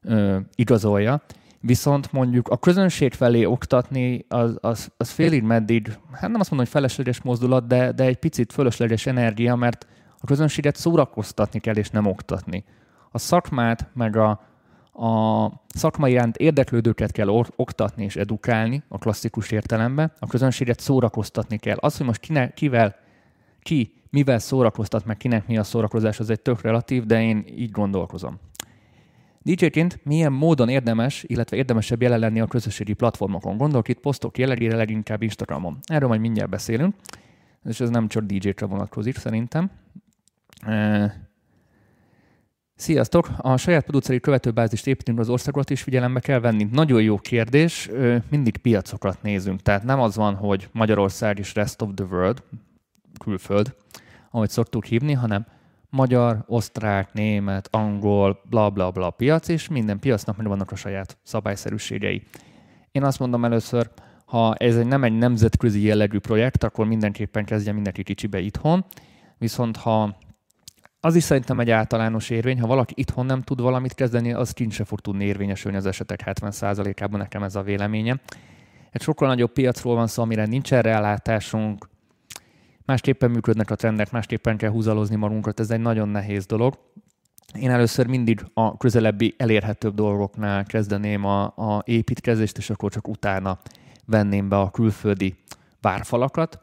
ö, 0.02 0.38
igazolja. 0.56 1.22
Viszont 1.60 2.12
mondjuk 2.12 2.48
a 2.48 2.58
közönség 2.58 3.14
felé 3.14 3.46
oktatni, 3.46 4.26
az, 4.28 4.58
az, 4.62 4.92
az 4.98 5.10
félig 5.10 5.44
meddig, 5.44 5.88
hát 6.12 6.30
nem 6.30 6.40
azt 6.40 6.50
mondom, 6.50 6.58
hogy 6.58 6.68
felesleges 6.68 7.22
mozdulat, 7.22 7.68
de, 7.68 7.92
de 7.92 8.04
egy 8.04 8.18
picit 8.18 8.54
fölösleges 8.54 9.06
energia, 9.06 9.56
mert 9.56 9.88
a 10.20 10.26
közönséget 10.26 10.76
szórakoztatni 10.76 11.60
kell, 11.60 11.76
és 11.76 11.90
nem 11.90 12.06
oktatni. 12.06 12.64
A 13.12 13.18
szakmát, 13.18 13.90
meg 13.94 14.16
a, 14.16 14.42
a 14.94 15.48
szakmai 15.68 16.12
iránt 16.12 16.38
érdeklődőket 16.38 17.12
kell 17.12 17.28
oktatni 17.56 18.04
és 18.04 18.16
edukálni 18.16 18.84
a 18.88 18.98
klasszikus 18.98 19.52
értelemben, 19.52 20.12
a 20.20 20.28
közönséget 20.28 20.80
szórakoztatni 20.80 21.58
kell. 21.58 21.78
Az, 21.80 21.98
hogy 21.98 22.06
most 22.06 22.20
kine, 22.20 22.54
kivel, 22.54 22.96
ki 23.62 23.94
mivel 24.10 24.40
szórakoztat, 24.40 25.06
meg 25.06 25.18
kinek 25.18 25.48
mi 25.48 25.58
a 25.58 25.64
szórakozás, 25.64 26.20
az 26.20 26.30
egy 26.30 26.42
tök 26.42 26.62
relatív, 26.62 27.06
de 27.06 27.22
én 27.22 27.46
így 27.56 27.72
gondolkozom. 27.72 28.40
DJ-ként 29.42 30.00
milyen 30.04 30.32
módon 30.32 30.70
érdemes, 30.70 31.24
illetve 31.28 31.58
érdemesebb 31.58 32.02
jelen 32.02 32.20
lenni 32.20 32.40
a 32.40 32.48
közösségi 32.48 32.94
platformokon? 32.94 33.58
Gondolok 33.58 33.88
itt 33.88 34.00
posztok 34.00 34.38
jellegére 34.38 34.76
leginkább 34.76 35.22
Instagramon. 35.22 35.80
Erről 35.84 36.08
majd 36.08 36.22
mindjárt 36.22 36.50
beszélünk, 36.50 36.96
és 37.66 37.80
ez 37.80 37.90
nem 37.90 38.08
csak 38.08 38.24
DJ-kre 38.24 38.66
vonatkozik 38.66 39.18
szerintem. 39.18 39.72
Sziasztok! 42.76 43.30
A 43.38 43.58
saját 43.58 43.84
produceri 43.84 44.20
követőbázist 44.20 44.88
építünk 44.88 45.20
az 45.20 45.30
országot 45.30 45.70
is 45.70 45.82
figyelembe 45.82 46.20
kell 46.20 46.40
venni. 46.40 46.68
Nagyon 46.72 47.02
jó 47.02 47.18
kérdés, 47.18 47.90
mindig 48.30 48.58
piacokat 48.58 49.22
nézünk. 49.22 49.62
Tehát 49.62 49.84
nem 49.84 50.00
az 50.00 50.16
van, 50.16 50.36
hogy 50.36 50.70
Magyarország 50.72 51.40
is 51.40 51.56
rest 51.56 51.82
of 51.82 51.90
the 51.96 52.06
world, 52.06 52.44
külföld, 53.20 53.76
ahogy 54.32 54.50
szoktuk 54.50 54.86
hívni, 54.86 55.14
hanem 55.14 55.46
magyar, 55.90 56.44
osztrák, 56.48 57.14
német, 57.14 57.68
angol, 57.72 58.42
bla 58.50 58.70
bla 58.70 58.92
bla 58.92 59.10
piac, 59.10 59.48
és 59.48 59.68
minden 59.68 60.00
piacnak 60.00 60.38
meg 60.38 60.48
vannak 60.48 60.72
a 60.72 60.76
saját 60.76 61.18
szabályszerűségei. 61.24 62.24
Én 62.92 63.04
azt 63.04 63.20
mondom 63.20 63.46
először, 63.46 63.90
ha 64.26 64.56
ez 64.56 64.78
egy, 64.78 64.88
nem 64.88 65.04
egy 65.04 65.18
nemzetközi 65.18 65.82
jellegű 65.82 66.20
projekt, 66.20 66.64
akkor 66.64 66.88
mindenképpen 66.88 67.46
kezdje 67.46 67.72
mindenki 67.72 68.04
kicsibe 68.04 68.40
itthon, 68.40 68.86
viszont 69.38 69.78
ha 69.78 70.18
az 71.06 71.16
is 71.16 71.24
szerintem 71.24 71.60
egy 71.60 71.70
általános 71.70 72.30
érvény, 72.30 72.60
ha 72.60 72.68
valaki 72.68 72.94
itthon 72.98 73.26
nem 73.26 73.42
tud 73.42 73.62
valamit 73.62 73.94
kezdeni, 73.94 74.34
az 74.34 74.52
kint 74.52 74.72
se 74.72 74.84
fog 74.84 75.00
tudni 75.00 75.26
érvényesülni 75.26 75.78
az 75.78 75.86
esetek 75.86 76.24
70%-ában, 76.26 77.20
nekem 77.20 77.44
ez 77.44 77.56
a 77.56 77.62
véleményem. 77.62 78.20
Egy 78.92 79.02
sokkal 79.02 79.28
nagyobb 79.28 79.52
piacról 79.52 79.96
van 79.96 80.08
szó, 80.08 80.22
amire 80.22 80.46
nincs 80.46 80.74
erre 80.74 80.92
állátásunk, 80.92 81.90
másképpen 82.86 83.32
működnek 83.32 83.72
a 83.72 83.76
trendek, 83.76 84.12
másképpen 84.12 84.58
kell 84.58 84.70
húzalozni 84.70 85.16
magunkat, 85.16 85.60
ez 85.60 85.72
egy 85.72 85.80
nagyon 85.80 86.10
nehéz 86.10 86.46
dolog. 86.46 86.78
Én 87.60 87.70
először 87.70 88.08
mindig 88.08 88.46
a 88.54 88.78
közelebbi 88.78 89.36
elérhetőbb 89.38 89.94
dolgoknál 89.94 90.64
kezdeném 90.66 91.26
a, 91.26 91.44
a 91.44 91.82
építkezést, 91.86 92.58
és 92.58 92.70
akkor 92.70 92.92
csak 92.92 93.08
utána 93.08 93.60
venném 94.06 94.50
be 94.50 94.60
a 94.60 94.72
külföldi 94.72 95.36
várfalakat, 95.82 96.60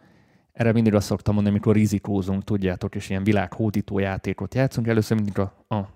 erre 0.61 0.73
mindig 0.73 0.95
azt 0.95 1.07
szoktam 1.07 1.35
mondani, 1.35 1.55
amikor 1.55 1.75
rizikózunk, 1.75 2.45
tudjátok, 2.45 2.95
és 2.95 3.11
ilyen 3.11 3.25
világhódító 3.25 3.99
játékot 3.99 4.55
játszunk, 4.55 4.87
először 4.87 5.17
mindig 5.17 5.39
a, 5.39 5.75
a 5.75 5.89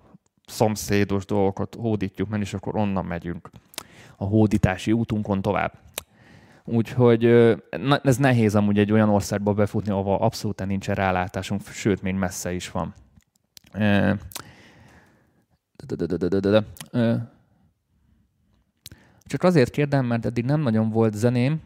szomszédos 0.45 1.25
dolgokat 1.25 1.75
hódítjuk 1.75 2.29
meg, 2.29 2.41
és 2.41 2.53
akkor 2.53 2.75
onnan 2.75 3.05
megyünk 3.05 3.49
a 4.17 4.25
hódítási 4.25 4.91
útunkon 4.91 5.41
tovább. 5.41 5.73
Úgyhogy 6.63 7.25
ez 8.03 8.17
nehéz 8.17 8.55
amúgy 8.55 8.79
egy 8.79 8.91
olyan 8.91 9.09
országba 9.09 9.53
befutni, 9.53 9.91
ahol 9.91 10.17
abszolút 10.17 10.65
nincs 10.65 10.87
rálátásunk, 10.87 11.61
sőt, 11.67 12.01
még 12.01 12.13
messze 12.13 12.53
is 12.53 12.71
van. 12.71 12.93
Csak 19.27 19.43
azért 19.43 19.71
kérdem, 19.71 20.05
mert 20.05 20.25
eddig 20.25 20.45
nem 20.45 20.61
nagyon 20.61 20.89
volt 20.89 21.13
zeném, 21.13 21.61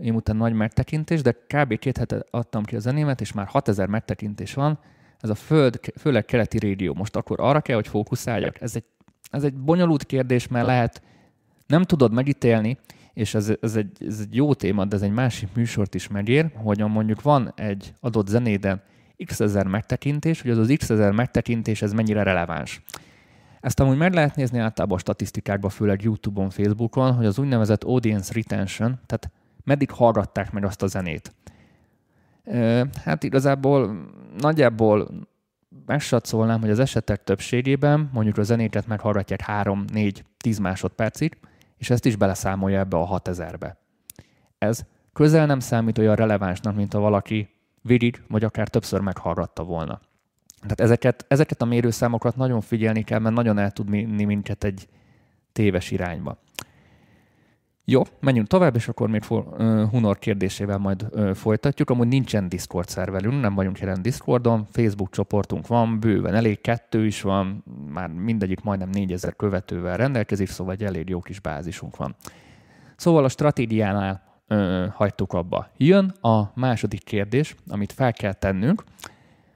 én 0.00 0.14
után 0.14 0.36
nagy 0.36 0.52
megtekintés, 0.52 1.22
de 1.22 1.32
kb. 1.32 1.78
két 1.78 1.96
hete 1.96 2.24
adtam 2.30 2.62
ki 2.62 2.76
a 2.76 2.78
zenémet, 2.78 3.20
és 3.20 3.32
már 3.32 3.46
6000 3.46 3.88
megtekintés 3.88 4.54
van. 4.54 4.78
Ez 5.20 5.30
a 5.30 5.34
föld, 5.34 5.80
főleg 5.98 6.24
keleti 6.24 6.58
régió. 6.58 6.94
Most 6.94 7.16
akkor 7.16 7.40
arra 7.40 7.60
kell, 7.60 7.74
hogy 7.74 7.88
fókuszáljak. 7.88 8.60
Ez 8.60 8.76
egy, 8.76 8.84
ez 9.30 9.44
egy 9.44 9.54
bonyolult 9.54 10.04
kérdés, 10.04 10.48
mert 10.48 10.66
lehet, 10.66 11.02
nem 11.66 11.82
tudod 11.82 12.12
megítélni, 12.12 12.78
és 13.12 13.34
ez, 13.34 13.52
ez, 13.60 13.76
egy, 13.76 13.90
ez 14.06 14.20
egy 14.20 14.34
jó 14.34 14.54
téma, 14.54 14.84
de 14.84 14.96
ez 14.96 15.02
egy 15.02 15.12
másik 15.12 15.48
műsort 15.54 15.94
is 15.94 16.08
megér, 16.08 16.50
hogy 16.54 16.78
mondjuk 16.78 17.22
van 17.22 17.52
egy 17.56 17.92
adott 18.00 18.26
zenéden 18.26 18.82
x 19.24 19.40
ezer 19.40 19.66
megtekintés, 19.66 20.42
hogy 20.42 20.50
az 20.50 20.58
az 20.58 20.74
x 20.78 20.90
ezer 20.90 21.12
megtekintés 21.12 21.82
ez 21.82 21.92
mennyire 21.92 22.22
releváns. 22.22 22.82
Ezt 23.64 23.80
amúgy 23.80 23.96
meg 23.96 24.12
lehet 24.12 24.36
nézni 24.36 24.58
általában 24.58 24.96
a 24.96 25.00
statisztikákban, 25.00 25.70
főleg 25.70 26.02
YouTube-on, 26.02 26.50
Facebookon, 26.50 27.14
hogy 27.14 27.26
az 27.26 27.38
úgynevezett 27.38 27.84
audience 27.84 28.32
retention, 28.32 29.00
tehát 29.06 29.30
meddig 29.64 29.90
hallgatták 29.90 30.52
meg 30.52 30.64
azt 30.64 30.82
a 30.82 30.86
zenét. 30.86 31.34
Hát 33.04 33.22
igazából 33.22 33.96
nagyjából 34.38 35.08
megsatszolnám, 35.86 36.60
hogy 36.60 36.70
az 36.70 36.78
esetek 36.78 37.24
többségében 37.24 38.10
mondjuk 38.12 38.38
a 38.38 38.42
zenéket 38.42 38.86
meghallgatják 38.86 39.40
3, 39.40 39.84
4, 39.92 40.24
10 40.36 40.58
másodpercig, 40.58 41.38
és 41.76 41.90
ezt 41.90 42.04
is 42.04 42.16
beleszámolja 42.16 42.78
ebbe 42.78 42.96
a 42.96 43.20
6000-be. 43.20 43.76
Ez 44.58 44.84
közel 45.12 45.46
nem 45.46 45.60
számít 45.60 45.98
olyan 45.98 46.16
relevánsnak, 46.16 46.74
mint 46.74 46.92
ha 46.92 46.98
valaki 46.98 47.48
végig, 47.82 48.22
vagy 48.28 48.44
akár 48.44 48.68
többször 48.68 49.00
meghallgatta 49.00 49.62
volna. 49.62 50.00
Tehát 50.66 50.80
ezeket, 50.80 51.24
ezeket 51.28 51.62
a 51.62 51.64
mérőszámokat 51.64 52.36
nagyon 52.36 52.60
figyelni 52.60 53.02
kell, 53.02 53.18
mert 53.18 53.34
nagyon 53.34 53.58
el 53.58 53.70
tud 53.70 53.88
minni 53.88 54.24
minket 54.24 54.64
egy 54.64 54.88
téves 55.52 55.90
irányba. 55.90 56.38
Jó, 57.86 58.02
menjünk 58.20 58.46
tovább, 58.46 58.74
és 58.74 58.88
akkor 58.88 59.08
még 59.08 59.22
for, 59.22 59.46
uh, 59.46 59.90
Hunor 59.90 60.18
kérdésével 60.18 60.78
majd 60.78 61.06
folytatjuk. 61.34 61.90
Amúgy 61.90 62.08
nincsen 62.08 62.48
Discord 62.48 62.88
szerverünk, 62.88 63.40
nem 63.40 63.54
vagyunk 63.54 63.78
jelen 63.78 64.02
Discordon, 64.02 64.66
Facebook 64.70 65.10
csoportunk 65.10 65.66
van, 65.66 66.00
bőven 66.00 66.34
elég, 66.34 66.60
kettő 66.60 67.06
is 67.06 67.22
van, 67.22 67.64
már 67.88 68.08
mindegyik 68.08 68.60
majdnem 68.60 68.88
4000 68.88 69.36
követővel 69.36 69.96
rendelkezik, 69.96 70.48
szóval 70.48 70.72
egy 70.72 70.84
elég 70.84 71.08
jó 71.08 71.20
kis 71.20 71.40
bázisunk 71.40 71.96
van. 71.96 72.14
Szóval 72.96 73.24
a 73.24 73.28
stratégiánál 73.28 74.22
uh, 74.48 74.86
hagytuk 74.86 75.32
abba. 75.32 75.68
Jön 75.76 76.14
a 76.20 76.42
második 76.54 77.04
kérdés, 77.04 77.54
amit 77.68 77.92
fel 77.92 78.12
kell 78.12 78.32
tennünk, 78.32 78.84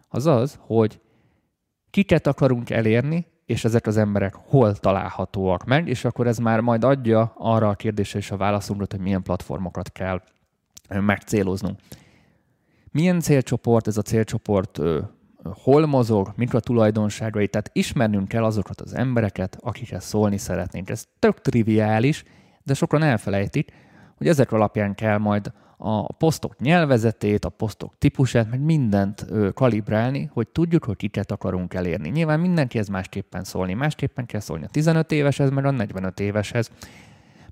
az 0.09 0.27
az, 0.27 0.59
hogy 0.61 1.01
kiket 1.91 2.27
akarunk 2.27 2.71
elérni, 2.71 3.27
és 3.45 3.65
ezek 3.65 3.87
az 3.87 3.97
emberek 3.97 4.35
hol 4.35 4.75
találhatóak 4.75 5.65
meg, 5.65 5.89
és 5.89 6.05
akkor 6.05 6.27
ez 6.27 6.39
már 6.39 6.61
majd 6.61 6.85
adja 6.85 7.33
arra 7.37 7.69
a 7.69 7.75
kérdésre 7.75 8.19
is 8.19 8.31
a 8.31 8.37
válaszunkra, 8.37 8.87
hogy 8.91 9.01
milyen 9.01 9.23
platformokat 9.23 9.93
kell 9.93 10.23
megcéloznunk. 10.89 11.79
Milyen 12.91 13.21
célcsoport 13.21 13.87
ez 13.87 13.97
a 13.97 14.03
célcsoport, 14.03 14.81
hol 15.43 15.87
mozog, 15.87 16.33
mik 16.37 16.55
a 16.55 16.61
tulajdonságai, 16.61 17.49
tehát 17.49 17.71
ismernünk 17.73 18.29
kell 18.29 18.45
azokat 18.45 18.81
az 18.81 18.95
embereket, 18.95 19.59
akikhez 19.61 20.05
szólni 20.05 20.37
szeretnénk. 20.37 20.91
Ez 20.91 21.05
tök 21.19 21.41
triviális, 21.41 22.25
de 22.63 22.75
sokan 22.75 23.03
elfelejtik, 23.03 23.73
hogy 24.17 24.29
ezek 24.29 24.53
alapján 24.53 24.95
kell 24.95 25.19
majd 25.19 25.53
a 25.81 26.13
posztok 26.13 26.59
nyelvezetét, 26.59 27.45
a 27.45 27.49
posztok 27.49 27.95
típusát, 27.99 28.51
meg 28.51 28.61
mindent 28.61 29.27
kalibrálni, 29.55 30.31
hogy 30.33 30.49
tudjuk, 30.49 30.85
hogy 30.85 30.97
kiket 30.97 31.31
akarunk 31.31 31.75
elérni. 31.75 32.09
Nyilván 32.09 32.41
mindenkihez 32.41 32.89
másképpen 32.89 33.45
szólni. 33.45 33.75
Másképpen 33.75 34.27
kell 34.27 34.41
szólni 34.41 34.65
a 34.65 34.69
15 34.69 35.13
éveshez, 35.13 35.51
meg 35.51 35.65
a 35.65 35.71
45 35.71 36.21
éveshez. 36.21 36.71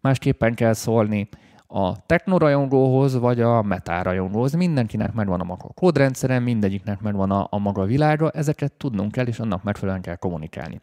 Másképpen 0.01 0.55
kell 0.55 0.73
szólni 0.73 1.29
a 1.67 2.07
technorajongóhoz, 2.07 3.19
vagy 3.19 3.41
a 3.41 3.63
metárajongóhoz. 3.63 4.53
Mindenkinek 4.53 5.13
megvan 5.13 5.41
a 5.41 5.45
maga 5.45 5.69
kódrendszere, 5.75 6.39
mindegyiknek 6.39 7.01
megvan 7.01 7.31
a, 7.31 7.47
a 7.51 7.59
maga 7.59 7.85
világa, 7.85 8.31
ezeket 8.31 8.73
tudnunk 8.73 9.13
kell, 9.13 9.27
és 9.27 9.39
annak 9.39 9.63
megfelelően 9.63 10.03
kell 10.03 10.17
kommunikálni. 10.17 10.81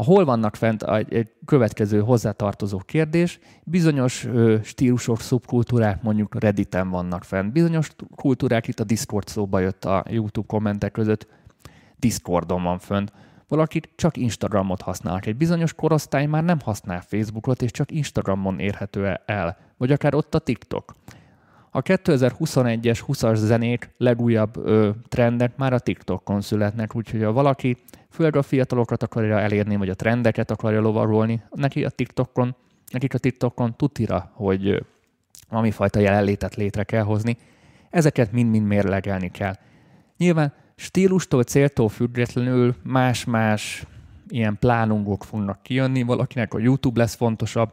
A 0.00 0.04
hol 0.04 0.24
vannak 0.24 0.56
fent 0.56 0.82
egy, 0.82 1.14
egy 1.14 1.32
következő 1.44 2.00
hozzátartozó 2.00 2.78
kérdés, 2.78 3.38
bizonyos 3.64 4.24
ö, 4.24 4.56
stílusok, 4.62 5.20
szubkultúrák 5.20 6.02
mondjuk 6.02 6.40
Redditen 6.40 6.90
vannak 6.90 7.24
fent, 7.24 7.52
bizonyos 7.52 7.90
kultúrák 8.14 8.68
itt 8.68 8.80
a 8.80 8.84
Discord 8.84 9.28
szóba 9.28 9.58
jött 9.58 9.84
a 9.84 10.04
YouTube 10.08 10.46
kommentek 10.46 10.92
között, 10.92 11.26
Discordon 11.96 12.62
van 12.62 12.78
fönt, 12.78 13.12
valakik 13.48 13.88
csak 13.96 14.16
Instagramot 14.16 14.80
használnak. 14.80 15.26
Egy 15.26 15.36
bizonyos 15.36 15.74
korosztály 15.74 16.26
már 16.26 16.44
nem 16.44 16.60
használ 16.60 17.00
Facebookot, 17.00 17.62
és 17.62 17.70
csak 17.70 17.90
Instagramon 17.90 18.58
érhető 18.58 19.20
el, 19.26 19.58
vagy 19.76 19.92
akár 19.92 20.14
ott 20.14 20.34
a 20.34 20.38
TikTok. 20.38 20.94
A 21.70 21.82
2021-es 21.82 23.02
20-as 23.06 23.36
zenék 23.36 23.90
legújabb 23.96 24.56
ö, 24.56 24.90
trendek 25.08 25.56
már 25.56 25.72
a 25.72 25.78
TikTokon 25.78 26.40
születnek, 26.40 26.96
úgyhogy 26.96 27.22
ha 27.22 27.32
valaki 27.32 27.76
főleg 28.10 28.36
a 28.36 28.42
fiatalokat 28.42 29.02
akarja 29.02 29.40
elérni, 29.40 29.76
vagy 29.76 29.88
a 29.88 29.94
trendeket 29.94 30.50
akarja 30.50 30.80
lovarolni, 30.80 31.42
neki 31.50 31.84
a 31.84 31.90
TikTokon, 31.90 32.56
nekik 32.92 33.14
a 33.14 33.18
TikTokon 33.18 33.76
tutira, 33.76 34.30
hogy 34.34 34.84
valami 35.48 35.70
fajta 35.70 36.00
jelenlétet 36.00 36.54
létre 36.54 36.84
kell 36.84 37.02
hozni. 37.02 37.36
Ezeket 37.90 38.32
mind-mind 38.32 38.66
mérlegelni 38.66 39.30
kell. 39.30 39.54
Nyilván 40.16 40.52
stílustól, 40.76 41.42
céltól 41.42 41.88
függetlenül 41.88 42.74
más-más 42.82 43.84
ilyen 44.28 44.56
plánungok 44.58 45.24
fognak 45.24 45.62
kijönni, 45.62 46.02
valakinek 46.02 46.54
a 46.54 46.58
YouTube 46.58 47.00
lesz 47.00 47.14
fontosabb, 47.14 47.72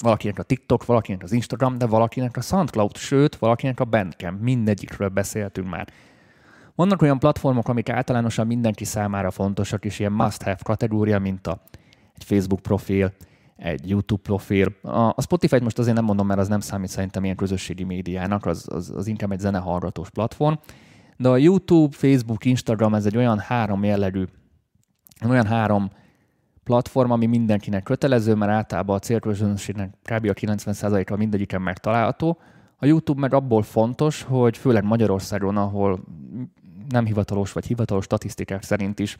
valakinek 0.00 0.38
a 0.38 0.42
TikTok, 0.42 0.84
valakinek 0.84 1.22
az 1.22 1.32
Instagram, 1.32 1.78
de 1.78 1.86
valakinek 1.86 2.36
a 2.36 2.40
SoundCloud, 2.40 2.96
sőt, 2.96 3.36
valakinek 3.36 3.80
a 3.80 3.84
Bandcamp, 3.84 4.40
mindegyikről 4.40 5.08
beszéltünk 5.08 5.68
már. 5.68 5.88
Vannak 6.74 7.02
olyan 7.02 7.18
platformok, 7.18 7.68
amik 7.68 7.88
általánosan 7.88 8.46
mindenki 8.46 8.84
számára 8.84 9.30
fontosak, 9.30 9.84
és 9.84 9.98
ilyen 9.98 10.12
must-have 10.12 10.58
kategória, 10.62 11.18
mint 11.18 11.46
a, 11.46 11.62
egy 12.14 12.24
Facebook 12.24 12.60
profil, 12.60 13.12
egy 13.56 13.88
YouTube 13.88 14.22
profil. 14.22 14.74
A, 14.82 15.22
Spotify-t 15.22 15.62
most 15.62 15.78
azért 15.78 15.96
nem 15.96 16.04
mondom, 16.04 16.26
mert 16.26 16.40
az 16.40 16.48
nem 16.48 16.60
számít 16.60 16.88
szerintem 16.88 17.24
ilyen 17.24 17.36
közösségi 17.36 17.84
médiának, 17.84 18.46
az, 18.46 18.66
az, 18.70 18.92
az 18.96 19.06
inkább 19.06 19.32
egy 19.32 19.38
zenehallgatós 19.38 20.10
platform. 20.10 20.54
De 21.16 21.28
a 21.28 21.36
YouTube, 21.36 21.96
Facebook, 21.96 22.44
Instagram, 22.44 22.94
ez 22.94 23.06
egy 23.06 23.16
olyan 23.16 23.38
három 23.38 23.84
jellegű, 23.84 24.24
olyan 25.28 25.46
három 25.46 25.90
platform, 26.70 27.10
ami 27.10 27.26
mindenkinek 27.26 27.82
kötelező, 27.82 28.34
mert 28.34 28.52
általában 28.52 28.96
a 28.96 28.98
célközönségnek 28.98 29.90
kb. 30.02 30.28
a 30.28 30.32
90%-a 30.32 31.16
mindegyiken 31.16 31.62
megtalálható. 31.62 32.38
A 32.76 32.86
YouTube 32.86 33.20
meg 33.20 33.34
abból 33.34 33.62
fontos, 33.62 34.22
hogy 34.22 34.56
főleg 34.56 34.84
Magyarországon, 34.84 35.56
ahol 35.56 36.00
nem 36.88 37.04
hivatalos 37.04 37.52
vagy 37.52 37.66
hivatalos 37.66 38.04
statisztikák 38.04 38.62
szerint 38.62 38.98
is 38.98 39.18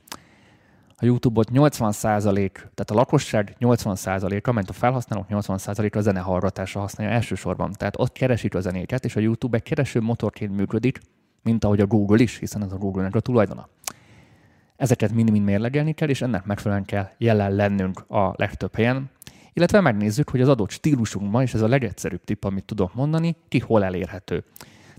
a 0.96 1.05
YouTube-ot 1.05 1.48
80% 1.53 2.51
tehát 2.53 2.90
a 2.90 2.94
lakosság 2.94 3.55
80 3.59 3.96
a 4.42 4.53
ment 4.53 4.70
a 4.70 4.72
felhasználók 4.72 5.26
80% 5.28 5.96
a 5.96 6.01
zenehallgatásra 6.01 6.80
használja 6.80 7.14
elsősorban. 7.14 7.72
Tehát 7.72 7.98
ott 7.98 8.12
keresik 8.12 8.55
a 8.55 8.61
zenéket, 8.61 9.05
és 9.05 9.16
a 9.16 9.20
YouTube 9.20 9.57
egy 9.57 9.62
kereső 9.62 10.01
motorként 10.01 10.57
működik, 10.57 11.01
mint 11.42 11.64
ahogy 11.64 11.80
a 11.80 11.86
Google 11.86 12.22
is, 12.22 12.38
hiszen 12.38 12.62
ez 12.62 12.72
a 12.72 12.76
Google-nek 12.76 13.14
a 13.14 13.20
tulajdona. 13.20 13.68
Ezeket 14.81 15.12
mind-mind 15.12 15.45
mérlegelni 15.45 15.93
kell, 15.93 16.09
és 16.09 16.22
ennek 16.22 16.45
megfelelően 16.45 16.87
kell 16.87 17.09
jelen 17.18 17.53
lennünk 17.53 18.11
a 18.11 18.35
legtöbb 18.37 18.74
helyen, 18.74 19.11
illetve 19.53 19.81
megnézzük, 19.81 20.31
hogy 20.31 20.41
az 20.41 20.49
adott 20.49 20.70
stílusunkban, 20.70 21.43
és 21.43 21.55
ez 21.55 21.61
a 21.61 21.68
legegyszerűbb 21.68 22.24
tipp, 22.24 22.45
amit 22.45 22.64
tudok 22.64 22.95
mondani, 22.95 23.37
ki 23.49 23.59
hol 23.59 23.85
elérhető. 23.85 24.45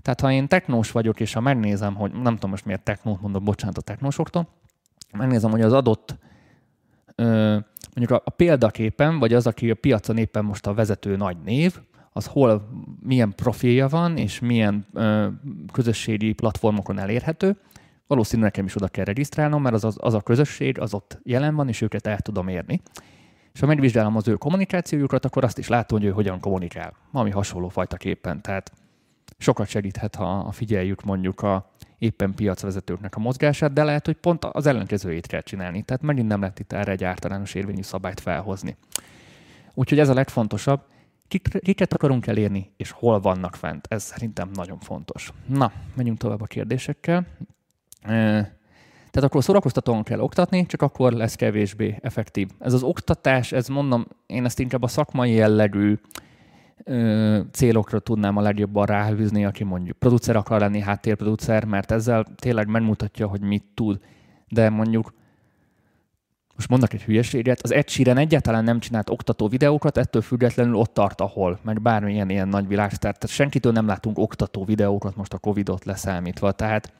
Tehát 0.02 0.20
ha 0.20 0.32
én 0.32 0.48
technós 0.48 0.90
vagyok, 0.90 1.20
és 1.20 1.32
ha 1.32 1.40
megnézem, 1.40 1.94
hogy 1.94 2.12
nem 2.12 2.34
tudom 2.34 2.50
most 2.50 2.64
miért 2.64 2.82
technót 2.82 3.20
mondom, 3.20 3.44
bocsánat 3.44 3.78
a 3.78 3.80
technósoktól, 3.80 4.48
megnézem, 5.12 5.50
hogy 5.50 5.60
az 5.60 5.72
adott 5.72 6.18
ö, 7.14 7.58
mondjuk 7.94 8.10
a, 8.10 8.22
a 8.24 8.30
példaképen, 8.30 9.18
vagy 9.18 9.34
az, 9.34 9.46
aki 9.46 9.70
a 9.70 9.74
piacon 9.74 10.16
éppen 10.16 10.44
most 10.44 10.66
a 10.66 10.74
vezető 10.74 11.16
nagy 11.16 11.36
név, 11.44 11.78
az 12.12 12.26
hol 12.26 12.68
milyen 13.00 13.32
profilja 13.36 13.88
van, 13.88 14.16
és 14.16 14.40
milyen 14.40 14.86
ö, 14.92 15.26
közösségi 15.72 16.32
platformokon 16.32 16.98
elérhető, 16.98 17.56
valószínűleg 18.12 18.50
nekem 18.50 18.64
is 18.64 18.76
oda 18.76 18.88
kell 18.88 19.04
regisztrálnom, 19.04 19.62
mert 19.62 19.74
az, 19.74 19.84
az, 19.84 19.96
az 20.00 20.14
a 20.14 20.20
közösség, 20.20 20.80
az 20.80 20.94
ott 20.94 21.18
jelen 21.22 21.54
van, 21.54 21.68
és 21.68 21.80
őket 21.80 22.06
el 22.06 22.20
tudom 22.20 22.48
érni. 22.48 22.80
És 23.52 23.60
ha 23.60 23.66
megvizsgálom 23.66 24.16
az 24.16 24.28
ő 24.28 24.34
kommunikációjukat, 24.34 25.24
akkor 25.24 25.44
azt 25.44 25.58
is 25.58 25.68
látom, 25.68 25.98
hogy 25.98 26.08
ő 26.08 26.10
hogyan 26.10 26.40
kommunikál. 26.40 26.94
Valami 27.10 27.30
hasonló 27.30 27.68
fajta 27.68 27.96
képen. 27.96 28.42
Tehát 28.42 28.72
sokat 29.38 29.68
segíthet, 29.68 30.14
ha 30.14 30.52
figyeljük 30.52 31.02
mondjuk 31.02 31.40
a 31.40 31.70
éppen 31.98 32.34
piacvezetőknek 32.34 33.16
a 33.16 33.20
mozgását, 33.20 33.72
de 33.72 33.84
lehet, 33.84 34.06
hogy 34.06 34.16
pont 34.16 34.44
az 34.44 34.66
ellenkezőjét 34.66 35.26
kell 35.26 35.40
csinálni. 35.40 35.82
Tehát 35.82 36.02
megint 36.02 36.28
nem 36.28 36.40
lehet 36.40 36.58
itt 36.58 36.72
erre 36.72 36.92
egy 36.92 37.04
általános 37.04 37.54
érvényű 37.54 37.82
szabályt 37.82 38.20
felhozni. 38.20 38.76
Úgyhogy 39.74 39.98
ez 39.98 40.08
a 40.08 40.14
legfontosabb, 40.14 40.80
kiket 41.62 41.92
akarunk 41.92 42.26
elérni, 42.26 42.72
és 42.76 42.90
hol 42.90 43.20
vannak 43.20 43.56
fent. 43.56 43.86
Ez 43.90 44.02
szerintem 44.02 44.50
nagyon 44.54 44.78
fontos. 44.78 45.32
Na, 45.46 45.72
menjünk 45.94 46.18
tovább 46.18 46.40
a 46.40 46.46
kérdésekkel. 46.46 47.26
Tehát 48.02 49.28
akkor 49.28 49.42
szórakoztatóan 49.44 50.02
kell 50.02 50.20
oktatni, 50.20 50.66
csak 50.66 50.82
akkor 50.82 51.12
lesz 51.12 51.34
kevésbé 51.34 51.98
effektív. 52.00 52.48
Ez 52.58 52.72
az 52.72 52.82
oktatás, 52.82 53.52
ez 53.52 53.68
mondom, 53.68 54.06
én 54.26 54.44
ezt 54.44 54.58
inkább 54.58 54.82
a 54.82 54.86
szakmai 54.88 55.32
jellegű 55.32 55.98
célokra 57.52 57.98
tudnám 57.98 58.36
a 58.36 58.40
legjobban 58.40 58.86
ráhűzni, 58.86 59.44
aki 59.44 59.64
mondjuk 59.64 59.98
producer 59.98 60.36
akar 60.36 60.60
lenni, 60.60 60.80
háttérproducer, 60.80 61.64
mert 61.64 61.90
ezzel 61.90 62.26
tényleg 62.36 62.66
megmutatja, 62.66 63.26
hogy 63.26 63.40
mit 63.40 63.64
tud. 63.74 64.00
De 64.48 64.70
mondjuk 64.70 65.12
most 66.54 66.68
mondok 66.68 66.92
egy 66.92 67.02
hülyeséget, 67.02 67.62
az 67.62 67.72
Ed 67.72 67.88
Sheeran 67.88 68.16
egyáltalán 68.16 68.64
nem 68.64 68.80
csinált 68.80 69.10
oktató 69.10 69.48
videókat, 69.48 69.96
ettől 69.96 70.22
függetlenül 70.22 70.74
ott 70.74 70.94
tart, 70.94 71.20
ahol, 71.20 71.58
meg 71.62 71.82
bármilyen 71.82 72.30
ilyen 72.30 72.48
nagy 72.48 72.68
világsztár. 72.68 73.16
Tehát 73.16 73.36
senkitől 73.36 73.72
nem 73.72 73.86
látunk 73.86 74.18
oktató 74.18 74.64
videókat 74.64 75.16
most 75.16 75.32
a 75.32 75.38
Covid-ot 75.38 75.84
leszámítva, 75.84 76.52
tehát 76.52 76.92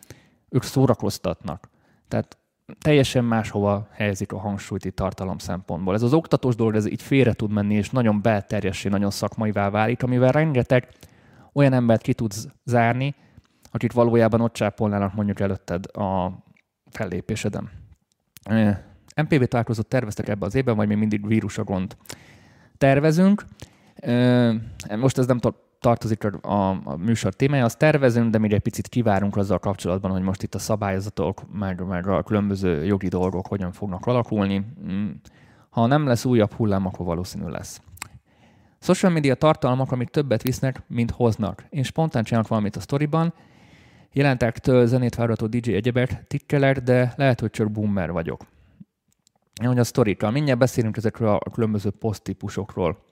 ők 0.52 0.62
szórakoztatnak. 0.62 1.68
Tehát 2.08 2.38
teljesen 2.80 3.24
máshova 3.24 3.88
helyezik 3.90 4.32
a 4.32 4.38
hangsúlyt 4.38 4.84
itt 4.84 4.96
tartalom 4.96 5.38
szempontból. 5.38 5.94
Ez 5.94 6.02
az 6.02 6.12
oktatós 6.12 6.54
dolog, 6.54 6.74
ez 6.74 6.86
így 6.86 7.02
félre 7.02 7.32
tud 7.32 7.50
menni, 7.50 7.74
és 7.74 7.90
nagyon 7.90 8.22
belterjessé, 8.22 8.88
nagyon 8.88 9.10
szakmaivá 9.10 9.70
válik, 9.70 10.02
amivel 10.02 10.32
rengeteg 10.32 10.88
olyan 11.52 11.72
embert 11.72 12.02
ki 12.02 12.14
tudsz 12.14 12.46
zárni, 12.64 13.14
akik 13.70 13.92
valójában 13.92 14.40
ott 14.40 14.52
csápolnának 14.52 15.14
mondjuk 15.14 15.40
előtted 15.40 15.96
a 15.96 16.32
fellépéseden. 16.90 17.70
MPV 19.16 19.42
találkozót 19.42 19.86
terveztek 19.86 20.28
ebbe 20.28 20.46
az 20.46 20.54
évben, 20.54 20.76
vagy 20.76 20.88
még 20.88 20.96
mindig 20.96 21.26
vírus 21.26 21.58
a 21.58 21.64
gond? 21.64 21.96
Tervezünk. 22.78 23.44
Most 24.96 25.18
ez 25.18 25.26
nem 25.26 25.38
tartozik 25.82 26.24
a, 26.24 26.68
a 26.68 26.96
műsor 26.96 27.34
témája, 27.34 27.64
azt 27.64 27.78
tervezünk, 27.78 28.30
de 28.30 28.38
még 28.38 28.52
egy 28.52 28.60
picit 28.60 28.88
kivárunk 28.88 29.36
azzal 29.36 29.58
kapcsolatban, 29.58 30.10
hogy 30.10 30.22
most 30.22 30.42
itt 30.42 30.54
a 30.54 30.58
szabályozatok, 30.58 31.42
meg, 31.52 31.86
meg 31.86 32.06
a 32.06 32.22
különböző 32.22 32.84
jogi 32.84 33.08
dolgok 33.08 33.46
hogyan 33.46 33.72
fognak 33.72 34.06
alakulni. 34.06 34.66
Mm. 34.90 35.10
Ha 35.70 35.86
nem 35.86 36.06
lesz 36.06 36.24
újabb 36.24 36.52
hullám, 36.52 36.86
akkor 36.86 37.06
valószínű 37.06 37.46
lesz. 37.46 37.80
Social 38.80 39.12
media 39.12 39.34
tartalmak, 39.34 39.92
amik 39.92 40.08
többet 40.08 40.42
visznek, 40.42 40.82
mint 40.86 41.10
hoznak. 41.10 41.66
Én 41.70 41.82
spontán 41.82 42.24
csinálok 42.24 42.48
valamit 42.48 42.76
a 42.76 42.80
sztoriban, 42.80 43.34
jelentek 44.12 44.58
től 44.58 44.86
zenét 44.86 45.14
várató 45.14 45.46
DJ 45.46 45.72
egyebet 45.72 46.24
tikkelek, 46.26 46.78
de 46.78 47.12
lehet, 47.16 47.40
hogy 47.40 47.50
csak 47.50 47.70
boomer 47.70 48.10
vagyok. 48.10 48.46
Hogy 49.64 49.78
a 49.78 49.84
sztorikkal. 49.84 50.30
Mindjárt 50.30 50.58
beszélünk 50.58 50.96
ezekről 50.96 51.28
a 51.28 51.50
különböző 51.50 51.90
poszttípusokról. 51.90 53.04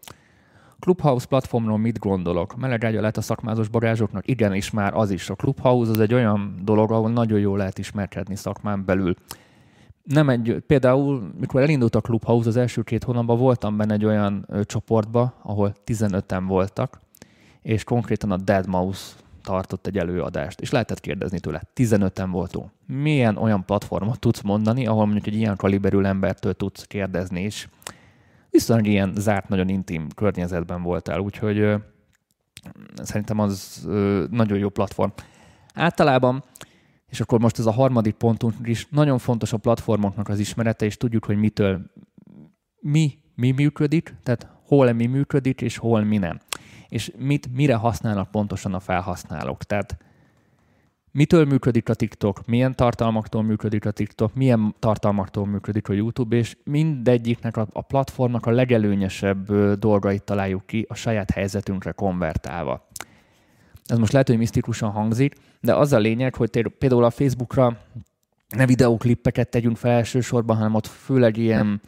Clubhouse 0.81 1.27
platformról 1.27 1.79
mit 1.79 1.99
gondolok? 1.99 2.57
Melegágya 2.57 3.01
lehet 3.01 3.17
a 3.17 3.21
szakmázós 3.21 3.69
barázsoknak? 3.69 4.29
Igen, 4.29 4.55
és 4.55 4.71
már 4.71 4.95
az 4.95 5.11
is. 5.11 5.31
A 5.31 5.35
Clubhouse 5.35 5.91
az 5.91 6.01
egy 6.01 6.15
olyan 6.15 6.55
dolog, 6.63 6.93
ahol 6.93 7.11
nagyon 7.11 7.39
jól 7.39 7.59
lehet 7.59 7.79
ismerkedni 7.79 8.37
szakmán 8.37 8.85
belül. 8.85 9.15
Nem 10.03 10.29
egy, 10.29 10.63
például, 10.67 11.33
mikor 11.41 11.63
elindult 11.63 11.95
a 11.95 12.01
Clubhouse, 12.01 12.49
az 12.49 12.57
első 12.57 12.83
két 12.83 13.05
hónapban 13.05 13.39
voltam 13.39 13.77
benne 13.77 13.95
egy 13.95 14.05
olyan 14.05 14.47
csoportba, 14.65 15.35
ahol 15.43 15.75
15-en 15.87 16.43
voltak, 16.47 17.01
és 17.63 17.85
konkrétan 17.85 18.31
a 18.31 18.37
Dead 18.37 18.67
Mouse 18.67 19.15
tartott 19.43 19.87
egy 19.87 19.99
előadást, 19.99 20.61
és 20.61 20.71
lehetett 20.71 21.01
kérdezni 21.01 21.41
tőle, 21.41 21.63
15-en 21.77 22.29
voltunk. 22.31 22.71
Milyen 22.87 23.37
olyan 23.37 23.65
platformot 23.65 24.19
tudsz 24.19 24.41
mondani, 24.41 24.87
ahol 24.87 25.05
mondjuk 25.05 25.27
egy 25.27 25.35
ilyen 25.35 25.57
kaliberű 25.57 26.03
embertől 26.03 26.55
tudsz 26.55 26.85
kérdezni, 26.85 27.43
és 27.43 27.69
viszonylag 28.51 28.87
ilyen 28.87 29.13
zárt, 29.17 29.49
nagyon 29.49 29.69
intim 29.69 30.09
környezetben 30.15 30.83
voltál, 30.83 31.19
úgyhogy 31.19 31.75
szerintem 33.03 33.39
az 33.39 33.87
nagyon 34.31 34.59
jó 34.59 34.69
platform. 34.69 35.11
Általában, 35.75 36.45
és 37.07 37.21
akkor 37.21 37.41
most 37.41 37.59
ez 37.59 37.67
a 37.67 37.73
harmadik 37.73 38.15
pontunk 38.15 38.55
is, 38.65 38.87
nagyon 38.91 39.19
fontos 39.19 39.53
a 39.53 39.57
platformoknak 39.57 40.29
az 40.29 40.39
ismerete, 40.39 40.85
és 40.85 40.97
tudjuk, 40.97 41.25
hogy 41.25 41.37
mitől 41.37 41.91
mi, 42.81 43.19
mi 43.35 43.51
működik, 43.51 44.15
tehát 44.23 44.49
hol 44.67 44.93
mi 44.93 45.07
működik, 45.07 45.61
és 45.61 45.77
hol 45.77 46.05
mi 46.05 46.19
nem. 46.19 46.41
És 46.89 47.13
mit, 47.19 47.53
mire 47.53 47.75
használnak 47.75 48.31
pontosan 48.31 48.75
a 48.75 48.81
felhasználók. 48.81 49.65
Tehát 49.65 49.97
mitől 51.13 51.45
működik 51.45 51.89
a 51.89 51.95
TikTok, 51.95 52.47
milyen 52.47 52.77
tartalmaktól 52.77 53.43
működik 53.43 53.87
a 53.87 53.91
TikTok, 53.91 54.35
milyen 54.35 54.75
tartalmaktól 54.79 55.47
működik 55.47 55.89
a 55.89 55.93
YouTube, 55.93 56.37
és 56.37 56.57
mindegyiknek 56.65 57.57
a, 57.57 57.67
a 57.73 57.83
platformnak 57.83 58.47
a 58.47 58.51
legelőnyesebb 58.51 59.53
dolgait 59.79 60.23
találjuk 60.23 60.67
ki 60.67 60.87
a 60.89 60.95
saját 60.95 61.31
helyzetünkre 61.31 61.93
konvertálva. 61.93 62.89
Ez 63.87 63.99
most 63.99 64.13
lehet, 64.13 64.29
hogy 64.29 64.39
misztikusan 64.39 64.91
hangzik, 64.91 65.35
de 65.61 65.75
az 65.75 65.93
a 65.93 65.99
lényeg, 65.99 66.35
hogy 66.35 66.69
például 66.79 67.05
a 67.05 67.11
Facebookra 67.11 67.79
ne 68.49 68.67
videóklippeket 68.67 69.49
tegyünk 69.49 69.77
fel 69.77 69.91
elsősorban, 69.91 70.57
hanem 70.57 70.75
ott 70.75 70.87
főleg 70.87 71.37
ilyen 71.37 71.81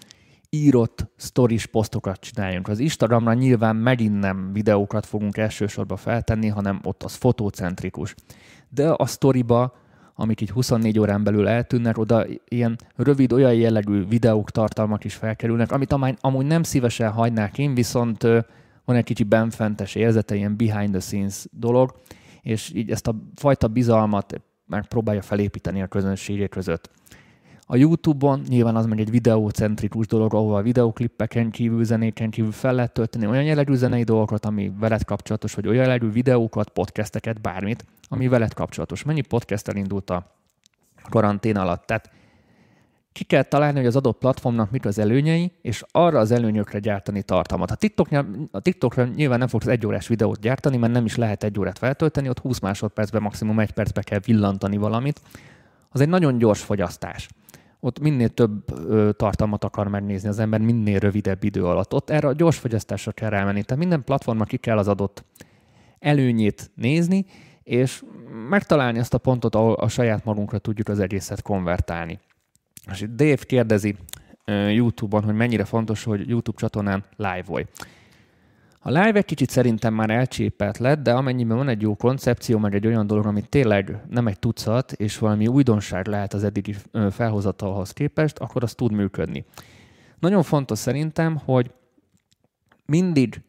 írott 0.51 1.11
stories 1.16 1.66
posztokat 1.66 2.20
csináljunk. 2.20 2.68
Az 2.68 2.79
Instagramra 2.79 3.33
nyilván 3.33 3.77
megint 3.77 4.20
nem 4.20 4.53
videókat 4.53 5.07
fogunk 5.07 5.37
elsősorban 5.37 5.97
feltenni, 5.97 6.49
hanem 6.49 6.81
ott 6.83 7.03
az 7.03 7.14
fotocentrikus 7.14 8.14
de 8.75 8.91
a 8.91 9.07
sztoriba, 9.07 9.75
amik 10.14 10.41
így 10.41 10.51
24 10.51 10.99
órán 10.99 11.25
belül 11.25 11.49
eltűnnek, 11.49 11.99
oda 11.99 12.25
ilyen 12.49 12.79
rövid, 12.97 13.33
olyan 13.33 13.55
jellegű 13.55 14.07
videók, 14.07 14.51
tartalmak 14.51 15.05
is 15.05 15.14
felkerülnek, 15.14 15.73
amit 15.73 15.93
amúgy 16.20 16.47
nem 16.47 16.62
szívesen 16.62 17.11
hagynák 17.11 17.59
én, 17.59 17.75
viszont 17.75 18.23
van 18.85 18.97
egy 18.97 19.05
kicsi 19.05 19.25
benfentes 19.25 19.95
érzete, 19.95 20.35
ilyen 20.35 20.57
behind 20.57 20.91
the 20.91 21.01
scenes 21.01 21.47
dolog, 21.51 21.95
és 22.43 22.73
így 22.75 22.91
ezt 22.91 23.07
a 23.07 23.14
fajta 23.35 23.68
bizalmat 23.68 24.41
megpróbálja 24.66 25.23
felépíteni 25.23 25.83
a 25.83 25.87
közönségek 25.87 26.49
között. 26.49 26.91
A 27.66 27.77
YouTube-on 27.77 28.43
nyilván 28.49 28.77
az 28.77 28.87
meg 28.87 29.01
egy 29.01 29.11
videócentrikus 29.11 30.07
dolog, 30.07 30.35
ahol 30.35 30.55
a 30.55 30.62
videóklippeken 30.62 31.51
kívül, 31.51 31.85
zenéken 31.85 32.31
kívül 32.31 32.53
fel 32.53 32.75
lehet 32.75 32.93
tölteni 32.93 33.27
olyan 33.27 33.45
jellegű 33.45 33.75
zenei 33.75 34.03
dolgokat, 34.03 34.45
ami 34.45 34.73
veled 34.79 35.05
kapcsolatos, 35.05 35.55
vagy 35.55 35.66
olyan 35.66 35.85
jellegű 35.85 36.11
videókat, 36.11 36.68
podcasteket, 36.68 37.41
bármit, 37.41 37.85
ami 38.12 38.28
veled 38.28 38.54
kapcsolatos. 38.54 39.02
Mennyi 39.02 39.20
podcast 39.20 39.68
elindult 39.68 40.10
a 40.10 40.36
karantén 41.08 41.56
alatt? 41.56 41.86
Tehát 41.86 42.10
ki 43.12 43.24
kell 43.24 43.42
találni, 43.42 43.76
hogy 43.78 43.86
az 43.86 43.96
adott 43.96 44.18
platformnak 44.18 44.70
mik 44.70 44.84
az 44.84 44.98
előnyei, 44.98 45.52
és 45.62 45.84
arra 45.90 46.18
az 46.18 46.30
előnyökre 46.30 46.78
gyártani 46.78 47.22
tartalmat. 47.22 47.70
A, 47.70 47.74
TikTok, 47.74 48.08
a 48.50 48.60
TikTokra 48.60 49.04
nyilván 49.04 49.38
nem 49.38 49.48
fogsz 49.48 49.66
egy 49.66 49.86
órás 49.86 50.08
videót 50.08 50.40
gyártani, 50.40 50.76
mert 50.76 50.92
nem 50.92 51.04
is 51.04 51.16
lehet 51.16 51.44
egy 51.44 51.58
órát 51.58 51.78
feltölteni, 51.78 52.28
ott 52.28 52.38
20 52.38 52.58
másodpercben, 52.58 53.22
maximum 53.22 53.58
egy 53.58 53.70
percbe 53.70 54.02
kell 54.02 54.20
villantani 54.24 54.76
valamit. 54.76 55.20
Az 55.88 56.00
egy 56.00 56.08
nagyon 56.08 56.38
gyors 56.38 56.62
fogyasztás 56.62 57.28
ott 57.80 58.00
minél 58.00 58.28
több 58.28 58.70
ö, 58.88 59.10
tartalmat 59.16 59.64
akar 59.64 59.88
megnézni 59.88 60.28
az 60.28 60.38
ember, 60.38 60.60
minél 60.60 60.98
rövidebb 60.98 61.44
idő 61.44 61.64
alatt. 61.64 61.94
Ott 61.94 62.10
erre 62.10 62.28
a 62.28 62.32
gyors 62.32 62.58
fogyasztásra 62.58 63.12
kell 63.12 63.30
rámenni. 63.30 63.62
Tehát 63.62 63.82
minden 63.82 64.04
platformnak 64.04 64.48
ki 64.48 64.56
kell 64.56 64.78
az 64.78 64.88
adott 64.88 65.24
előnyét 65.98 66.70
nézni, 66.74 67.26
és 67.62 68.02
megtalálni 68.48 68.98
azt 68.98 69.14
a 69.14 69.18
pontot, 69.18 69.54
ahol 69.54 69.72
a 69.72 69.88
saját 69.88 70.24
magunkra 70.24 70.58
tudjuk 70.58 70.88
az 70.88 70.98
egészet 70.98 71.42
konvertálni. 71.42 72.18
És 72.90 73.00
itt 73.00 73.16
Dave 73.16 73.34
kérdezi 73.34 73.96
YouTube-on, 74.46 75.24
hogy 75.24 75.34
mennyire 75.34 75.64
fontos, 75.64 76.04
hogy 76.04 76.28
YouTube 76.28 76.58
csatornán 76.58 77.04
live 77.16 77.44
volj. 77.46 77.64
A 78.84 78.88
live 78.88 79.12
egy 79.12 79.24
kicsit 79.24 79.50
szerintem 79.50 79.94
már 79.94 80.10
elcsépelt 80.10 80.78
lett, 80.78 81.02
de 81.02 81.12
amennyiben 81.12 81.56
van 81.56 81.68
egy 81.68 81.82
jó 81.82 81.94
koncepció, 81.94 82.58
meg 82.58 82.74
egy 82.74 82.86
olyan 82.86 83.06
dolog, 83.06 83.26
ami 83.26 83.42
tényleg 83.42 84.02
nem 84.08 84.26
egy 84.26 84.38
tucat, 84.38 84.92
és 84.92 85.18
valami 85.18 85.46
újdonság 85.46 86.06
lehet 86.06 86.34
az 86.34 86.44
eddigi 86.44 86.74
felhozatalhoz 87.10 87.92
képest, 87.92 88.38
akkor 88.38 88.62
az 88.62 88.74
tud 88.74 88.92
működni. 88.92 89.44
Nagyon 90.18 90.42
fontos 90.42 90.78
szerintem, 90.78 91.36
hogy 91.36 91.70
mindig 92.86 93.40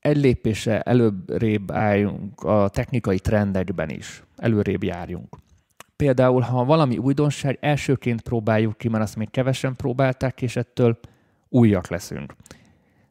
egy 0.00 0.16
lépése 0.16 0.80
előrébb 0.80 1.70
álljunk 1.72 2.42
a 2.42 2.68
technikai 2.68 3.18
trendekben 3.18 3.88
is, 3.88 4.22
előrébb 4.36 4.82
járjunk. 4.82 5.36
Például, 5.96 6.40
ha 6.40 6.64
valami 6.64 6.98
újdonság, 6.98 7.58
elsőként 7.60 8.20
próbáljuk 8.20 8.78
ki, 8.78 8.88
mert 8.88 9.02
azt 9.02 9.16
még 9.16 9.30
kevesen 9.30 9.76
próbálták, 9.76 10.42
és 10.42 10.56
ettől 10.56 10.98
újak 11.48 11.88
leszünk 11.88 12.34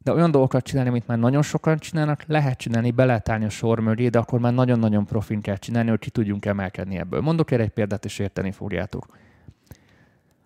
de 0.03 0.15
olyan 0.15 0.31
dolgokat 0.31 0.63
csinálni, 0.63 0.89
amit 0.89 1.07
már 1.07 1.17
nagyon 1.17 1.41
sokan 1.41 1.77
csinálnak, 1.77 2.23
lehet 2.27 2.57
csinálni, 2.57 2.91
be 2.91 3.05
lehet 3.05 3.29
állni 3.29 3.45
a 3.45 3.49
sor 3.49 3.79
mögé, 3.79 4.07
de 4.07 4.19
akkor 4.19 4.39
már 4.39 4.53
nagyon-nagyon 4.53 5.05
profin 5.05 5.41
kell 5.41 5.55
csinálni, 5.57 5.89
hogy 5.89 5.99
ki 5.99 6.09
tudjunk 6.09 6.45
emelkedni 6.45 6.97
ebből. 6.97 7.21
Mondok 7.21 7.51
erre 7.51 7.63
egy 7.63 7.69
példát, 7.69 8.05
és 8.05 8.19
érteni 8.19 8.51
fogjátok. 8.51 9.17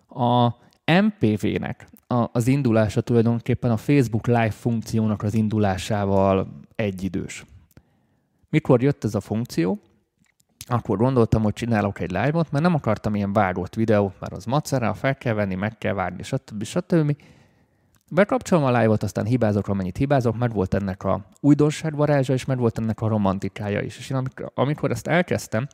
A 0.08 0.48
MPV-nek 0.84 1.88
az 2.32 2.46
indulása 2.46 3.00
tulajdonképpen 3.00 3.70
a 3.70 3.76
Facebook 3.76 4.26
Live 4.26 4.50
funkciónak 4.50 5.22
az 5.22 5.34
indulásával 5.34 6.60
egyidős. 6.74 7.44
Mikor 8.48 8.82
jött 8.82 9.04
ez 9.04 9.14
a 9.14 9.20
funkció? 9.20 9.80
Akkor 10.66 10.96
gondoltam, 10.96 11.42
hogy 11.42 11.52
csinálok 11.52 12.00
egy 12.00 12.10
live-ot, 12.10 12.50
mert 12.50 12.64
nem 12.64 12.74
akartam 12.74 13.14
ilyen 13.14 13.32
vágott 13.32 13.74
videót, 13.74 14.20
mert 14.20 14.32
az 14.32 14.44
macera, 14.44 14.94
fel 14.94 15.16
kell 15.16 15.34
venni, 15.34 15.54
meg 15.54 15.78
kell 15.78 15.92
várni, 15.92 16.22
stb. 16.22 16.64
stb. 16.64 17.16
Bekapcsolom 18.10 18.64
a 18.64 18.78
live-ot, 18.78 19.02
aztán 19.02 19.24
hibázok, 19.24 19.68
amennyit 19.68 19.96
hibázok, 19.96 20.38
mert 20.38 20.52
volt 20.52 20.74
ennek 20.74 21.04
a 21.04 21.26
újdonság 21.40 21.96
varázsa, 21.96 22.32
és 22.32 22.44
mert 22.44 22.60
volt 22.60 22.78
ennek 22.78 23.00
a 23.00 23.08
romantikája 23.08 23.80
is. 23.80 23.98
És 23.98 24.10
én 24.10 24.16
amikor, 24.16 24.52
amikor 24.54 24.90
ezt 24.90 25.06
elkezdtem, 25.06 25.66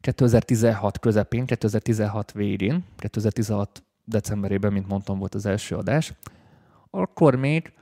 2016 0.00 0.98
közepén, 0.98 1.46
2016 1.46 2.32
végén, 2.32 2.84
2016 2.96 3.82
decemberében, 4.06 4.72
mint 4.72 4.88
mondtam, 4.88 5.18
volt 5.18 5.34
az 5.34 5.46
első 5.46 5.76
adás, 5.76 6.12
akkor 6.90 7.34
még 7.34 7.72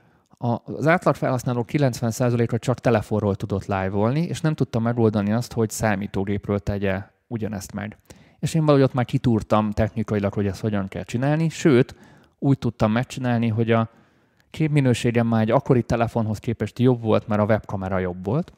az 0.63 0.87
átlag 0.87 1.15
felhasználó 1.15 1.65
90%-a 1.67 2.57
csak 2.57 2.79
telefonról 2.79 3.35
tudott 3.35 3.65
live-olni, 3.65 4.21
és 4.21 4.41
nem 4.41 4.53
tudta 4.53 4.79
megoldani 4.79 5.31
azt, 5.31 5.53
hogy 5.53 5.69
számítógépről 5.69 6.59
tegye 6.59 7.01
ugyanezt 7.27 7.73
meg. 7.73 7.97
És 8.39 8.53
én 8.53 8.61
valahogy 8.61 8.83
ott 8.83 8.93
már 8.93 9.05
kitúrtam 9.05 9.71
technikailag, 9.71 10.33
hogy 10.33 10.47
ezt 10.47 10.61
hogyan 10.61 10.87
kell 10.87 11.03
csinálni, 11.03 11.49
sőt, 11.49 11.95
úgy 12.39 12.57
tudtam 12.57 12.91
megcsinálni, 12.91 13.47
hogy 13.47 13.71
a 13.71 13.89
képminőségem 14.49 15.27
már 15.27 15.41
egy 15.41 15.51
akkori 15.51 15.83
telefonhoz 15.83 16.39
képest 16.39 16.79
jobb 16.79 17.01
volt, 17.01 17.27
mert 17.27 17.41
a 17.41 17.45
webkamera 17.45 17.99
jobb 17.99 18.25
volt, 18.25 18.53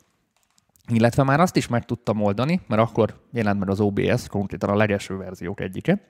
illetve 0.87 1.23
már 1.23 1.39
azt 1.39 1.55
is 1.55 1.67
meg 1.67 1.85
tudtam 1.85 2.21
oldani, 2.21 2.61
mert 2.67 2.81
akkor 2.81 3.19
jelent 3.31 3.59
meg 3.59 3.69
az 3.69 3.79
OBS, 3.79 4.27
konkrétan 4.27 4.69
a 4.69 4.75
legeső 4.75 5.17
verziók 5.17 5.59
egyike, 5.59 6.01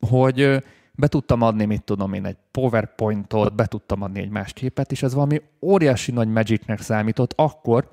hogy 0.00 0.62
be 0.94 1.06
tudtam 1.06 1.42
adni, 1.42 1.64
mit 1.64 1.82
tudom 1.82 2.12
én, 2.12 2.24
egy 2.24 2.36
PowerPointot, 2.50 3.54
be 3.54 3.66
tudtam 3.66 4.02
adni 4.02 4.20
egy 4.20 4.30
más 4.30 4.52
képet, 4.52 4.92
és 4.92 5.02
ez 5.02 5.14
valami 5.14 5.42
óriási 5.60 6.12
nagy 6.12 6.28
magicnek 6.28 6.80
számított 6.80 7.32
akkor, 7.36 7.88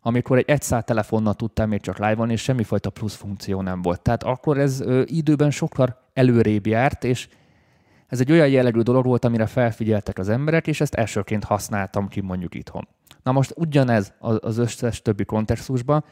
amikor 0.00 0.38
egy 0.38 0.48
egyszál 0.48 0.82
telefonnal 0.82 1.34
tudtam 1.34 1.68
még 1.68 1.80
csak 1.80 1.98
live 1.98 2.24
és 2.24 2.42
semmifajta 2.42 2.90
plusz 2.90 3.14
funkció 3.14 3.60
nem 3.62 3.82
volt. 3.82 4.00
Tehát 4.00 4.22
akkor 4.22 4.58
ez 4.58 4.80
ö, 4.80 5.02
időben 5.06 5.50
sokkal 5.50 6.02
előrébb 6.12 6.66
járt, 6.66 7.04
és 7.04 7.28
ez 8.06 8.20
egy 8.20 8.32
olyan 8.32 8.48
jellegű 8.48 8.80
dolog 8.80 9.04
volt, 9.04 9.24
amire 9.24 9.46
felfigyeltek 9.46 10.18
az 10.18 10.28
emberek, 10.28 10.66
és 10.66 10.80
ezt 10.80 10.94
elsőként 10.94 11.44
használtam 11.44 12.08
ki 12.08 12.20
mondjuk 12.20 12.54
itthon. 12.54 12.88
Na 13.22 13.32
most 13.32 13.52
ugyanez 13.56 14.12
az 14.18 14.58
összes 14.58 15.02
többi 15.02 15.24
kontextusban, 15.24 16.04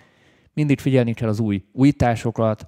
mindig 0.55 0.81
figyelni 0.81 1.15
kell 1.15 1.29
az 1.29 1.41
új 1.41 1.65
újításokat, 1.73 2.67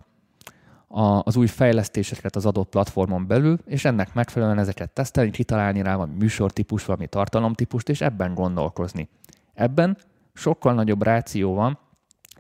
a, 0.89 1.23
az 1.25 1.37
új 1.37 1.47
fejlesztéseket 1.47 2.37
az 2.37 2.47
adott 2.47 2.69
platformon 2.69 3.27
belül, 3.27 3.59
és 3.67 3.85
ennek 3.85 4.15
megfelelően 4.15 4.59
ezeket 4.59 4.91
tesztelni, 4.91 5.31
kitalálni 5.31 5.83
rá 5.83 5.97
valami 5.97 6.15
műsortípus, 6.19 6.85
valami 6.85 7.07
tartalomtípust, 7.07 7.89
és 7.89 8.01
ebben 8.01 8.35
gondolkozni. 8.35 9.09
Ebben 9.55 9.97
sokkal 10.35 10.75
nagyobb 10.75 11.03
ráció 11.03 11.55
van, 11.55 11.79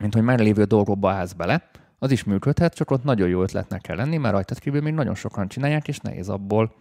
mint 0.00 0.14
hogy 0.14 0.22
már 0.22 0.38
lévő 0.38 0.64
dolgokba 0.64 1.10
állsz 1.10 1.32
bele, 1.32 1.70
az 1.98 2.10
is 2.10 2.24
működhet, 2.24 2.74
csak 2.74 2.90
ott 2.90 3.04
nagyon 3.04 3.28
jó 3.28 3.42
ötletnek 3.42 3.80
kell 3.80 3.96
lenni, 3.96 4.16
mert 4.16 4.34
rajtad 4.34 4.58
kívül 4.58 4.80
még 4.80 4.94
nagyon 4.94 5.14
sokan 5.14 5.48
csinálják, 5.48 5.88
és 5.88 5.98
nehéz 5.98 6.28
abból 6.28 6.74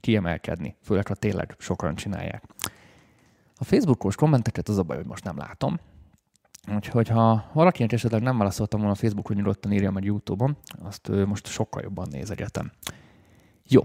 kiemelkedni, 0.00 0.76
főleg 0.82 1.06
ha 1.06 1.14
tényleg 1.14 1.54
sokan 1.58 1.94
csinálják. 1.94 2.42
A 3.56 3.64
Facebookos 3.64 4.14
kommenteket 4.14 4.68
az 4.68 4.78
a 4.78 4.82
baj, 4.82 4.96
hogy 4.96 5.06
most 5.06 5.24
nem 5.24 5.36
látom, 5.36 5.78
Úgyhogy 6.72 7.08
ha 7.08 7.50
valakinek 7.52 7.92
esetleg 7.92 8.22
nem 8.22 8.38
válaszoltam 8.38 8.80
volna 8.80 8.94
a 8.94 8.98
Facebookon, 8.98 9.36
nyugodtan 9.36 9.72
írja 9.72 9.90
meg 9.90 10.04
YouTube-on, 10.04 10.56
azt 10.82 11.08
most 11.26 11.46
sokkal 11.46 11.82
jobban 11.82 12.08
nézegetem. 12.10 12.72
Jó. 13.68 13.82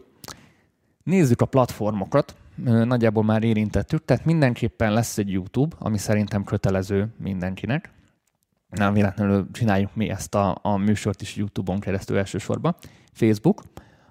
Nézzük 1.04 1.42
a 1.42 1.46
platformokat. 1.46 2.36
Nagyjából 2.64 3.24
már 3.24 3.44
érintettük, 3.44 4.06
tehát 4.06 4.26
mindenképpen 4.26 4.94
lesz 4.94 5.18
egy 5.18 5.32
YouTube, 5.32 5.76
ami 5.80 5.98
szerintem 5.98 6.44
kötelező 6.44 7.14
mindenkinek. 7.18 7.94
Nem 8.70 8.94
véletlenül 8.94 9.48
csináljuk 9.52 9.96
mi 9.96 10.10
ezt 10.10 10.36
a, 10.36 10.60
a 10.62 10.78
műsort 10.78 11.22
is 11.22 11.36
YouTube-on 11.36 11.80
keresztül 11.80 12.18
elsősorban. 12.18 12.76
Facebook. 13.12 13.64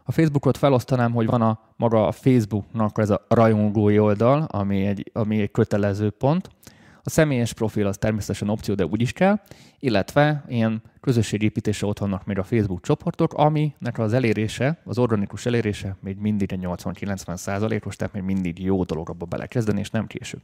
A 0.04 0.12
Facebookot 0.12 0.56
felosztanám, 0.56 1.12
hogy 1.12 1.26
van 1.26 1.42
a 1.42 1.60
maga 1.76 2.06
a 2.06 2.12
Facebooknak 2.12 2.98
ez 2.98 3.10
a 3.10 3.24
rajongói 3.28 3.98
oldal, 3.98 4.42
ami 4.42 4.86
egy, 4.86 5.10
ami 5.14 5.40
egy 5.40 5.50
kötelező 5.50 6.10
pont 6.10 6.48
a 7.08 7.10
személyes 7.10 7.52
profil 7.52 7.86
az 7.86 7.96
természetesen 7.96 8.48
opció, 8.48 8.74
de 8.74 8.86
úgy 8.86 9.00
is 9.00 9.12
kell, 9.12 9.40
illetve 9.78 10.44
ilyen 10.48 10.82
közösségépítésre 11.00 11.86
ott 11.86 11.98
vannak 11.98 12.26
még 12.26 12.38
a 12.38 12.42
Facebook 12.42 12.82
csoportok, 12.82 13.34
aminek 13.34 13.98
az 13.98 14.12
elérése, 14.12 14.80
az 14.84 14.98
organikus 14.98 15.46
elérése 15.46 15.96
még 16.00 16.16
mindig 16.16 16.52
egy 16.52 16.60
80-90 16.62 17.36
százalékos, 17.36 17.96
tehát 17.96 18.14
még 18.14 18.22
mindig 18.22 18.62
jó 18.62 18.84
dolog 18.84 19.10
abba 19.10 19.24
belekezdeni, 19.24 19.80
és 19.80 19.90
nem 19.90 20.06
késő. 20.06 20.38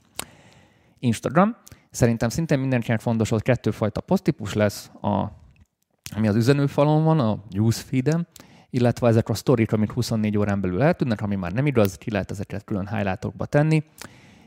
Instagram. 0.99 1.57
Szerintem 1.91 2.29
szintén 2.29 2.59
mindenkinek 2.59 3.01
fontos, 3.01 3.29
hogy 3.29 3.43
kettőfajta 3.43 4.01
poszttípus 4.01 4.53
lesz, 4.53 4.91
a, 5.01 5.31
ami 6.17 6.29
az 6.29 6.37
üzenőfalon 6.37 7.05
van, 7.05 7.21
a 7.21 7.39
newsfeed 7.51 8.27
illetve 8.71 9.09
ezek 9.09 9.29
a 9.29 9.35
sztorik, 9.35 9.73
amik 9.73 9.93
24 9.93 10.39
órán 10.39 10.61
belül 10.61 10.83
eltűnnek, 10.83 11.21
ami 11.21 11.35
már 11.35 11.53
nem 11.53 11.67
igaz, 11.67 11.97
ki 11.99 12.11
lehet 12.11 12.31
ezeket 12.31 12.65
külön 12.65 12.89
highlightokba 12.89 13.47
tenni 13.47 13.85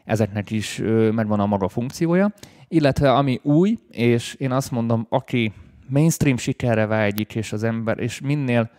ezeknek 0.07 0.51
is 0.51 0.81
megvan 1.11 1.39
a 1.39 1.45
maga 1.45 1.67
funkciója, 1.67 2.33
illetve 2.67 3.13
ami 3.13 3.39
új, 3.43 3.77
és 3.89 4.33
én 4.33 4.51
azt 4.51 4.71
mondom, 4.71 5.05
aki 5.09 5.53
mainstream 5.89 6.37
sikerre 6.37 6.85
vágyik, 6.85 7.35
és 7.35 7.53
az 7.53 7.63
ember, 7.63 7.99
és 7.99 8.21
minél 8.21 8.69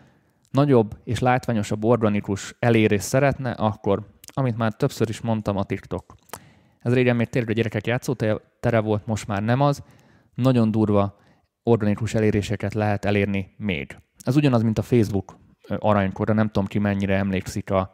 nagyobb 0.50 0.96
és 1.04 1.18
látványosabb 1.18 1.84
organikus 1.84 2.54
elérés 2.58 3.02
szeretne, 3.02 3.50
akkor, 3.50 4.06
amit 4.32 4.56
már 4.56 4.72
többször 4.72 5.08
is 5.08 5.20
mondtam, 5.20 5.56
a 5.56 5.64
TikTok. 5.64 6.14
Ez 6.80 6.94
régen 6.94 7.16
még 7.16 7.26
tényleg 7.26 7.50
a 7.50 7.54
gyerekek 7.54 7.86
játszótere 7.86 8.80
volt, 8.80 9.06
most 9.06 9.26
már 9.26 9.42
nem 9.42 9.60
az. 9.60 9.82
Nagyon 10.34 10.70
durva 10.70 11.16
organikus 11.62 12.14
eléréseket 12.14 12.74
lehet 12.74 13.04
elérni 13.04 13.54
még. 13.56 13.96
Ez 14.24 14.36
ugyanaz, 14.36 14.62
mint 14.62 14.78
a 14.78 14.82
Facebook 14.82 15.36
aranykora, 15.78 16.32
nem 16.32 16.46
tudom 16.46 16.66
ki 16.66 16.78
mennyire 16.78 17.16
emlékszik 17.16 17.70
a 17.70 17.90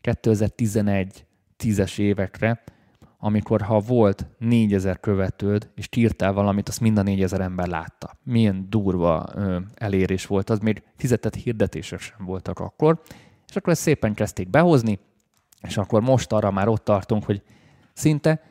2011 0.00 1.26
tízes 1.58 1.98
évekre, 1.98 2.62
amikor 3.18 3.60
ha 3.60 3.78
volt 3.78 4.26
négyezer 4.38 5.00
követőd, 5.00 5.70
és 5.74 5.88
írtál 5.96 6.32
valamit, 6.32 6.68
azt 6.68 6.80
mind 6.80 6.98
a 6.98 7.02
négyezer 7.02 7.40
ember 7.40 7.66
látta. 7.66 8.16
Milyen 8.22 8.66
durva 8.68 9.28
ö, 9.34 9.58
elérés 9.74 10.26
volt 10.26 10.50
az, 10.50 10.58
még 10.58 10.82
fizetett 10.96 11.34
hirdetések 11.34 12.00
sem 12.00 12.24
voltak 12.24 12.58
akkor, 12.58 13.00
és 13.48 13.56
akkor 13.56 13.72
ezt 13.72 13.82
szépen 13.82 14.14
kezdték 14.14 14.50
behozni, 14.50 14.98
és 15.62 15.76
akkor 15.76 16.02
most 16.02 16.32
arra 16.32 16.50
már 16.50 16.68
ott 16.68 16.84
tartunk, 16.84 17.24
hogy 17.24 17.42
szinte 17.92 18.42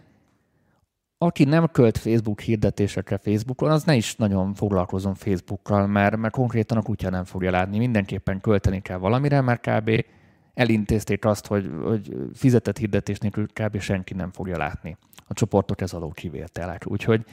aki 1.17 1.43
nem 1.43 1.67
költ 1.71 1.97
Facebook 1.97 2.41
hirdetésekre 2.41 3.17
Facebookon, 3.17 3.71
az 3.71 3.83
ne 3.83 3.95
is 3.95 4.15
nagyon 4.15 4.53
foglalkozom 4.53 5.13
Facebookkal, 5.13 5.87
mert, 5.87 6.17
mert 6.17 6.33
konkrétan 6.33 6.77
a 6.77 6.81
kutya 6.81 7.09
nem 7.09 7.23
fogja 7.23 7.51
látni. 7.51 7.77
Mindenképpen 7.77 8.41
költeni 8.41 8.81
kell 8.81 8.97
valamire, 8.97 9.41
mert 9.41 9.67
kb 9.67 10.05
elintézték 10.57 11.25
azt, 11.25 11.47
hogy, 11.47 11.71
hogy 11.83 12.15
fizetett 12.33 12.77
hirdetés 12.77 13.17
nélkül 13.17 13.47
kb. 13.53 13.79
senki 13.79 14.13
nem 14.13 14.31
fogja 14.31 14.57
látni. 14.57 14.97
A 15.27 15.33
csoportok 15.33 15.81
ez 15.81 15.93
alól 15.93 16.11
kivételek. 16.11 16.83
Úgyhogy 16.87 17.25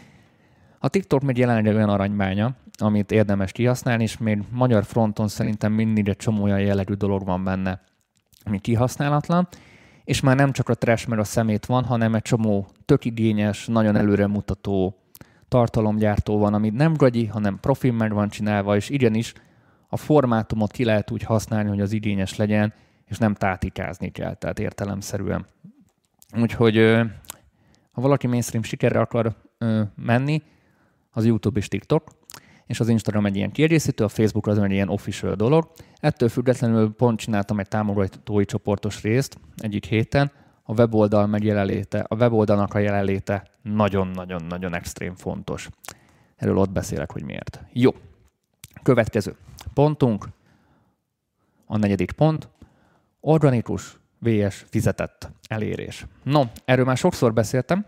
a 0.79 0.89
TikTok 0.89 1.23
még 1.23 1.39
jelenleg 1.39 1.75
olyan 1.75 1.89
aranybánya, 1.89 2.57
amit 2.79 3.13
érdemes 3.13 3.53
kihasználni, 3.53 4.03
és 4.03 4.19
még 4.19 4.43
magyar 4.51 4.85
fronton 4.85 5.29
szerintem 5.29 5.73
mindig 5.73 6.09
egy 6.09 6.17
csomó 6.17 6.43
olyan 6.43 6.61
jellegű 6.61 6.93
dolog 6.93 7.25
van 7.25 7.45
benne, 7.45 7.81
ami 8.45 8.59
kihasználatlan, 8.59 9.49
és 10.05 10.21
már 10.21 10.37
nem 10.37 10.53
csak 10.53 10.69
a 10.69 10.75
trash 10.75 11.09
meg 11.09 11.19
a 11.19 11.25
szemét 11.25 11.67
van, 11.67 11.85
hanem 11.85 12.15
egy 12.15 12.23
csomó 12.23 12.67
tök 12.85 13.05
igényes, 13.05 13.67
nagyon 13.67 13.97
előremutató 13.97 14.97
tartalomgyártó 15.49 16.39
van, 16.39 16.55
ami 16.55 16.71
nem 16.71 16.95
gagyi, 16.95 17.27
hanem 17.27 17.61
profil 17.61 17.93
meg 17.93 18.13
van 18.13 18.29
csinálva, 18.29 18.77
és 18.77 18.89
igenis 18.89 19.33
a 19.89 19.97
formátumot 19.97 20.71
ki 20.71 20.85
lehet 20.85 21.11
úgy 21.11 21.23
használni, 21.23 21.69
hogy 21.69 21.81
az 21.81 21.93
igényes 21.93 22.37
legyen, 22.37 22.73
és 23.05 23.19
nem 23.19 23.35
tátikázni 23.35 24.11
kell, 24.11 24.35
tehát 24.35 24.59
értelemszerűen. 24.59 25.47
Úgyhogy 26.41 26.77
ha 27.93 28.01
valaki 28.01 28.27
mainstream 28.27 28.63
sikerre 28.63 29.01
akar 29.01 29.35
menni, 29.95 30.43
az 31.11 31.25
YouTube 31.25 31.59
és 31.59 31.69
TikTok, 31.69 32.11
és 32.67 32.81
az 32.81 32.89
Instagram 32.89 33.27
egy 33.27 33.37
ilyen 33.37 33.53
kiegészítő, 33.53 34.05
a 34.05 34.09
Facebook 34.09 34.47
az 34.47 34.59
egy 34.59 34.71
ilyen 34.71 34.89
official 34.89 35.35
dolog. 35.35 35.71
Ettől 36.01 36.29
függetlenül 36.29 36.93
pont 36.93 37.19
csináltam 37.19 37.59
egy 37.59 37.69
támogatói 37.69 38.45
csoportos 38.45 39.03
részt 39.03 39.39
egyik 39.57 39.85
héten, 39.85 40.33
a 40.63 40.73
weboldal 40.73 41.27
megjelenléte, 41.27 42.05
a 42.09 42.15
weboldalnak 42.15 42.75
a 42.75 42.79
jelenléte 42.79 43.51
nagyon-nagyon-nagyon 43.63 44.75
extrém 44.75 45.15
fontos. 45.15 45.69
Erről 46.37 46.57
ott 46.57 46.71
beszélek, 46.71 47.13
hogy 47.13 47.23
miért. 47.23 47.63
Jó. 47.73 47.91
Következő 48.83 49.37
pontunk, 49.75 50.29
a 51.67 51.77
negyedik 51.77 52.13
pont, 52.13 52.49
Organikus 53.27 53.99
VS 54.19 54.65
fizetett 54.69 55.31
elérés. 55.49 56.07
No, 56.23 56.43
erről 56.65 56.85
már 56.85 56.97
sokszor 56.97 57.33
beszéltem. 57.33 57.87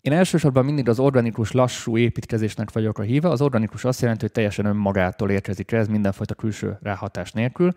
Én 0.00 0.12
elsősorban 0.12 0.64
mindig 0.64 0.88
az 0.88 0.98
organikus 0.98 1.52
lassú 1.52 1.96
építkezésnek 1.96 2.72
vagyok 2.72 2.98
a 2.98 3.02
híve. 3.02 3.28
Az 3.28 3.40
organikus 3.40 3.84
azt 3.84 4.00
jelenti, 4.00 4.20
hogy 4.20 4.32
teljesen 4.32 4.64
önmagától 4.64 5.30
érkezik 5.30 5.72
ez 5.72 5.88
mindenfajta 5.88 6.34
külső 6.34 6.78
ráhatás 6.82 7.32
nélkül. 7.32 7.74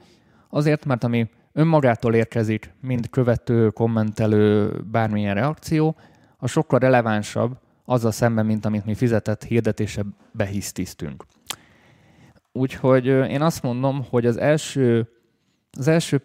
Azért, 0.49 0.85
mert 0.85 1.03
ami 1.03 1.29
önmagától 1.53 2.15
érkezik, 2.15 2.73
mind 2.81 3.09
követő, 3.09 3.69
kommentelő, 3.69 4.79
bármilyen 4.91 5.33
reakció, 5.33 5.95
a 6.37 6.47
sokkal 6.47 6.79
relevánsabb 6.79 7.57
azzal 7.85 8.11
szemben, 8.11 8.45
mint 8.45 8.65
amit 8.65 8.85
mi 8.85 8.93
fizetett 8.93 9.43
hirdetése 9.43 10.03
behisztisztünk. 10.31 11.25
Úgyhogy 12.55 13.05
én 13.05 13.41
azt 13.41 13.61
mondom, 13.63 14.05
hogy 14.09 14.25
az 14.25 14.37
első, 14.37 15.09
az 15.77 15.87
első 15.87 16.21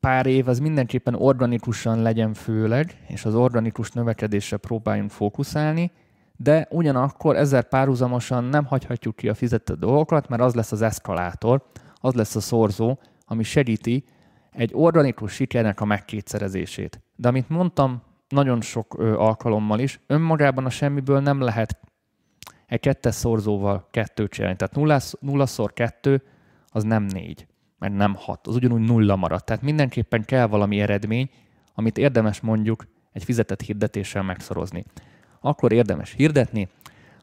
pár 0.00 0.26
év 0.26 0.48
az 0.48 0.58
mindenképpen 0.58 1.14
organikusan 1.14 2.02
legyen 2.02 2.34
főleg, 2.34 3.04
és 3.08 3.24
az 3.24 3.34
organikus 3.34 3.90
növekedésre 3.90 4.56
próbáljunk 4.56 5.10
fókuszálni, 5.10 5.90
de 6.36 6.66
ugyanakkor 6.70 7.36
ezzel 7.36 7.62
párhuzamosan 7.62 8.44
nem 8.44 8.64
hagyhatjuk 8.64 9.16
ki 9.16 9.28
a 9.28 9.34
fizetett 9.34 9.78
dolgokat, 9.78 10.28
mert 10.28 10.42
az 10.42 10.54
lesz 10.54 10.72
az 10.72 10.82
eszkalátor, 10.82 11.64
az 11.94 12.14
lesz 12.14 12.36
a 12.36 12.40
szorzó, 12.40 12.98
ami 13.26 13.42
segíti 13.42 14.04
egy 14.50 14.70
organikus 14.74 15.32
sikernek 15.32 15.80
a 15.80 15.84
megkétszerezését. 15.84 17.00
De 17.16 17.28
amit 17.28 17.48
mondtam 17.48 18.02
nagyon 18.28 18.60
sok 18.60 18.94
alkalommal 18.98 19.78
is, 19.78 20.00
önmagában 20.06 20.64
a 20.64 20.70
semmiből 20.70 21.20
nem 21.20 21.40
lehet 21.40 21.78
egy 22.72 22.80
kettes 22.80 23.14
szorzóval 23.14 23.88
kettőt 23.90 24.30
csinálni. 24.30 24.56
Tehát 24.56 24.74
nulla, 24.74 25.00
nulla 25.20 25.46
szor 25.46 25.72
kettő 25.72 26.22
az 26.68 26.82
nem 26.82 27.02
négy, 27.02 27.46
mert 27.78 27.94
nem 27.94 28.14
hat, 28.14 28.46
az 28.46 28.54
ugyanúgy 28.54 28.80
nulla 28.80 29.16
marad. 29.16 29.44
Tehát 29.44 29.62
mindenképpen 29.62 30.24
kell 30.24 30.46
valami 30.46 30.80
eredmény, 30.80 31.30
amit 31.74 31.98
érdemes 31.98 32.40
mondjuk 32.40 32.86
egy 33.12 33.24
fizetett 33.24 33.60
hirdetéssel 33.60 34.22
megszorozni. 34.22 34.84
Akkor 35.40 35.72
érdemes 35.72 36.12
hirdetni, 36.12 36.68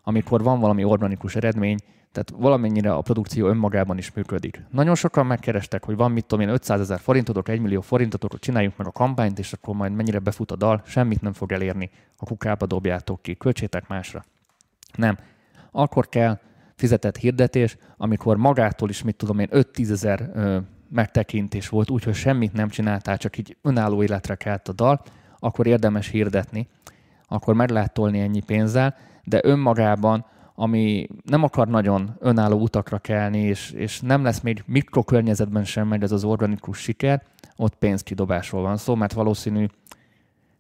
amikor 0.04 0.44
van 0.44 0.60
valami 0.60 0.84
organikus 0.84 1.36
eredmény, 1.36 1.78
tehát 2.12 2.42
valamennyire 2.44 2.94
a 2.94 3.02
produkció 3.02 3.48
önmagában 3.48 3.98
is 3.98 4.12
működik. 4.14 4.64
Nagyon 4.72 4.96
sokan 4.96 5.26
megkerestek, 5.26 5.86
hogy 5.86 5.96
van 5.96 6.12
mit 6.12 6.26
tudom 6.26 6.48
én 6.48 6.54
500 6.54 6.80
ezer 6.80 7.00
forintotok, 7.00 7.50
1 7.50 7.60
millió 7.60 7.82
forintotok, 7.82 8.40
csináljuk 8.40 8.78
meg 8.78 8.88
a 8.88 8.92
kampányt, 8.92 9.40
és 9.40 9.54
akkor 9.54 9.76
majd 9.76 9.94
mennyire 9.94 10.20
befut 10.20 10.52
a 10.52 10.56
dal, 10.56 10.82
semmit 10.86 11.22
nem 11.22 11.34
fog 11.34 11.52
elérni, 11.52 11.90
a 12.18 12.26
kukába 12.26 12.66
dobjátok 12.66 13.22
ki, 13.22 13.36
költsétek 13.36 13.88
másra. 13.88 14.24
Nem, 14.96 15.18
akkor 15.72 16.10
kell 16.10 16.40
fizetett 16.76 17.18
hirdetés, 17.18 17.78
amikor 17.98 18.38
magától 18.38 18.90
is, 18.90 19.04
mit 19.04 19.16
tudom 19.16 19.40
én, 19.40 19.48
5-10 19.52 19.90
ezer 19.90 20.32
megtekintés 20.90 21.70
volt, 21.70 21.90
úgyhogy 21.90 22.14
semmit 22.14 22.54
nem 22.54 22.70
csináltál, 22.70 23.18
csak 23.18 23.38
így 23.38 23.58
önálló 23.62 24.04
életre 24.04 24.36
kelt 24.36 24.68
a 24.68 24.74
dal, 24.74 25.02
akkor 25.40 25.68
érdemes 25.68 26.08
hirdetni, 26.08 26.68
akkor 27.28 27.56
meg 27.56 27.70
lehet 27.70 27.94
tolni 27.94 28.20
ennyi 28.20 28.42
pénzzel, 28.42 28.96
de 29.24 29.40
önmagában 29.44 30.26
ami 30.62 31.08
nem 31.24 31.44
akar 31.44 31.68
nagyon 31.68 32.16
önálló 32.20 32.60
utakra 32.62 32.98
kelni, 32.98 33.40
és, 33.40 33.72
és 33.72 34.00
nem 34.00 34.24
lesz 34.24 34.40
még 34.40 34.64
mikrokörnyezetben 34.66 35.64
sem 35.64 35.88
megy 35.88 36.04
ez 36.04 36.12
az 36.12 36.24
organikus 36.24 36.78
siker, 36.78 37.24
ott 37.56 37.76
pénzkidobásról 37.76 38.62
van 38.62 38.78
szó, 38.78 38.96
mert 38.96 39.14
valószínű 39.14 39.66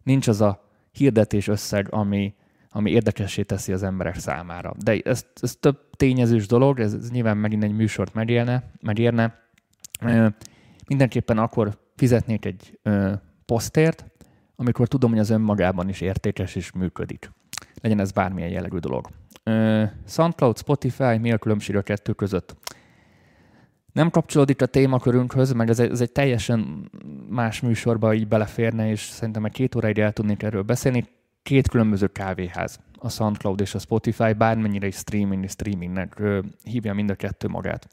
nincs 0.04 0.28
az 0.28 0.42
a 0.42 0.64
hirdetés 0.92 1.48
összeg, 1.48 1.88
ami, 1.94 2.34
ami 2.70 2.92
érdekessé 2.92 3.44
teszi 3.44 3.72
az 3.72 3.84
emberek 3.84 4.16
számára. 4.16 4.74
De 4.84 5.00
ez, 5.04 5.26
ez 5.42 5.56
több 5.60 5.90
tényezős 5.96 6.48
dolog, 6.48 6.80
ez, 6.80 6.94
ez 6.94 7.12
nyilván 7.12 7.38
megint 7.38 7.64
egy 7.64 7.76
műsort 7.76 8.14
megérne, 8.14 8.64
megérne. 8.82 9.40
Mindenképpen 10.88 11.38
akkor 11.38 11.78
fizetnék 11.96 12.46
egy 12.46 12.80
ö, 12.84 13.12
posztért, 13.46 14.06
amikor 14.56 14.88
tudom, 14.88 15.10
hogy 15.10 15.20
az 15.20 15.30
önmagában 15.30 15.90
is 15.90 16.02
értékes 16.02 16.56
és 16.56 16.72
működik. 16.72 17.32
Legyen 17.82 18.00
ez 18.00 18.12
bármilyen 18.12 18.50
jellegű 18.50 18.78
dolog. 18.78 19.08
Ö, 19.44 19.84
SoundCloud, 20.08 20.58
Spotify, 20.58 21.18
mi 21.18 21.32
a 21.32 21.38
különbség 21.38 21.76
a 21.76 21.82
kettő 21.82 22.14
között? 22.14 22.56
Nem 23.94 24.10
kapcsolódik 24.10 24.62
a 24.62 24.66
témakörünkhöz, 24.66 25.54
meg 25.54 25.70
ez 25.70 25.80
egy, 25.80 25.92
ez 25.92 26.02
egy 26.02 26.12
teljesen 26.12 26.90
más 27.30 27.62
műsorba 27.62 28.14
így 28.14 28.28
beleférne, 28.28 28.90
és 28.90 29.02
szerintem 29.02 29.46
egy 29.46 29.52
két 29.52 29.76
óráig 29.76 30.00
el 30.00 30.14
tudnék 30.14 30.44
erről 30.44 30.62
beszélni. 30.62 31.08
Két 31.50 31.68
különböző 31.68 32.08
kávéház, 32.08 32.80
a 33.00 33.10
SoundCloud 33.10 33.60
és 33.60 33.76
a 33.76 33.80
Spotify, 33.80 34.34
bármennyire 34.34 34.88
is 34.88 34.96
streaming, 34.96 35.50
streamingnek 35.50 36.22
hívja 36.64 36.94
mind 36.94 37.10
a 37.10 37.16
kettő 37.16 37.48
magát 37.48 37.88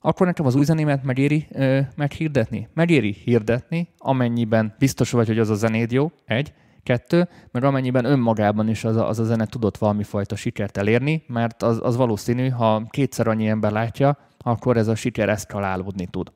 akkor 0.00 0.26
nekem 0.26 0.46
az 0.46 0.54
új 0.54 0.64
zenémet 0.64 1.02
megéri 1.02 1.46
ö, 1.50 1.80
meghirdetni. 1.96 2.68
Megéri 2.74 3.12
hirdetni, 3.24 3.88
amennyiben 3.98 4.74
biztos 4.78 5.10
vagy, 5.10 5.26
hogy 5.26 5.38
az 5.38 5.50
a 5.50 5.54
zenéd 5.54 5.92
jó, 5.92 6.12
egy, 6.24 6.52
kettő, 6.82 7.28
meg 7.50 7.64
amennyiben 7.64 8.04
önmagában 8.04 8.68
is 8.68 8.84
az 8.84 8.96
a, 8.96 9.08
az 9.08 9.18
a 9.18 9.24
zene 9.24 9.46
tudott 9.46 9.76
valami 9.76 10.02
fajta 10.02 10.36
sikert 10.36 10.76
elérni, 10.76 11.24
mert 11.26 11.62
az, 11.62 11.80
az 11.82 11.96
valószínű, 11.96 12.48
ha 12.48 12.86
kétszer 12.90 13.26
annyi 13.26 13.48
ember 13.48 13.72
látja, 13.72 14.18
akkor 14.38 14.76
ez 14.76 14.88
a 14.88 14.94
siker 14.94 15.28
eszkalálódni 15.28 16.06
tud. 16.06 16.32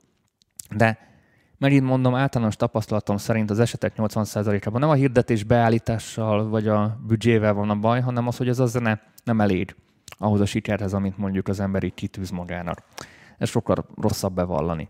De 0.75 1.12
megint 1.63 1.85
mondom, 1.85 2.15
általános 2.15 2.55
tapasztalatom 2.55 3.17
szerint 3.17 3.49
az 3.49 3.59
esetek 3.59 3.93
80%-ában 3.97 4.79
nem 4.79 4.89
a 4.89 4.93
hirdetés 4.93 5.43
beállítással 5.43 6.49
vagy 6.49 6.67
a 6.67 6.99
büdzsével 7.07 7.53
van 7.53 7.69
a 7.69 7.75
baj, 7.75 8.01
hanem 8.01 8.27
az, 8.27 8.37
hogy 8.37 8.47
ez 8.47 8.59
a 8.59 8.65
zene 8.65 9.01
nem 9.23 9.41
elég 9.41 9.75
ahhoz 10.17 10.39
a 10.39 10.45
sikerhez, 10.45 10.93
amit 10.93 11.17
mondjuk 11.17 11.47
az 11.47 11.59
ember 11.59 11.83
így 11.83 11.93
kitűz 11.93 12.29
magának 12.29 12.83
ez 13.43 13.49
sokkal 13.49 13.85
rosszabb 14.01 14.33
bevallani. 14.33 14.87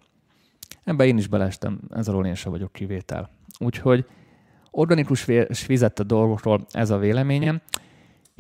Ebben 0.84 1.07
én 1.07 1.17
is 1.17 1.28
beleestem, 1.28 1.80
ezzel 1.89 2.26
én 2.26 2.36
sem 2.36 2.51
vagyok 2.51 2.71
kivétel. 2.71 3.30
Úgyhogy 3.59 4.05
organikus 4.71 5.28
fizette 5.49 6.03
dolgokról 6.03 6.65
ez 6.71 6.89
a 6.89 6.97
véleményem. 6.97 7.61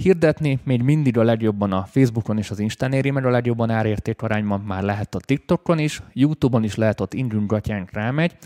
Hirdetni 0.03 0.59
még 0.63 0.81
mindig 0.81 1.17
a 1.17 1.23
legjobban 1.23 1.71
a 1.71 1.83
Facebookon 1.83 2.37
és 2.37 2.51
az 2.51 2.59
Instán 2.59 2.93
éri 2.93 3.11
meg 3.11 3.25
a 3.25 3.29
legjobban 3.29 3.69
árérték 3.69 4.21
arányban 4.21 4.61
már 4.61 4.83
lehet 4.83 5.15
a 5.15 5.19
TikTokon 5.19 5.79
is, 5.79 6.01
YouTube-on 6.13 6.63
is 6.63 6.75
lehet, 6.75 7.01
ott 7.01 7.13
indulunk 7.13 7.51
gatyánk 7.51 7.91
rámegy. 7.91 8.37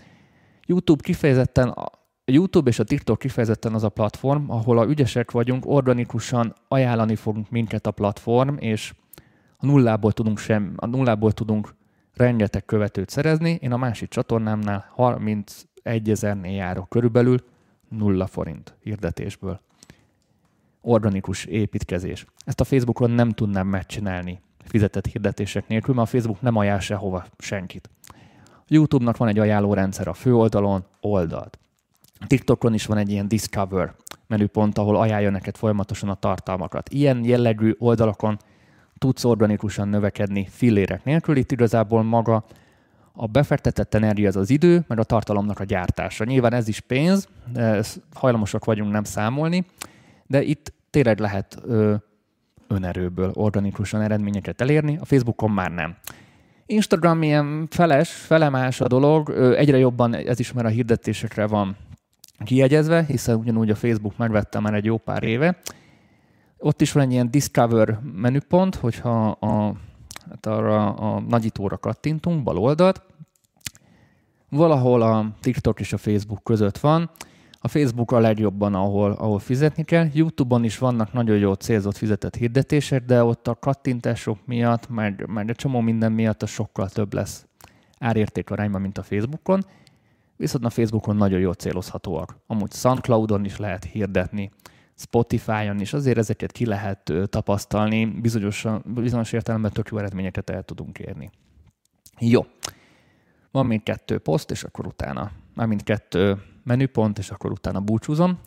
YouTube 0.66 1.04
kifejezetten 1.04 1.68
a 1.68 1.92
YouTube 2.26 2.70
és 2.70 2.80
a 2.80 2.84
TikTok 2.84 3.20
kifejezetten 3.20 3.74
az 3.74 3.84
a 3.84 3.90
platform, 3.90 4.50
ahol 4.50 4.78
a 4.78 4.86
ügyesek 4.86 5.32
vagyunk, 5.32 5.66
organikusan 5.66 6.54
ajánlani 6.68 7.16
fogunk 7.16 7.50
minket 7.50 7.88
a 7.88 7.92
platform, 7.92 8.56
és 8.60 8.94
a 9.58 9.66
nullából 9.66 10.12
tudunk 10.12 10.38
sem, 10.38 10.74
a 10.76 10.86
nullából 10.86 11.32
tudunk 11.32 11.76
rengeteg 12.14 12.66
követőt 12.66 13.10
szerezni. 13.10 13.58
Én 13.62 13.72
a 13.72 13.78
másik 13.78 14.10
csatornámnál 14.10 14.86
31 14.90 16.10
ezernél 16.10 16.56
járok 16.56 16.90
körülbelül, 16.90 17.44
nulla 17.90 18.28
forint 18.28 18.76
hirdetésből. 18.80 19.66
Organikus 20.90 21.46
építkezés. 21.46 22.26
Ezt 22.46 22.60
a 22.60 22.64
Facebookon 22.64 23.12
nem 23.12 23.32
tudnám 23.32 23.68
megcsinálni 23.68 24.42
fizetett 24.66 25.06
hirdetések 25.06 25.68
nélkül, 25.68 25.94
mert 25.94 26.08
a 26.08 26.12
Facebook 26.12 26.42
nem 26.42 26.56
ajánl 26.56 26.80
sehova 26.80 27.26
senkit. 27.38 27.90
A 28.50 28.66
YouTube-nak 28.68 29.18
van 29.18 29.28
egy 29.28 29.40
ajánlórendszer 29.40 30.08
a 30.08 30.14
főoldalon, 30.14 30.86
oldalt. 31.02 31.60
TikTokon 32.28 32.74
is 32.74 32.86
van 32.86 32.98
egy 32.98 33.12
ilyen 33.12 33.28
Discover 33.28 33.94
menüpont, 34.28 34.78
ahol 34.78 34.96
ajánlja 34.96 35.30
neked 35.30 35.56
folyamatosan 35.56 36.10
a 36.10 36.16
tartalmakat. 36.16 36.90
Ilyen 36.90 37.26
jellegű 37.26 37.76
oldalakon 37.78 38.38
tudsz 38.98 39.24
organikusan 39.24 39.88
növekedni 39.88 40.48
fillérek 40.50 41.04
nélkül. 41.04 41.38
Itt 41.38 41.52
igazából 41.52 42.04
maga 42.04 42.46
a 43.12 43.28
befektetett 43.28 43.94
energia 43.94 44.28
az 44.28 44.36
az 44.36 44.50
idő, 44.50 44.84
meg 44.88 45.00
a 45.00 45.04
tartalomnak 45.04 45.60
a 45.60 45.64
gyártása. 45.64 46.24
Nyilván 46.24 46.54
ez 46.54 46.68
is 46.68 46.80
pénz, 46.80 47.28
hajlamosak 48.14 48.66
vagyunk 48.66 48.92
nem 48.92 49.04
számolni, 49.04 49.66
de 50.28 50.42
itt 50.42 50.76
tényleg 50.90 51.20
lehet 51.20 51.58
ö, 51.66 51.96
önerőből 52.68 53.32
organikusan 53.34 54.02
eredményeket 54.02 54.62
elérni, 54.62 54.98
a 54.98 55.06
Facebookon 55.06 55.52
már 55.52 55.72
nem. 55.72 55.96
Instagram 56.66 57.24
ilyen 57.24 57.68
feles, 57.70 58.12
felemás 58.12 58.82
a 58.82 58.88
dolog, 58.88 59.30
egyre 59.58 59.78
jobban 59.78 60.14
ez 60.14 60.40
is 60.40 60.54
már 60.54 60.66
a 60.66 60.70
hirdetésekre 60.70 61.48
van 61.48 61.78
kiegyezve, 62.46 63.04
hiszen 63.04 63.36
ugyanúgy 63.36 63.70
a 63.70 63.76
Facebook 63.76 64.18
megvette 64.18 64.60
már 64.60 64.74
egy 64.74 64.86
jó 64.86 64.98
pár 64.98 65.24
éve, 65.24 65.60
ott 66.58 66.82
is 66.82 66.92
van 66.92 67.04
egy 67.04 67.12
ilyen 67.12 67.32
Discover 67.32 68.00
menüpont, 68.14 68.76
hogyha 68.76 69.28
a, 69.30 69.74
hát 70.30 70.46
arra 70.46 70.94
a 70.94 71.20
nagyítóra 71.20 71.78
kattintunk, 71.78 72.44
bal 72.44 72.58
oldalt, 72.58 73.02
valahol 74.50 75.02
a 75.02 75.26
TikTok 75.40 75.80
és 75.80 75.94
a 75.94 75.98
Facebook 75.98 76.44
között 76.44 76.78
van. 76.78 77.10
A 77.60 77.68
Facebook 77.68 78.12
a 78.12 78.20
legjobban, 78.20 78.74
ahol, 78.74 79.12
ahol 79.12 79.40
fizetni 79.40 79.84
kell. 79.84 80.08
YouTube-on 80.14 80.64
is 80.64 80.78
vannak 80.78 81.14
nagyon 81.14 81.38
jó 81.38 81.54
célzott 81.54 81.98
fizetett 81.98 82.36
hirdetések, 82.36 83.06
de 83.06 83.24
ott 83.24 83.48
a 83.48 83.56
kattintások 83.56 84.46
miatt, 84.46 84.90
meg, 84.90 85.28
meg 85.28 85.50
egy 85.50 85.56
csomó 85.56 85.80
minden 85.80 86.12
miatt 86.12 86.44
a 86.44 86.46
sokkal 86.46 86.90
több 86.90 87.14
lesz 87.14 87.46
árérték 88.00 88.50
arányban, 88.50 88.82
mint 88.82 88.98
a 88.98 89.04
Facebookon. 89.04 89.66
Viszont 90.36 90.66
a 90.66 90.70
Facebookon 90.70 91.16
nagyon 91.16 91.40
jól 91.40 91.54
célozhatóak. 91.54 92.38
Amúgy 92.48 92.72
SoundCloudon 92.72 93.46
is 93.46 93.58
lehet 93.58 93.84
hirdetni. 93.84 94.52
Spotify-on 94.96 95.80
is, 95.80 95.94
azért 95.94 96.18
ezeket 96.18 96.52
ki 96.52 96.66
lehet 96.66 97.14
tapasztalni, 97.26 98.06
bizonyos, 98.06 98.66
bizonyos 98.86 99.32
értelemben 99.32 99.72
tök 99.72 99.88
jó 99.92 99.98
eredményeket 99.98 100.50
el 100.50 100.64
tudunk 100.64 101.00
érni. 101.00 101.30
Jó. 102.20 102.46
Van 103.52 103.66
még 103.66 103.84
kettő 103.84 104.18
poszt, 104.18 104.52
és 104.52 104.64
akkor 104.64 104.88
utána, 104.88 105.32
mármint 105.58 105.84
kettő 105.84 106.42
menüpont, 106.64 107.18
és 107.18 107.30
akkor 107.30 107.52
utána 107.52 107.80
búcsúzom. 107.80 108.40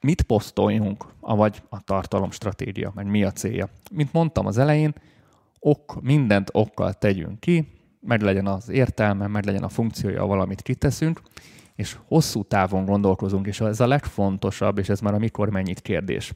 Mit 0.00 0.22
posztoljunk, 0.22 1.04
avagy 1.20 1.62
a 1.68 1.80
tartalomstratégia, 1.84 2.92
meg 2.94 3.06
mi 3.06 3.24
a 3.24 3.32
célja? 3.32 3.68
Mint 3.92 4.12
mondtam 4.12 4.46
az 4.46 4.58
elején, 4.58 4.94
ok, 5.58 6.02
mindent 6.02 6.50
okkal 6.52 6.92
tegyünk 6.92 7.40
ki, 7.40 7.68
meg 8.00 8.22
legyen 8.22 8.46
az 8.46 8.68
értelme, 8.68 9.26
meg 9.26 9.44
legyen 9.44 9.62
a 9.62 9.68
funkciója, 9.68 10.26
valamit 10.26 10.62
kiteszünk, 10.62 11.20
és 11.74 11.96
hosszú 12.04 12.42
távon 12.42 12.84
gondolkozunk, 12.84 13.46
és 13.46 13.60
ez 13.60 13.80
a 13.80 13.86
legfontosabb, 13.86 14.78
és 14.78 14.88
ez 14.88 15.00
már 15.00 15.14
a 15.14 15.18
mikor 15.18 15.50
mennyit 15.50 15.80
kérdés. 15.80 16.32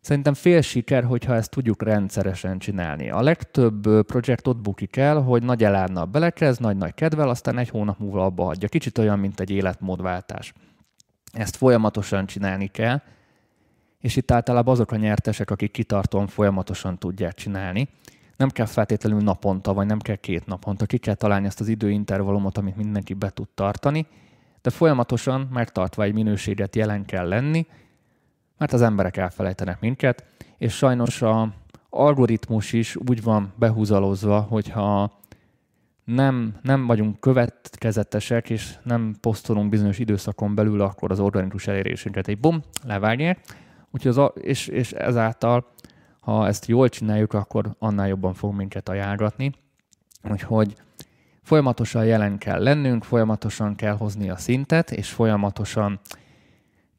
Szerintem 0.00 0.34
fél 0.34 0.60
siker, 0.60 1.04
hogyha 1.04 1.34
ezt 1.34 1.50
tudjuk 1.50 1.82
rendszeresen 1.82 2.58
csinálni. 2.58 3.10
A 3.10 3.22
legtöbb 3.22 4.04
projekt 4.06 4.46
ott 4.46 4.60
bukik 4.60 4.96
el, 4.96 5.20
hogy 5.20 5.42
nagy 5.42 5.64
elánnal 5.64 6.04
belekezd, 6.04 6.60
nagy-nagy 6.60 6.94
kedvel, 6.94 7.28
aztán 7.28 7.58
egy 7.58 7.68
hónap 7.68 7.98
múlva 7.98 8.24
abba 8.24 8.44
hagyja. 8.44 8.68
Kicsit 8.68 8.98
olyan, 8.98 9.18
mint 9.18 9.40
egy 9.40 9.50
életmódváltás. 9.50 10.52
Ezt 11.32 11.56
folyamatosan 11.56 12.26
csinálni 12.26 12.66
kell, 12.66 13.00
és 14.00 14.16
itt 14.16 14.30
általában 14.30 14.74
azok 14.74 14.92
a 14.92 14.96
nyertesek, 14.96 15.50
akik 15.50 15.70
kitartóan 15.70 16.26
folyamatosan 16.26 16.98
tudják 16.98 17.34
csinálni. 17.34 17.88
Nem 18.36 18.48
kell 18.48 18.66
feltétlenül 18.66 19.20
naponta, 19.20 19.74
vagy 19.74 19.86
nem 19.86 19.98
kell 19.98 20.16
két 20.16 20.46
naponta, 20.46 20.86
ki 20.86 20.98
kell 20.98 21.14
találni 21.14 21.46
ezt 21.46 21.60
az 21.60 21.68
időintervallumot, 21.68 22.58
amit 22.58 22.76
mindenki 22.76 23.14
be 23.14 23.30
tud 23.30 23.48
tartani, 23.54 24.06
de 24.62 24.70
folyamatosan 24.70 25.48
megtartva 25.52 26.02
egy 26.02 26.12
minőséget 26.12 26.76
jelen 26.76 27.04
kell 27.04 27.28
lenni, 27.28 27.66
mert 28.60 28.72
az 28.72 28.82
emberek 28.82 29.16
elfelejtenek 29.16 29.80
minket, 29.80 30.24
és 30.58 30.76
sajnos 30.76 31.22
a 31.22 31.52
algoritmus 31.90 32.72
is 32.72 32.96
úgy 32.96 33.22
van 33.22 33.52
behúzalozva, 33.56 34.40
hogyha 34.40 35.18
nem, 36.04 36.54
nem 36.62 36.86
vagyunk 36.86 37.20
következetesek, 37.20 38.50
és 38.50 38.78
nem 38.82 39.14
posztolunk 39.20 39.68
bizonyos 39.70 39.98
időszakon 39.98 40.54
belül, 40.54 40.80
akkor 40.80 41.10
az 41.10 41.20
organikus 41.20 41.66
elérésünket 41.66 42.28
egy 42.28 42.38
bum, 42.38 42.62
levágják, 42.84 43.38
úgyhogy 43.90 44.18
az, 44.18 44.30
és, 44.34 44.66
és 44.66 44.92
ezáltal, 44.92 45.66
ha 46.20 46.46
ezt 46.46 46.66
jól 46.66 46.88
csináljuk, 46.88 47.32
akkor 47.32 47.74
annál 47.78 48.08
jobban 48.08 48.34
fog 48.34 48.54
minket 48.54 48.88
ajánlatni. 48.88 49.52
Úgyhogy 50.30 50.76
Folyamatosan 51.42 52.04
jelen 52.04 52.38
kell 52.38 52.62
lennünk, 52.62 53.04
folyamatosan 53.04 53.74
kell 53.74 53.96
hozni 53.96 54.30
a 54.30 54.36
szintet, 54.36 54.90
és 54.90 55.08
folyamatosan 55.08 56.00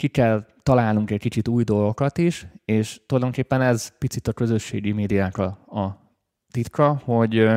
ki 0.01 0.07
kell 0.07 0.45
találnunk 0.63 1.11
egy 1.11 1.19
kicsit 1.19 1.47
új 1.47 1.63
dolgokat 1.63 2.17
is, 2.17 2.47
és 2.65 3.01
tulajdonképpen 3.05 3.61
ez 3.61 3.97
picit 3.97 4.27
a 4.27 4.33
közösségi 4.33 4.91
médiák 4.91 5.37
a, 5.37 5.45
a 5.67 6.13
titka, 6.51 7.01
hogy 7.03 7.49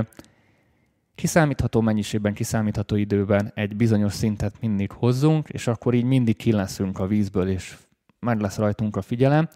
kiszámítható 1.15 1.81
mennyiségben, 1.81 2.35
kiszámítható 2.35 2.97
időben 2.97 3.53
egy 3.55 3.77
bizonyos 3.77 4.13
szintet 4.13 4.61
mindig 4.61 4.91
hozzunk, 4.93 5.49
és 5.49 5.67
akkor 5.67 5.95
így 5.95 6.05
mindig 6.05 6.37
ki 6.37 6.53
a 6.53 7.07
vízből, 7.07 7.49
és 7.49 7.77
meg 8.19 8.41
lesz 8.41 8.57
rajtunk 8.57 8.97
a 8.97 9.03
figyelem. 9.03 9.49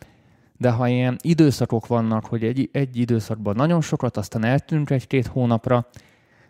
de 0.57 0.71
ha 0.71 0.89
ilyen 0.89 1.17
időszakok 1.21 1.87
vannak, 1.87 2.27
hogy 2.27 2.45
egy, 2.45 2.69
egy 2.73 2.97
időszakban 2.97 3.55
nagyon 3.57 3.81
sokat, 3.81 4.17
aztán 4.17 4.45
eltűnünk 4.45 4.91
egy-két 4.91 5.27
hónapra, 5.27 5.87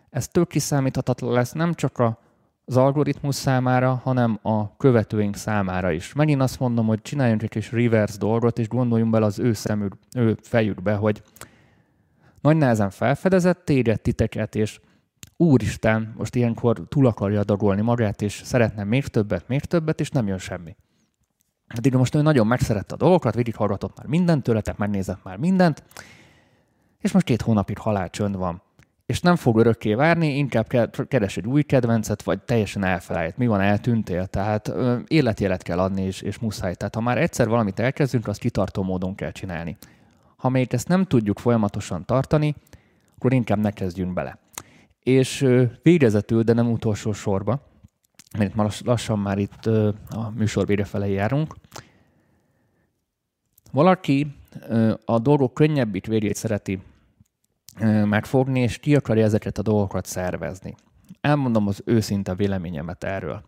ez 0.09 0.27
tök 0.27 0.47
kiszámíthatatlan 0.47 1.33
lesz 1.33 1.51
nem 1.51 1.73
csak 1.73 1.97
a, 1.97 2.19
az 2.69 2.77
algoritmus 2.77 3.35
számára, 3.35 4.01
hanem 4.03 4.39
a 4.41 4.77
követőink 4.77 5.35
számára 5.35 5.91
is. 5.91 6.13
Megint 6.13 6.41
azt 6.41 6.59
mondom, 6.59 6.85
hogy 6.85 7.01
csináljunk 7.01 7.43
egy 7.43 7.49
kis 7.49 7.71
reverse 7.71 8.17
dolgot, 8.17 8.59
és 8.59 8.67
gondoljunk 8.67 9.11
bele 9.11 9.25
az 9.25 9.39
ő, 9.39 9.53
szemük, 9.53 9.93
ő 10.15 10.37
fejükbe, 10.41 10.95
hogy 10.95 11.21
nagy 12.41 12.57
nehezen 12.57 12.89
felfedezett 12.89 13.65
téged, 13.65 14.01
titeket, 14.01 14.55
és 14.55 14.79
úristen, 15.37 16.13
most 16.17 16.35
ilyenkor 16.35 16.87
túl 16.89 17.05
akarja 17.05 17.39
adagolni 17.39 17.81
magát, 17.81 18.21
és 18.21 18.41
szeretne 18.43 18.83
még 18.83 19.07
többet, 19.07 19.47
még 19.47 19.61
többet, 19.61 19.99
és 19.99 20.09
nem 20.09 20.27
jön 20.27 20.37
semmi. 20.37 20.75
Addig 21.67 21.93
most 21.93 22.15
ő 22.15 22.21
nagyon 22.21 22.47
megszerette 22.47 22.93
a 22.93 22.97
dolgokat, 22.97 23.35
végighallgatott 23.35 23.97
már 23.97 24.05
mindent 24.05 24.43
tőletek, 24.43 24.77
megnézett 24.77 25.23
már 25.23 25.37
mindent, 25.37 25.83
és 26.99 27.11
most 27.11 27.25
két 27.25 27.41
hónapig 27.41 27.77
halálcsönd 27.77 28.35
van. 28.35 28.61
És 29.09 29.21
nem 29.21 29.35
fog 29.35 29.57
örökké 29.57 29.93
várni, 29.93 30.37
inkább 30.37 30.67
keres 31.07 31.37
egy 31.37 31.45
új 31.45 31.63
kedvencet, 31.63 32.23
vagy 32.23 32.39
teljesen 32.39 32.83
elfelejt. 32.83 33.37
Mi 33.37 33.47
van, 33.47 33.61
eltűntél? 33.61 34.25
Tehát 34.25 34.73
életjelet 35.07 35.63
kell 35.63 35.79
adni, 35.79 36.01
és, 36.01 36.21
és 36.21 36.39
muszáj. 36.39 36.75
Tehát 36.75 36.95
ha 36.95 37.01
már 37.01 37.17
egyszer 37.17 37.47
valamit 37.47 37.79
elkezdünk, 37.79 38.27
azt 38.27 38.39
kitartó 38.39 38.83
módon 38.83 39.15
kell 39.15 39.31
csinálni. 39.31 39.77
Ha 40.35 40.49
még 40.49 40.73
ezt 40.73 40.87
nem 40.87 41.05
tudjuk 41.05 41.39
folyamatosan 41.39 42.05
tartani, 42.05 42.55
akkor 43.15 43.33
inkább 43.33 43.59
ne 43.59 43.71
kezdjünk 43.71 44.13
bele. 44.13 44.37
És 45.03 45.47
végezetül, 45.81 46.43
de 46.43 46.53
nem 46.53 46.71
utolsó 46.71 47.11
sorba, 47.11 47.61
mert 48.37 48.55
ma 48.55 48.67
lassan 48.83 49.19
már 49.19 49.37
itt 49.37 49.65
a 50.09 50.33
műsor 50.35 50.65
vége 50.65 50.83
felé 50.83 51.11
járunk, 51.11 51.55
valaki 53.71 54.35
a 55.05 55.19
dolgok 55.19 55.53
könnyebbik 55.53 56.05
végét 56.05 56.35
szereti 56.35 56.79
megfogni, 58.05 58.59
és 58.59 58.77
ki 58.77 58.95
akarja 58.95 59.23
ezeket 59.23 59.57
a 59.57 59.61
dolgokat 59.61 60.05
szervezni. 60.05 60.75
Elmondom 61.21 61.67
az 61.67 61.81
őszinte 61.85 62.35
véleményemet 62.35 63.03
erről. 63.03 63.41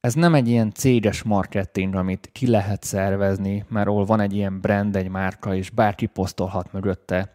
Ez 0.00 0.14
nem 0.14 0.34
egy 0.34 0.48
ilyen 0.48 0.72
céges 0.72 1.22
marketing, 1.22 1.94
amit 1.94 2.28
ki 2.32 2.46
lehet 2.46 2.82
szervezni, 2.82 3.64
mert 3.68 3.86
ahol 3.86 4.04
van 4.04 4.20
egy 4.20 4.34
ilyen 4.34 4.60
brand, 4.60 4.96
egy 4.96 5.08
márka, 5.08 5.54
és 5.54 5.70
bárki 5.70 6.06
posztolhat 6.06 6.72
mögötte 6.72 7.34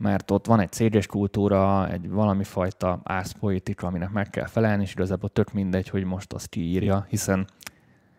mert 0.00 0.30
ott 0.30 0.46
van 0.46 0.60
egy 0.60 0.72
céges 0.72 1.06
kultúra, 1.06 1.90
egy 1.90 2.10
valami 2.10 2.44
fajta 2.44 3.00
ászpolitika, 3.04 3.86
aminek 3.86 4.10
meg 4.10 4.30
kell 4.30 4.46
felelni, 4.46 4.82
és 4.82 4.92
igazából 4.92 5.28
tök 5.28 5.52
mindegy, 5.52 5.88
hogy 5.88 6.04
most 6.04 6.32
azt 6.32 6.46
kiírja, 6.46 7.06
hiszen 7.08 7.46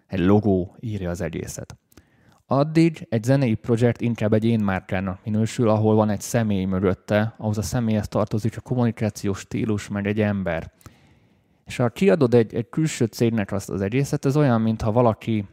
egy 0.08 0.20
logó 0.20 0.76
írja 0.80 1.10
az 1.10 1.22
egészet. 1.22 1.76
Addig 2.52 3.08
egy 3.10 3.24
zenei 3.24 3.54
projekt 3.54 4.02
inkább 4.02 4.34
egy 4.34 4.46
én 4.46 4.60
márkának 4.60 5.20
minősül, 5.24 5.70
ahol 5.70 5.96
van 5.96 6.10
egy 6.10 6.22
személy 6.22 6.66
mögötte, 6.66 7.34
ahhoz 7.38 7.58
a 7.58 7.62
személyhez 7.62 8.08
tartozik 8.08 8.58
a 8.58 8.62
kommunikációs 8.62 9.40
stílus, 9.40 9.88
meg 9.88 10.08
egy 10.08 10.22
ember. 10.22 10.72
És 11.66 11.76
ha 11.76 11.90
kiadod 11.90 12.34
egy, 12.34 12.56
egy 12.56 12.70
külső 12.70 13.06
cégnek 13.06 13.52
azt 13.52 13.70
az 13.70 13.82
egészet, 13.82 14.26
ez 14.26 14.38
olyan, 14.38 14.62
mintha 14.62 14.92
valaki 14.92 15.46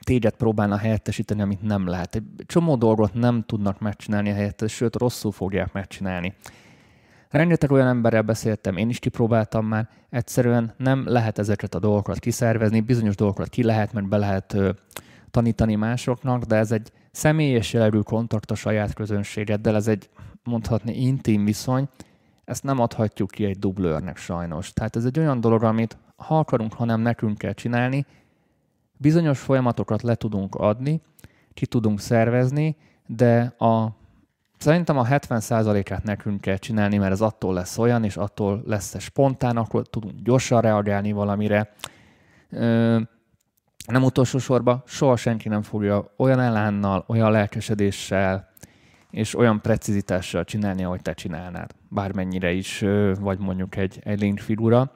téged 0.00 0.34
próbálna 0.34 0.76
helyettesíteni, 0.76 1.40
amit 1.40 1.62
nem 1.62 1.86
lehet. 1.86 2.14
Egy 2.14 2.24
csomó 2.46 2.76
dolgot 2.76 3.14
nem 3.14 3.44
tudnak 3.46 3.80
megcsinálni 3.80 4.30
a 4.30 4.34
helyette, 4.34 4.66
sőt 4.66 4.96
rosszul 4.96 5.32
fogják 5.32 5.72
megcsinálni. 5.72 6.34
Rengeteg 7.28 7.70
olyan 7.70 7.88
emberrel 7.88 8.22
beszéltem, 8.22 8.76
én 8.76 8.88
is 8.88 8.98
kipróbáltam 8.98 9.66
már, 9.66 9.88
egyszerűen 10.10 10.74
nem 10.76 11.08
lehet 11.08 11.38
ezeket 11.38 11.74
a 11.74 11.78
dolgokat 11.78 12.18
kiszervezni, 12.18 12.80
bizonyos 12.80 13.14
dolgokat 13.14 13.48
ki 13.48 13.62
lehet, 13.62 13.92
mert 13.92 14.08
be 14.08 14.16
lehet 14.16 14.56
tanítani 15.36 15.74
másoknak, 15.74 16.42
de 16.42 16.56
ez 16.56 16.72
egy 16.72 16.92
személyes 17.10 17.72
jellegű 17.72 17.98
kontakt 17.98 18.50
a 18.50 18.54
saját 18.54 18.94
közönségeddel, 18.94 19.74
ez 19.74 19.88
egy 19.88 20.08
mondhatni 20.44 21.02
intim 21.02 21.44
viszony, 21.44 21.88
ezt 22.44 22.62
nem 22.62 22.80
adhatjuk 22.80 23.30
ki 23.30 23.44
egy 23.44 23.58
dublőrnek 23.58 24.16
sajnos. 24.16 24.72
Tehát 24.72 24.96
ez 24.96 25.04
egy 25.04 25.18
olyan 25.18 25.40
dolog, 25.40 25.62
amit 25.62 25.98
ha 26.16 26.38
akarunk, 26.38 26.72
hanem 26.72 27.00
nekünk 27.00 27.38
kell 27.38 27.52
csinálni, 27.52 28.06
Bizonyos 28.96 29.38
folyamatokat 29.38 30.02
le 30.02 30.14
tudunk 30.14 30.54
adni, 30.54 31.00
ki 31.54 31.66
tudunk 31.66 32.00
szervezni, 32.00 32.76
de 33.06 33.54
a, 33.58 33.88
szerintem 34.58 34.98
a 34.98 35.04
70%-át 35.04 36.02
nekünk 36.02 36.40
kell 36.40 36.56
csinálni, 36.56 36.96
mert 36.96 37.12
ez 37.12 37.20
attól 37.20 37.54
lesz 37.54 37.78
olyan, 37.78 38.04
és 38.04 38.16
attól 38.16 38.62
lesz 38.66 39.00
spontán, 39.00 39.56
akkor 39.56 39.88
tudunk 39.88 40.14
gyorsan 40.22 40.60
reagálni 40.60 41.12
valamire. 41.12 41.72
Ö, 42.50 43.00
nem 43.86 44.02
utolsó 44.02 44.38
sorban 44.38 44.82
soha 44.86 45.16
senki 45.16 45.48
nem 45.48 45.62
fogja 45.62 46.12
olyan 46.16 46.40
elánnal, 46.40 47.04
olyan 47.06 47.30
lelkesedéssel 47.30 48.48
és 49.10 49.36
olyan 49.36 49.60
precizitással 49.60 50.44
csinálni, 50.44 50.84
ahogy 50.84 51.02
te 51.02 51.12
csinálnád. 51.12 51.74
Bármennyire 51.88 52.52
is 52.52 52.84
vagy 53.20 53.38
mondjuk 53.38 53.76
egy, 53.76 53.98
egy 54.02 54.20
link 54.20 54.38
figura, 54.38 54.92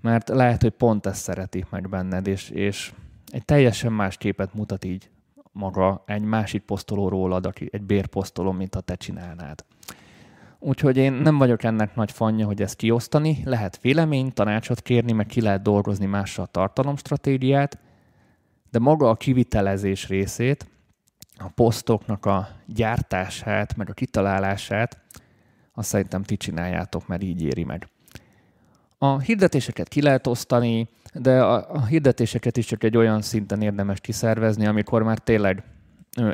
mert 0.00 0.28
lehet, 0.28 0.62
hogy 0.62 0.70
pont 0.70 1.06
ezt 1.06 1.22
szeretik 1.22 1.66
meg 1.70 1.88
benned, 1.88 2.26
és, 2.26 2.50
és 2.50 2.92
egy 3.26 3.44
teljesen 3.44 3.92
más 3.92 4.16
képet 4.16 4.54
mutat 4.54 4.84
így 4.84 5.10
maga 5.52 6.02
egy 6.06 6.22
másik 6.22 6.62
posztoló 6.62 7.08
rólad, 7.08 7.46
aki 7.46 7.68
egy 7.72 7.82
bérposztoló, 7.82 8.52
mint 8.52 8.74
ha 8.74 8.80
te 8.80 8.94
csinálnád. 8.94 9.64
Úgyhogy 10.58 10.96
én 10.96 11.12
nem 11.12 11.38
vagyok 11.38 11.62
ennek 11.62 11.94
nagy 11.94 12.12
fanja, 12.12 12.46
hogy 12.46 12.62
ezt 12.62 12.76
kiosztani. 12.76 13.42
Lehet 13.44 13.80
vélemény, 13.80 14.32
tanácsot 14.32 14.80
kérni, 14.80 15.12
meg 15.12 15.26
ki 15.26 15.40
lehet 15.40 15.62
dolgozni 15.62 16.06
mással 16.06 16.44
a 16.44 16.48
tartalomstratégiát, 16.48 17.78
de 18.72 18.78
maga 18.78 19.08
a 19.08 19.14
kivitelezés 19.14 20.08
részét, 20.08 20.66
a 21.38 21.48
posztoknak 21.48 22.26
a 22.26 22.48
gyártását, 22.66 23.76
meg 23.76 23.90
a 23.90 23.92
kitalálását, 23.92 24.98
azt 25.74 25.88
szerintem 25.88 26.22
ti 26.22 26.36
csináljátok, 26.36 27.06
mert 27.06 27.22
így 27.22 27.42
éri 27.42 27.64
meg. 27.64 27.88
A 28.98 29.18
hirdetéseket 29.18 29.88
ki 29.88 30.02
lehet 30.02 30.26
osztani, 30.26 30.88
de 31.14 31.42
a, 31.42 31.86
hirdetéseket 31.86 32.56
is 32.56 32.66
csak 32.66 32.84
egy 32.84 32.96
olyan 32.96 33.22
szinten 33.22 33.62
érdemes 33.62 34.00
kiszervezni, 34.00 34.66
amikor 34.66 35.02
már 35.02 35.18
tényleg 35.18 35.62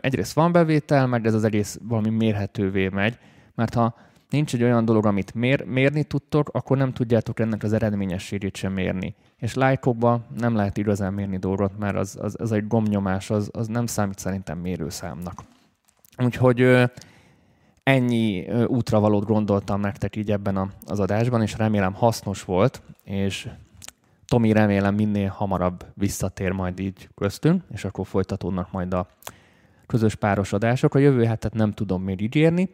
egyrészt 0.01 0.33
van 0.33 0.53
bevétel, 0.53 1.07
meg 1.07 1.27
ez 1.27 1.35
az 1.35 1.45
egész 1.45 1.79
valami 1.83 2.11
mérhetővé 2.11 2.89
megy, 2.89 3.19
mert 3.55 3.75
ha 3.75 3.95
nincs 4.31 4.55
egy 4.55 4.63
olyan 4.63 4.85
dolog, 4.85 5.07
amit 5.07 5.35
mér, 5.35 5.65
mérni 5.65 6.05
tudtok, 6.05 6.49
akkor 6.49 6.77
nem 6.77 6.93
tudjátok 6.93 7.41
ennek 7.41 7.63
az 7.63 7.73
eredményességét 7.73 8.57
sem 8.57 8.73
mérni. 8.73 9.15
És 9.37 9.55
lájkokban 9.55 10.25
nem 10.39 10.55
lehet 10.55 10.77
igazán 10.77 11.13
mérni 11.13 11.39
dolgot, 11.39 11.79
mert 11.79 11.97
az, 11.97 12.19
az, 12.21 12.37
az 12.39 12.53
egy 12.53 12.67
gomnyomás, 12.67 13.31
az, 13.31 13.51
az 13.53 13.67
nem 13.67 13.87
számít 13.87 14.19
szerintem 14.19 14.59
mérőszámnak. 14.59 15.43
Úgyhogy 16.25 16.91
ennyi 17.83 18.49
útravalót 18.67 19.25
gondoltam 19.25 19.81
nektek 19.81 20.17
így 20.17 20.31
ebben 20.31 20.73
az 20.87 21.01
adásban, 21.01 21.43
és 21.43 21.57
remélem 21.57 21.95
hasznos 21.95 22.45
volt, 22.45 22.83
és 23.05 23.49
Tomi 24.29 24.53
remélem 24.53 24.95
minél 24.95 25.29
hamarabb 25.29 25.87
visszatér 25.95 26.53
majd 26.53 26.79
így 26.79 27.09
köztünk, 27.15 27.63
és 27.71 27.85
akkor 27.85 28.07
folytatódnak 28.07 28.73
majd 28.73 28.95
a 28.95 29.09
közös 29.87 30.15
párosodások. 30.15 30.95
A 30.95 30.99
jövő 30.99 31.25
hetet 31.25 31.55
nem 31.55 31.73
tudom 31.73 32.03
még 32.03 32.21
ígérni, 32.21 32.69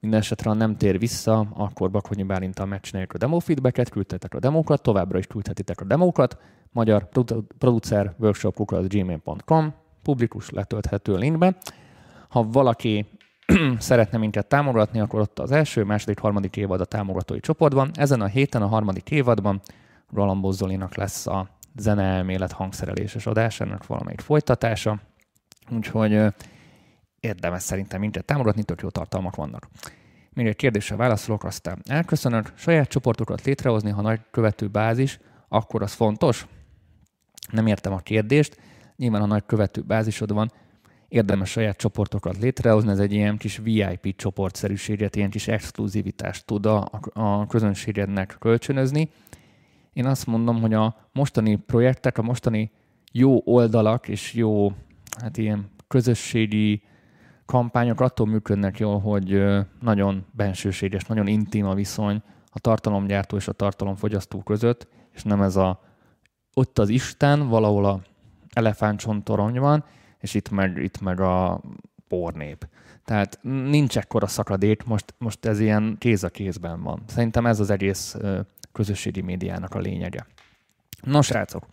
minden 0.00 0.22
ha 0.44 0.52
nem 0.52 0.76
tér 0.76 0.98
vissza, 0.98 1.46
akkor 1.54 1.90
Bakonyi 1.90 2.22
megcsináljuk 2.64 3.12
a 3.12 3.18
demo 3.18 3.38
feedbacket, 3.38 3.88
küldtetek 3.88 4.34
a 4.34 4.38
demókat, 4.38 4.82
továbbra 4.82 5.18
is 5.18 5.26
küldhetitek 5.26 5.80
a 5.80 5.84
demókat, 5.84 6.38
magyar 6.72 7.08
producer 7.58 8.14
workshop 8.18 8.86
gmail.com, 8.88 9.74
publikus 10.02 10.50
letölthető 10.50 11.16
linkben. 11.16 11.56
Ha 12.28 12.42
valaki 12.42 13.06
szeretne 13.78 14.18
minket 14.18 14.46
támogatni, 14.46 15.00
akkor 15.00 15.20
ott 15.20 15.38
az 15.38 15.50
első, 15.50 15.84
második, 15.84 16.18
harmadik 16.18 16.56
évad 16.56 16.80
a 16.80 16.84
támogatói 16.84 17.40
csoportban. 17.40 17.90
Ezen 17.94 18.20
a 18.20 18.26
héten, 18.26 18.62
a 18.62 18.66
harmadik 18.66 19.10
évadban 19.10 19.60
Roland 20.12 20.52
Zolinak 20.52 20.96
lesz 20.96 21.26
a 21.26 21.48
zeneelmélet 21.76 22.52
hangszereléses 22.52 23.26
adás, 23.26 23.60
ennek 23.60 23.86
valamelyik 23.86 24.20
folytatása. 24.20 25.00
Úgyhogy 25.70 26.26
érdemes 27.20 27.62
szerintem 27.62 28.00
minket 28.00 28.24
támogatni, 28.24 28.62
tök 28.62 28.80
jó 28.80 28.88
tartalmak 28.88 29.36
vannak. 29.36 29.68
Még 30.32 30.46
egy 30.46 30.56
kérdésre 30.56 30.96
válaszolok, 30.96 31.44
aztán 31.44 31.82
elköszönök. 31.86 32.52
Saját 32.56 32.88
csoportokat 32.88 33.44
létrehozni, 33.44 33.90
ha 33.90 34.02
nagy 34.02 34.20
követő 34.30 34.66
bázis, 34.66 35.18
akkor 35.48 35.82
az 35.82 35.92
fontos? 35.92 36.46
Nem 37.50 37.66
értem 37.66 37.92
a 37.92 37.98
kérdést. 37.98 38.60
Nyilván, 38.96 39.20
ha 39.20 39.26
nagy 39.26 39.42
követő 39.46 39.80
bázisod 39.80 40.32
van, 40.32 40.52
érdemes 41.08 41.50
saját 41.50 41.76
csoportokat 41.76 42.38
létrehozni, 42.38 42.90
ez 42.90 42.98
egy 42.98 43.12
ilyen 43.12 43.36
kis 43.36 43.56
VIP 43.56 44.16
csoportszerűséget, 44.16 45.16
ilyen 45.16 45.30
kis 45.30 45.48
exkluzivitást 45.48 46.46
tud 46.46 46.66
a, 46.66 46.90
a 47.12 47.46
közönségednek 47.46 48.36
kölcsönözni. 48.38 49.10
Én 49.92 50.06
azt 50.06 50.26
mondom, 50.26 50.60
hogy 50.60 50.74
a 50.74 51.08
mostani 51.12 51.56
projektek, 51.56 52.18
a 52.18 52.22
mostani 52.22 52.70
jó 53.12 53.42
oldalak 53.44 54.08
és 54.08 54.34
jó 54.34 54.72
hát 55.20 55.36
ilyen 55.36 55.70
közösségi 55.88 56.82
kampányok 57.48 58.00
attól 58.00 58.26
működnek 58.26 58.78
jól, 58.78 59.00
hogy 59.00 59.44
nagyon 59.80 60.26
bensőséges, 60.30 61.04
nagyon 61.04 61.26
intim 61.26 61.66
a 61.66 61.74
viszony 61.74 62.22
a 62.50 62.58
tartalomgyártó 62.58 63.36
és 63.36 63.48
a 63.48 63.52
tartalomfogyasztó 63.52 64.42
között, 64.42 64.88
és 65.14 65.22
nem 65.22 65.42
ez 65.42 65.56
a 65.56 65.80
ott 66.54 66.78
az 66.78 66.88
Isten, 66.88 67.48
valahol 67.48 67.84
a 67.84 68.00
elefántcsontorony 68.52 69.58
van, 69.58 69.84
és 70.18 70.34
itt 70.34 70.50
meg, 70.50 70.76
itt 70.76 71.00
meg 71.00 71.20
a 71.20 71.60
pornép. 72.08 72.68
Tehát 73.04 73.38
nincs 73.42 73.96
ekkora 73.98 74.26
szakadék, 74.26 74.84
most, 74.84 75.14
most 75.18 75.44
ez 75.44 75.60
ilyen 75.60 75.96
kéz 75.98 76.24
a 76.24 76.28
kézben 76.28 76.82
van. 76.82 77.02
Szerintem 77.06 77.46
ez 77.46 77.60
az 77.60 77.70
egész 77.70 78.16
közösségi 78.72 79.20
médiának 79.20 79.74
a 79.74 79.78
lényege. 79.78 80.26
Nos, 81.02 81.26
srácok, 81.26 81.66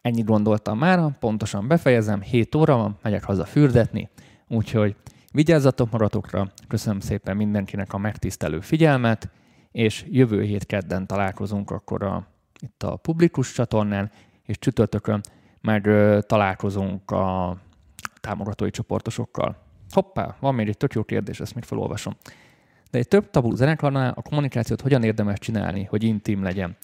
ennyit 0.00 0.26
gondoltam 0.26 0.78
már, 0.78 1.18
pontosan 1.18 1.68
befejezem, 1.68 2.20
7 2.20 2.54
óra 2.54 2.76
van, 2.76 2.98
megyek 3.02 3.24
haza 3.24 3.44
fürdetni, 3.44 4.08
úgyhogy 4.48 4.96
vigyázzatok 5.32 5.90
magatokra, 5.90 6.52
köszönöm 6.68 7.00
szépen 7.00 7.36
mindenkinek 7.36 7.92
a 7.92 7.98
megtisztelő 7.98 8.60
figyelmet, 8.60 9.30
és 9.72 10.04
jövő 10.08 10.42
hét 10.42 10.66
kedden 10.66 11.06
találkozunk 11.06 11.70
akkor 11.70 12.02
a, 12.02 12.26
itt 12.60 12.82
a 12.82 12.96
publikus 12.96 13.52
csatornán, 13.52 14.10
és 14.42 14.58
csütörtökön 14.58 15.20
meg 15.60 15.86
ö, 15.86 16.18
találkozunk 16.26 17.10
a 17.10 17.56
támogatói 18.20 18.70
csoportosokkal. 18.70 19.56
Hoppá, 19.90 20.36
van 20.40 20.54
még 20.54 20.68
egy 20.68 20.76
tök 20.76 20.92
jó 20.92 21.02
kérdés, 21.02 21.40
ezt 21.40 21.54
még 21.54 21.64
felolvasom. 21.64 22.16
De 22.90 22.98
egy 22.98 23.08
több 23.08 23.30
tabu 23.30 23.54
zenekarnál 23.54 24.12
a 24.16 24.22
kommunikációt 24.22 24.80
hogyan 24.80 25.02
érdemes 25.02 25.38
csinálni, 25.38 25.84
hogy 25.84 26.02
intim 26.02 26.42
legyen? 26.42 26.76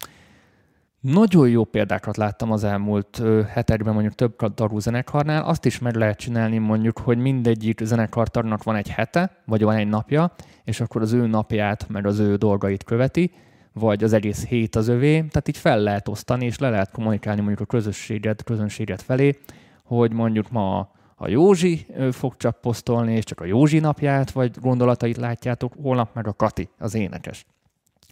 Nagyon 1.03 1.49
jó 1.49 1.65
példákat 1.65 2.17
láttam 2.17 2.53
az 2.53 2.65
elmúlt 2.65 3.23
hetekben 3.49 3.93
mondjuk 3.93 4.15
több 4.15 4.55
darú 4.55 4.79
zenekarnál. 4.79 5.45
Azt 5.45 5.65
is 5.65 5.79
meg 5.79 5.95
lehet 5.95 6.19
csinálni 6.19 6.59
mondjuk, 6.59 6.99
hogy 6.99 7.19
mindegyik 7.19 7.81
zenekartagnak 7.85 8.63
van 8.63 8.77
egy 8.77 8.91
hete, 8.91 9.37
vagy 9.47 9.63
van 9.63 9.77
egy 9.77 9.89
napja, 9.89 10.33
és 10.65 10.81
akkor 10.81 11.03
az 11.03 11.13
ő 11.13 11.27
napját, 11.27 11.89
meg 11.89 12.07
az 12.07 12.19
ő 12.19 12.37
dolgait 12.37 12.85
követi, 12.85 13.31
vagy 13.73 14.05
az 14.05 14.13
egész 14.13 14.47
hét 14.47 14.77
az 14.77 14.89
övé. 14.89 15.15
Tehát 15.17 15.49
így 15.49 15.57
fel 15.57 15.79
lehet 15.79 16.09
osztani, 16.09 16.45
és 16.45 16.59
le 16.59 16.71
lehet 16.71 16.91
kommunikálni 16.91 17.41
mondjuk 17.41 17.69
a 17.69 17.77
közösséget, 17.77 18.45
közönséget 18.45 19.03
felé, 19.03 19.39
hogy 19.85 20.13
mondjuk 20.13 20.51
ma 20.51 20.91
a 21.15 21.29
Józsi 21.29 21.87
fog 22.11 22.37
csak 22.37 22.59
és 23.07 23.25
csak 23.25 23.41
a 23.41 23.45
Józsi 23.45 23.79
napját, 23.79 24.31
vagy 24.31 24.61
gondolatait 24.61 25.17
látjátok, 25.17 25.73
holnap 25.83 26.15
meg 26.15 26.27
a 26.27 26.33
Kati, 26.33 26.69
az 26.79 26.95
énekes. 26.95 27.47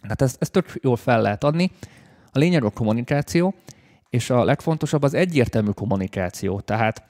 Tehát 0.01 0.21
ezt, 0.21 0.41
ezt 0.41 0.51
tök 0.51 0.73
jól 0.81 0.95
fel 0.95 1.21
lehet 1.21 1.43
adni. 1.43 1.71
A 2.31 2.37
lényeg 2.37 2.63
a 2.63 2.69
kommunikáció, 2.69 3.53
és 4.09 4.29
a 4.29 4.43
legfontosabb 4.43 5.03
az 5.03 5.13
egyértelmű 5.13 5.69
kommunikáció. 5.69 6.59
Tehát 6.59 7.03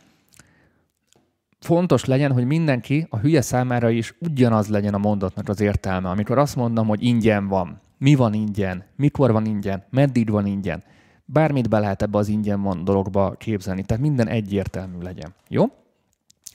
fontos 1.60 2.06
legyen, 2.06 2.32
hogy 2.32 2.46
mindenki 2.46 3.08
a 3.10 3.18
hülye 3.18 3.42
számára 3.42 3.90
is 3.90 4.16
ugyanaz 4.20 4.68
legyen 4.68 4.94
a 4.94 4.98
mondatnak 4.98 5.50
az 5.50 5.60
értelme. 5.60 6.10
Amikor 6.10 6.38
azt 6.38 6.56
mondom, 6.56 6.88
hogy 6.88 7.04
ingyen 7.04 7.48
van, 7.48 7.80
mi 7.98 8.16
van 8.16 8.34
ingyen, 8.34 8.84
mikor 8.96 9.32
van 9.32 9.46
ingyen, 9.46 9.84
meddig 9.90 10.30
van 10.30 10.46
ingyen, 10.46 10.84
bármit 11.26 11.70
be 11.70 11.80
lehet 11.80 12.02
ebbe 12.02 12.18
az 12.18 12.28
ingyen 12.28 12.62
van 12.62 12.84
dologba 12.84 13.32
képzelni. 13.32 13.84
Tehát 13.84 14.04
minden 14.04 14.28
egyértelmű 14.28 15.02
legyen. 15.02 15.34
Jó? 15.48 15.66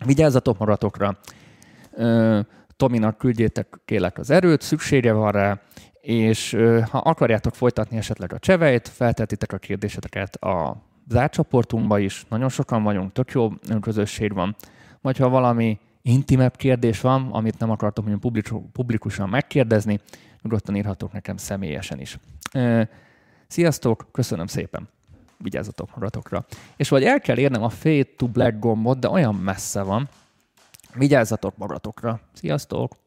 Vigyázzatok 0.05 0.59
magatokra. 0.59 1.19
Tominak 2.77 3.19
küldjétek 3.19 3.81
kélek 3.85 4.19
az 4.19 4.31
erőt, 4.31 4.61
szüksége 4.61 5.13
van 5.13 5.33
rá, 5.33 5.61
és 6.07 6.57
ha 6.91 6.99
akarjátok 6.99 7.55
folytatni 7.55 7.97
esetleg 7.97 8.33
a 8.33 8.39
cseveit, 8.39 8.89
feltetitek 8.89 9.53
a 9.53 9.59
kérdéseteket 9.59 10.37
a 10.37 10.77
zárt 11.09 11.33
csoportunkba 11.33 11.99
is, 11.99 12.25
nagyon 12.29 12.49
sokan 12.49 12.83
vagyunk, 12.83 13.13
tök 13.13 13.31
jó 13.31 13.51
közösség 13.81 14.33
van, 14.33 14.57
vagy 15.01 15.17
ha 15.17 15.29
valami 15.29 15.79
intimebb 16.03 16.57
kérdés 16.57 17.01
van, 17.01 17.29
amit 17.33 17.59
nem 17.59 17.71
akartok 17.71 18.07
mondjuk 18.07 18.73
publikusan 18.73 19.29
megkérdezni, 19.29 20.01
nyugodtan 20.43 20.77
írhatok 20.77 21.13
nekem 21.13 21.37
személyesen 21.37 22.01
is. 22.01 22.19
Sziasztok, 23.47 24.09
köszönöm 24.13 24.47
szépen! 24.47 24.89
Vigyázzatok 25.39 25.95
magatokra. 25.95 26.47
És 26.77 26.89
vagy 26.89 27.05
el 27.05 27.21
kell 27.21 27.39
érnem 27.39 27.63
a 27.63 27.69
Fade 27.69 28.07
to 28.17 28.27
Black 28.27 28.59
gombot, 28.59 28.99
de 28.99 29.09
olyan 29.09 29.35
messze 29.35 29.83
van. 29.83 30.09
Vigyázzatok 30.95 31.57
magatokra. 31.57 32.21
Sziasztok! 32.33 33.06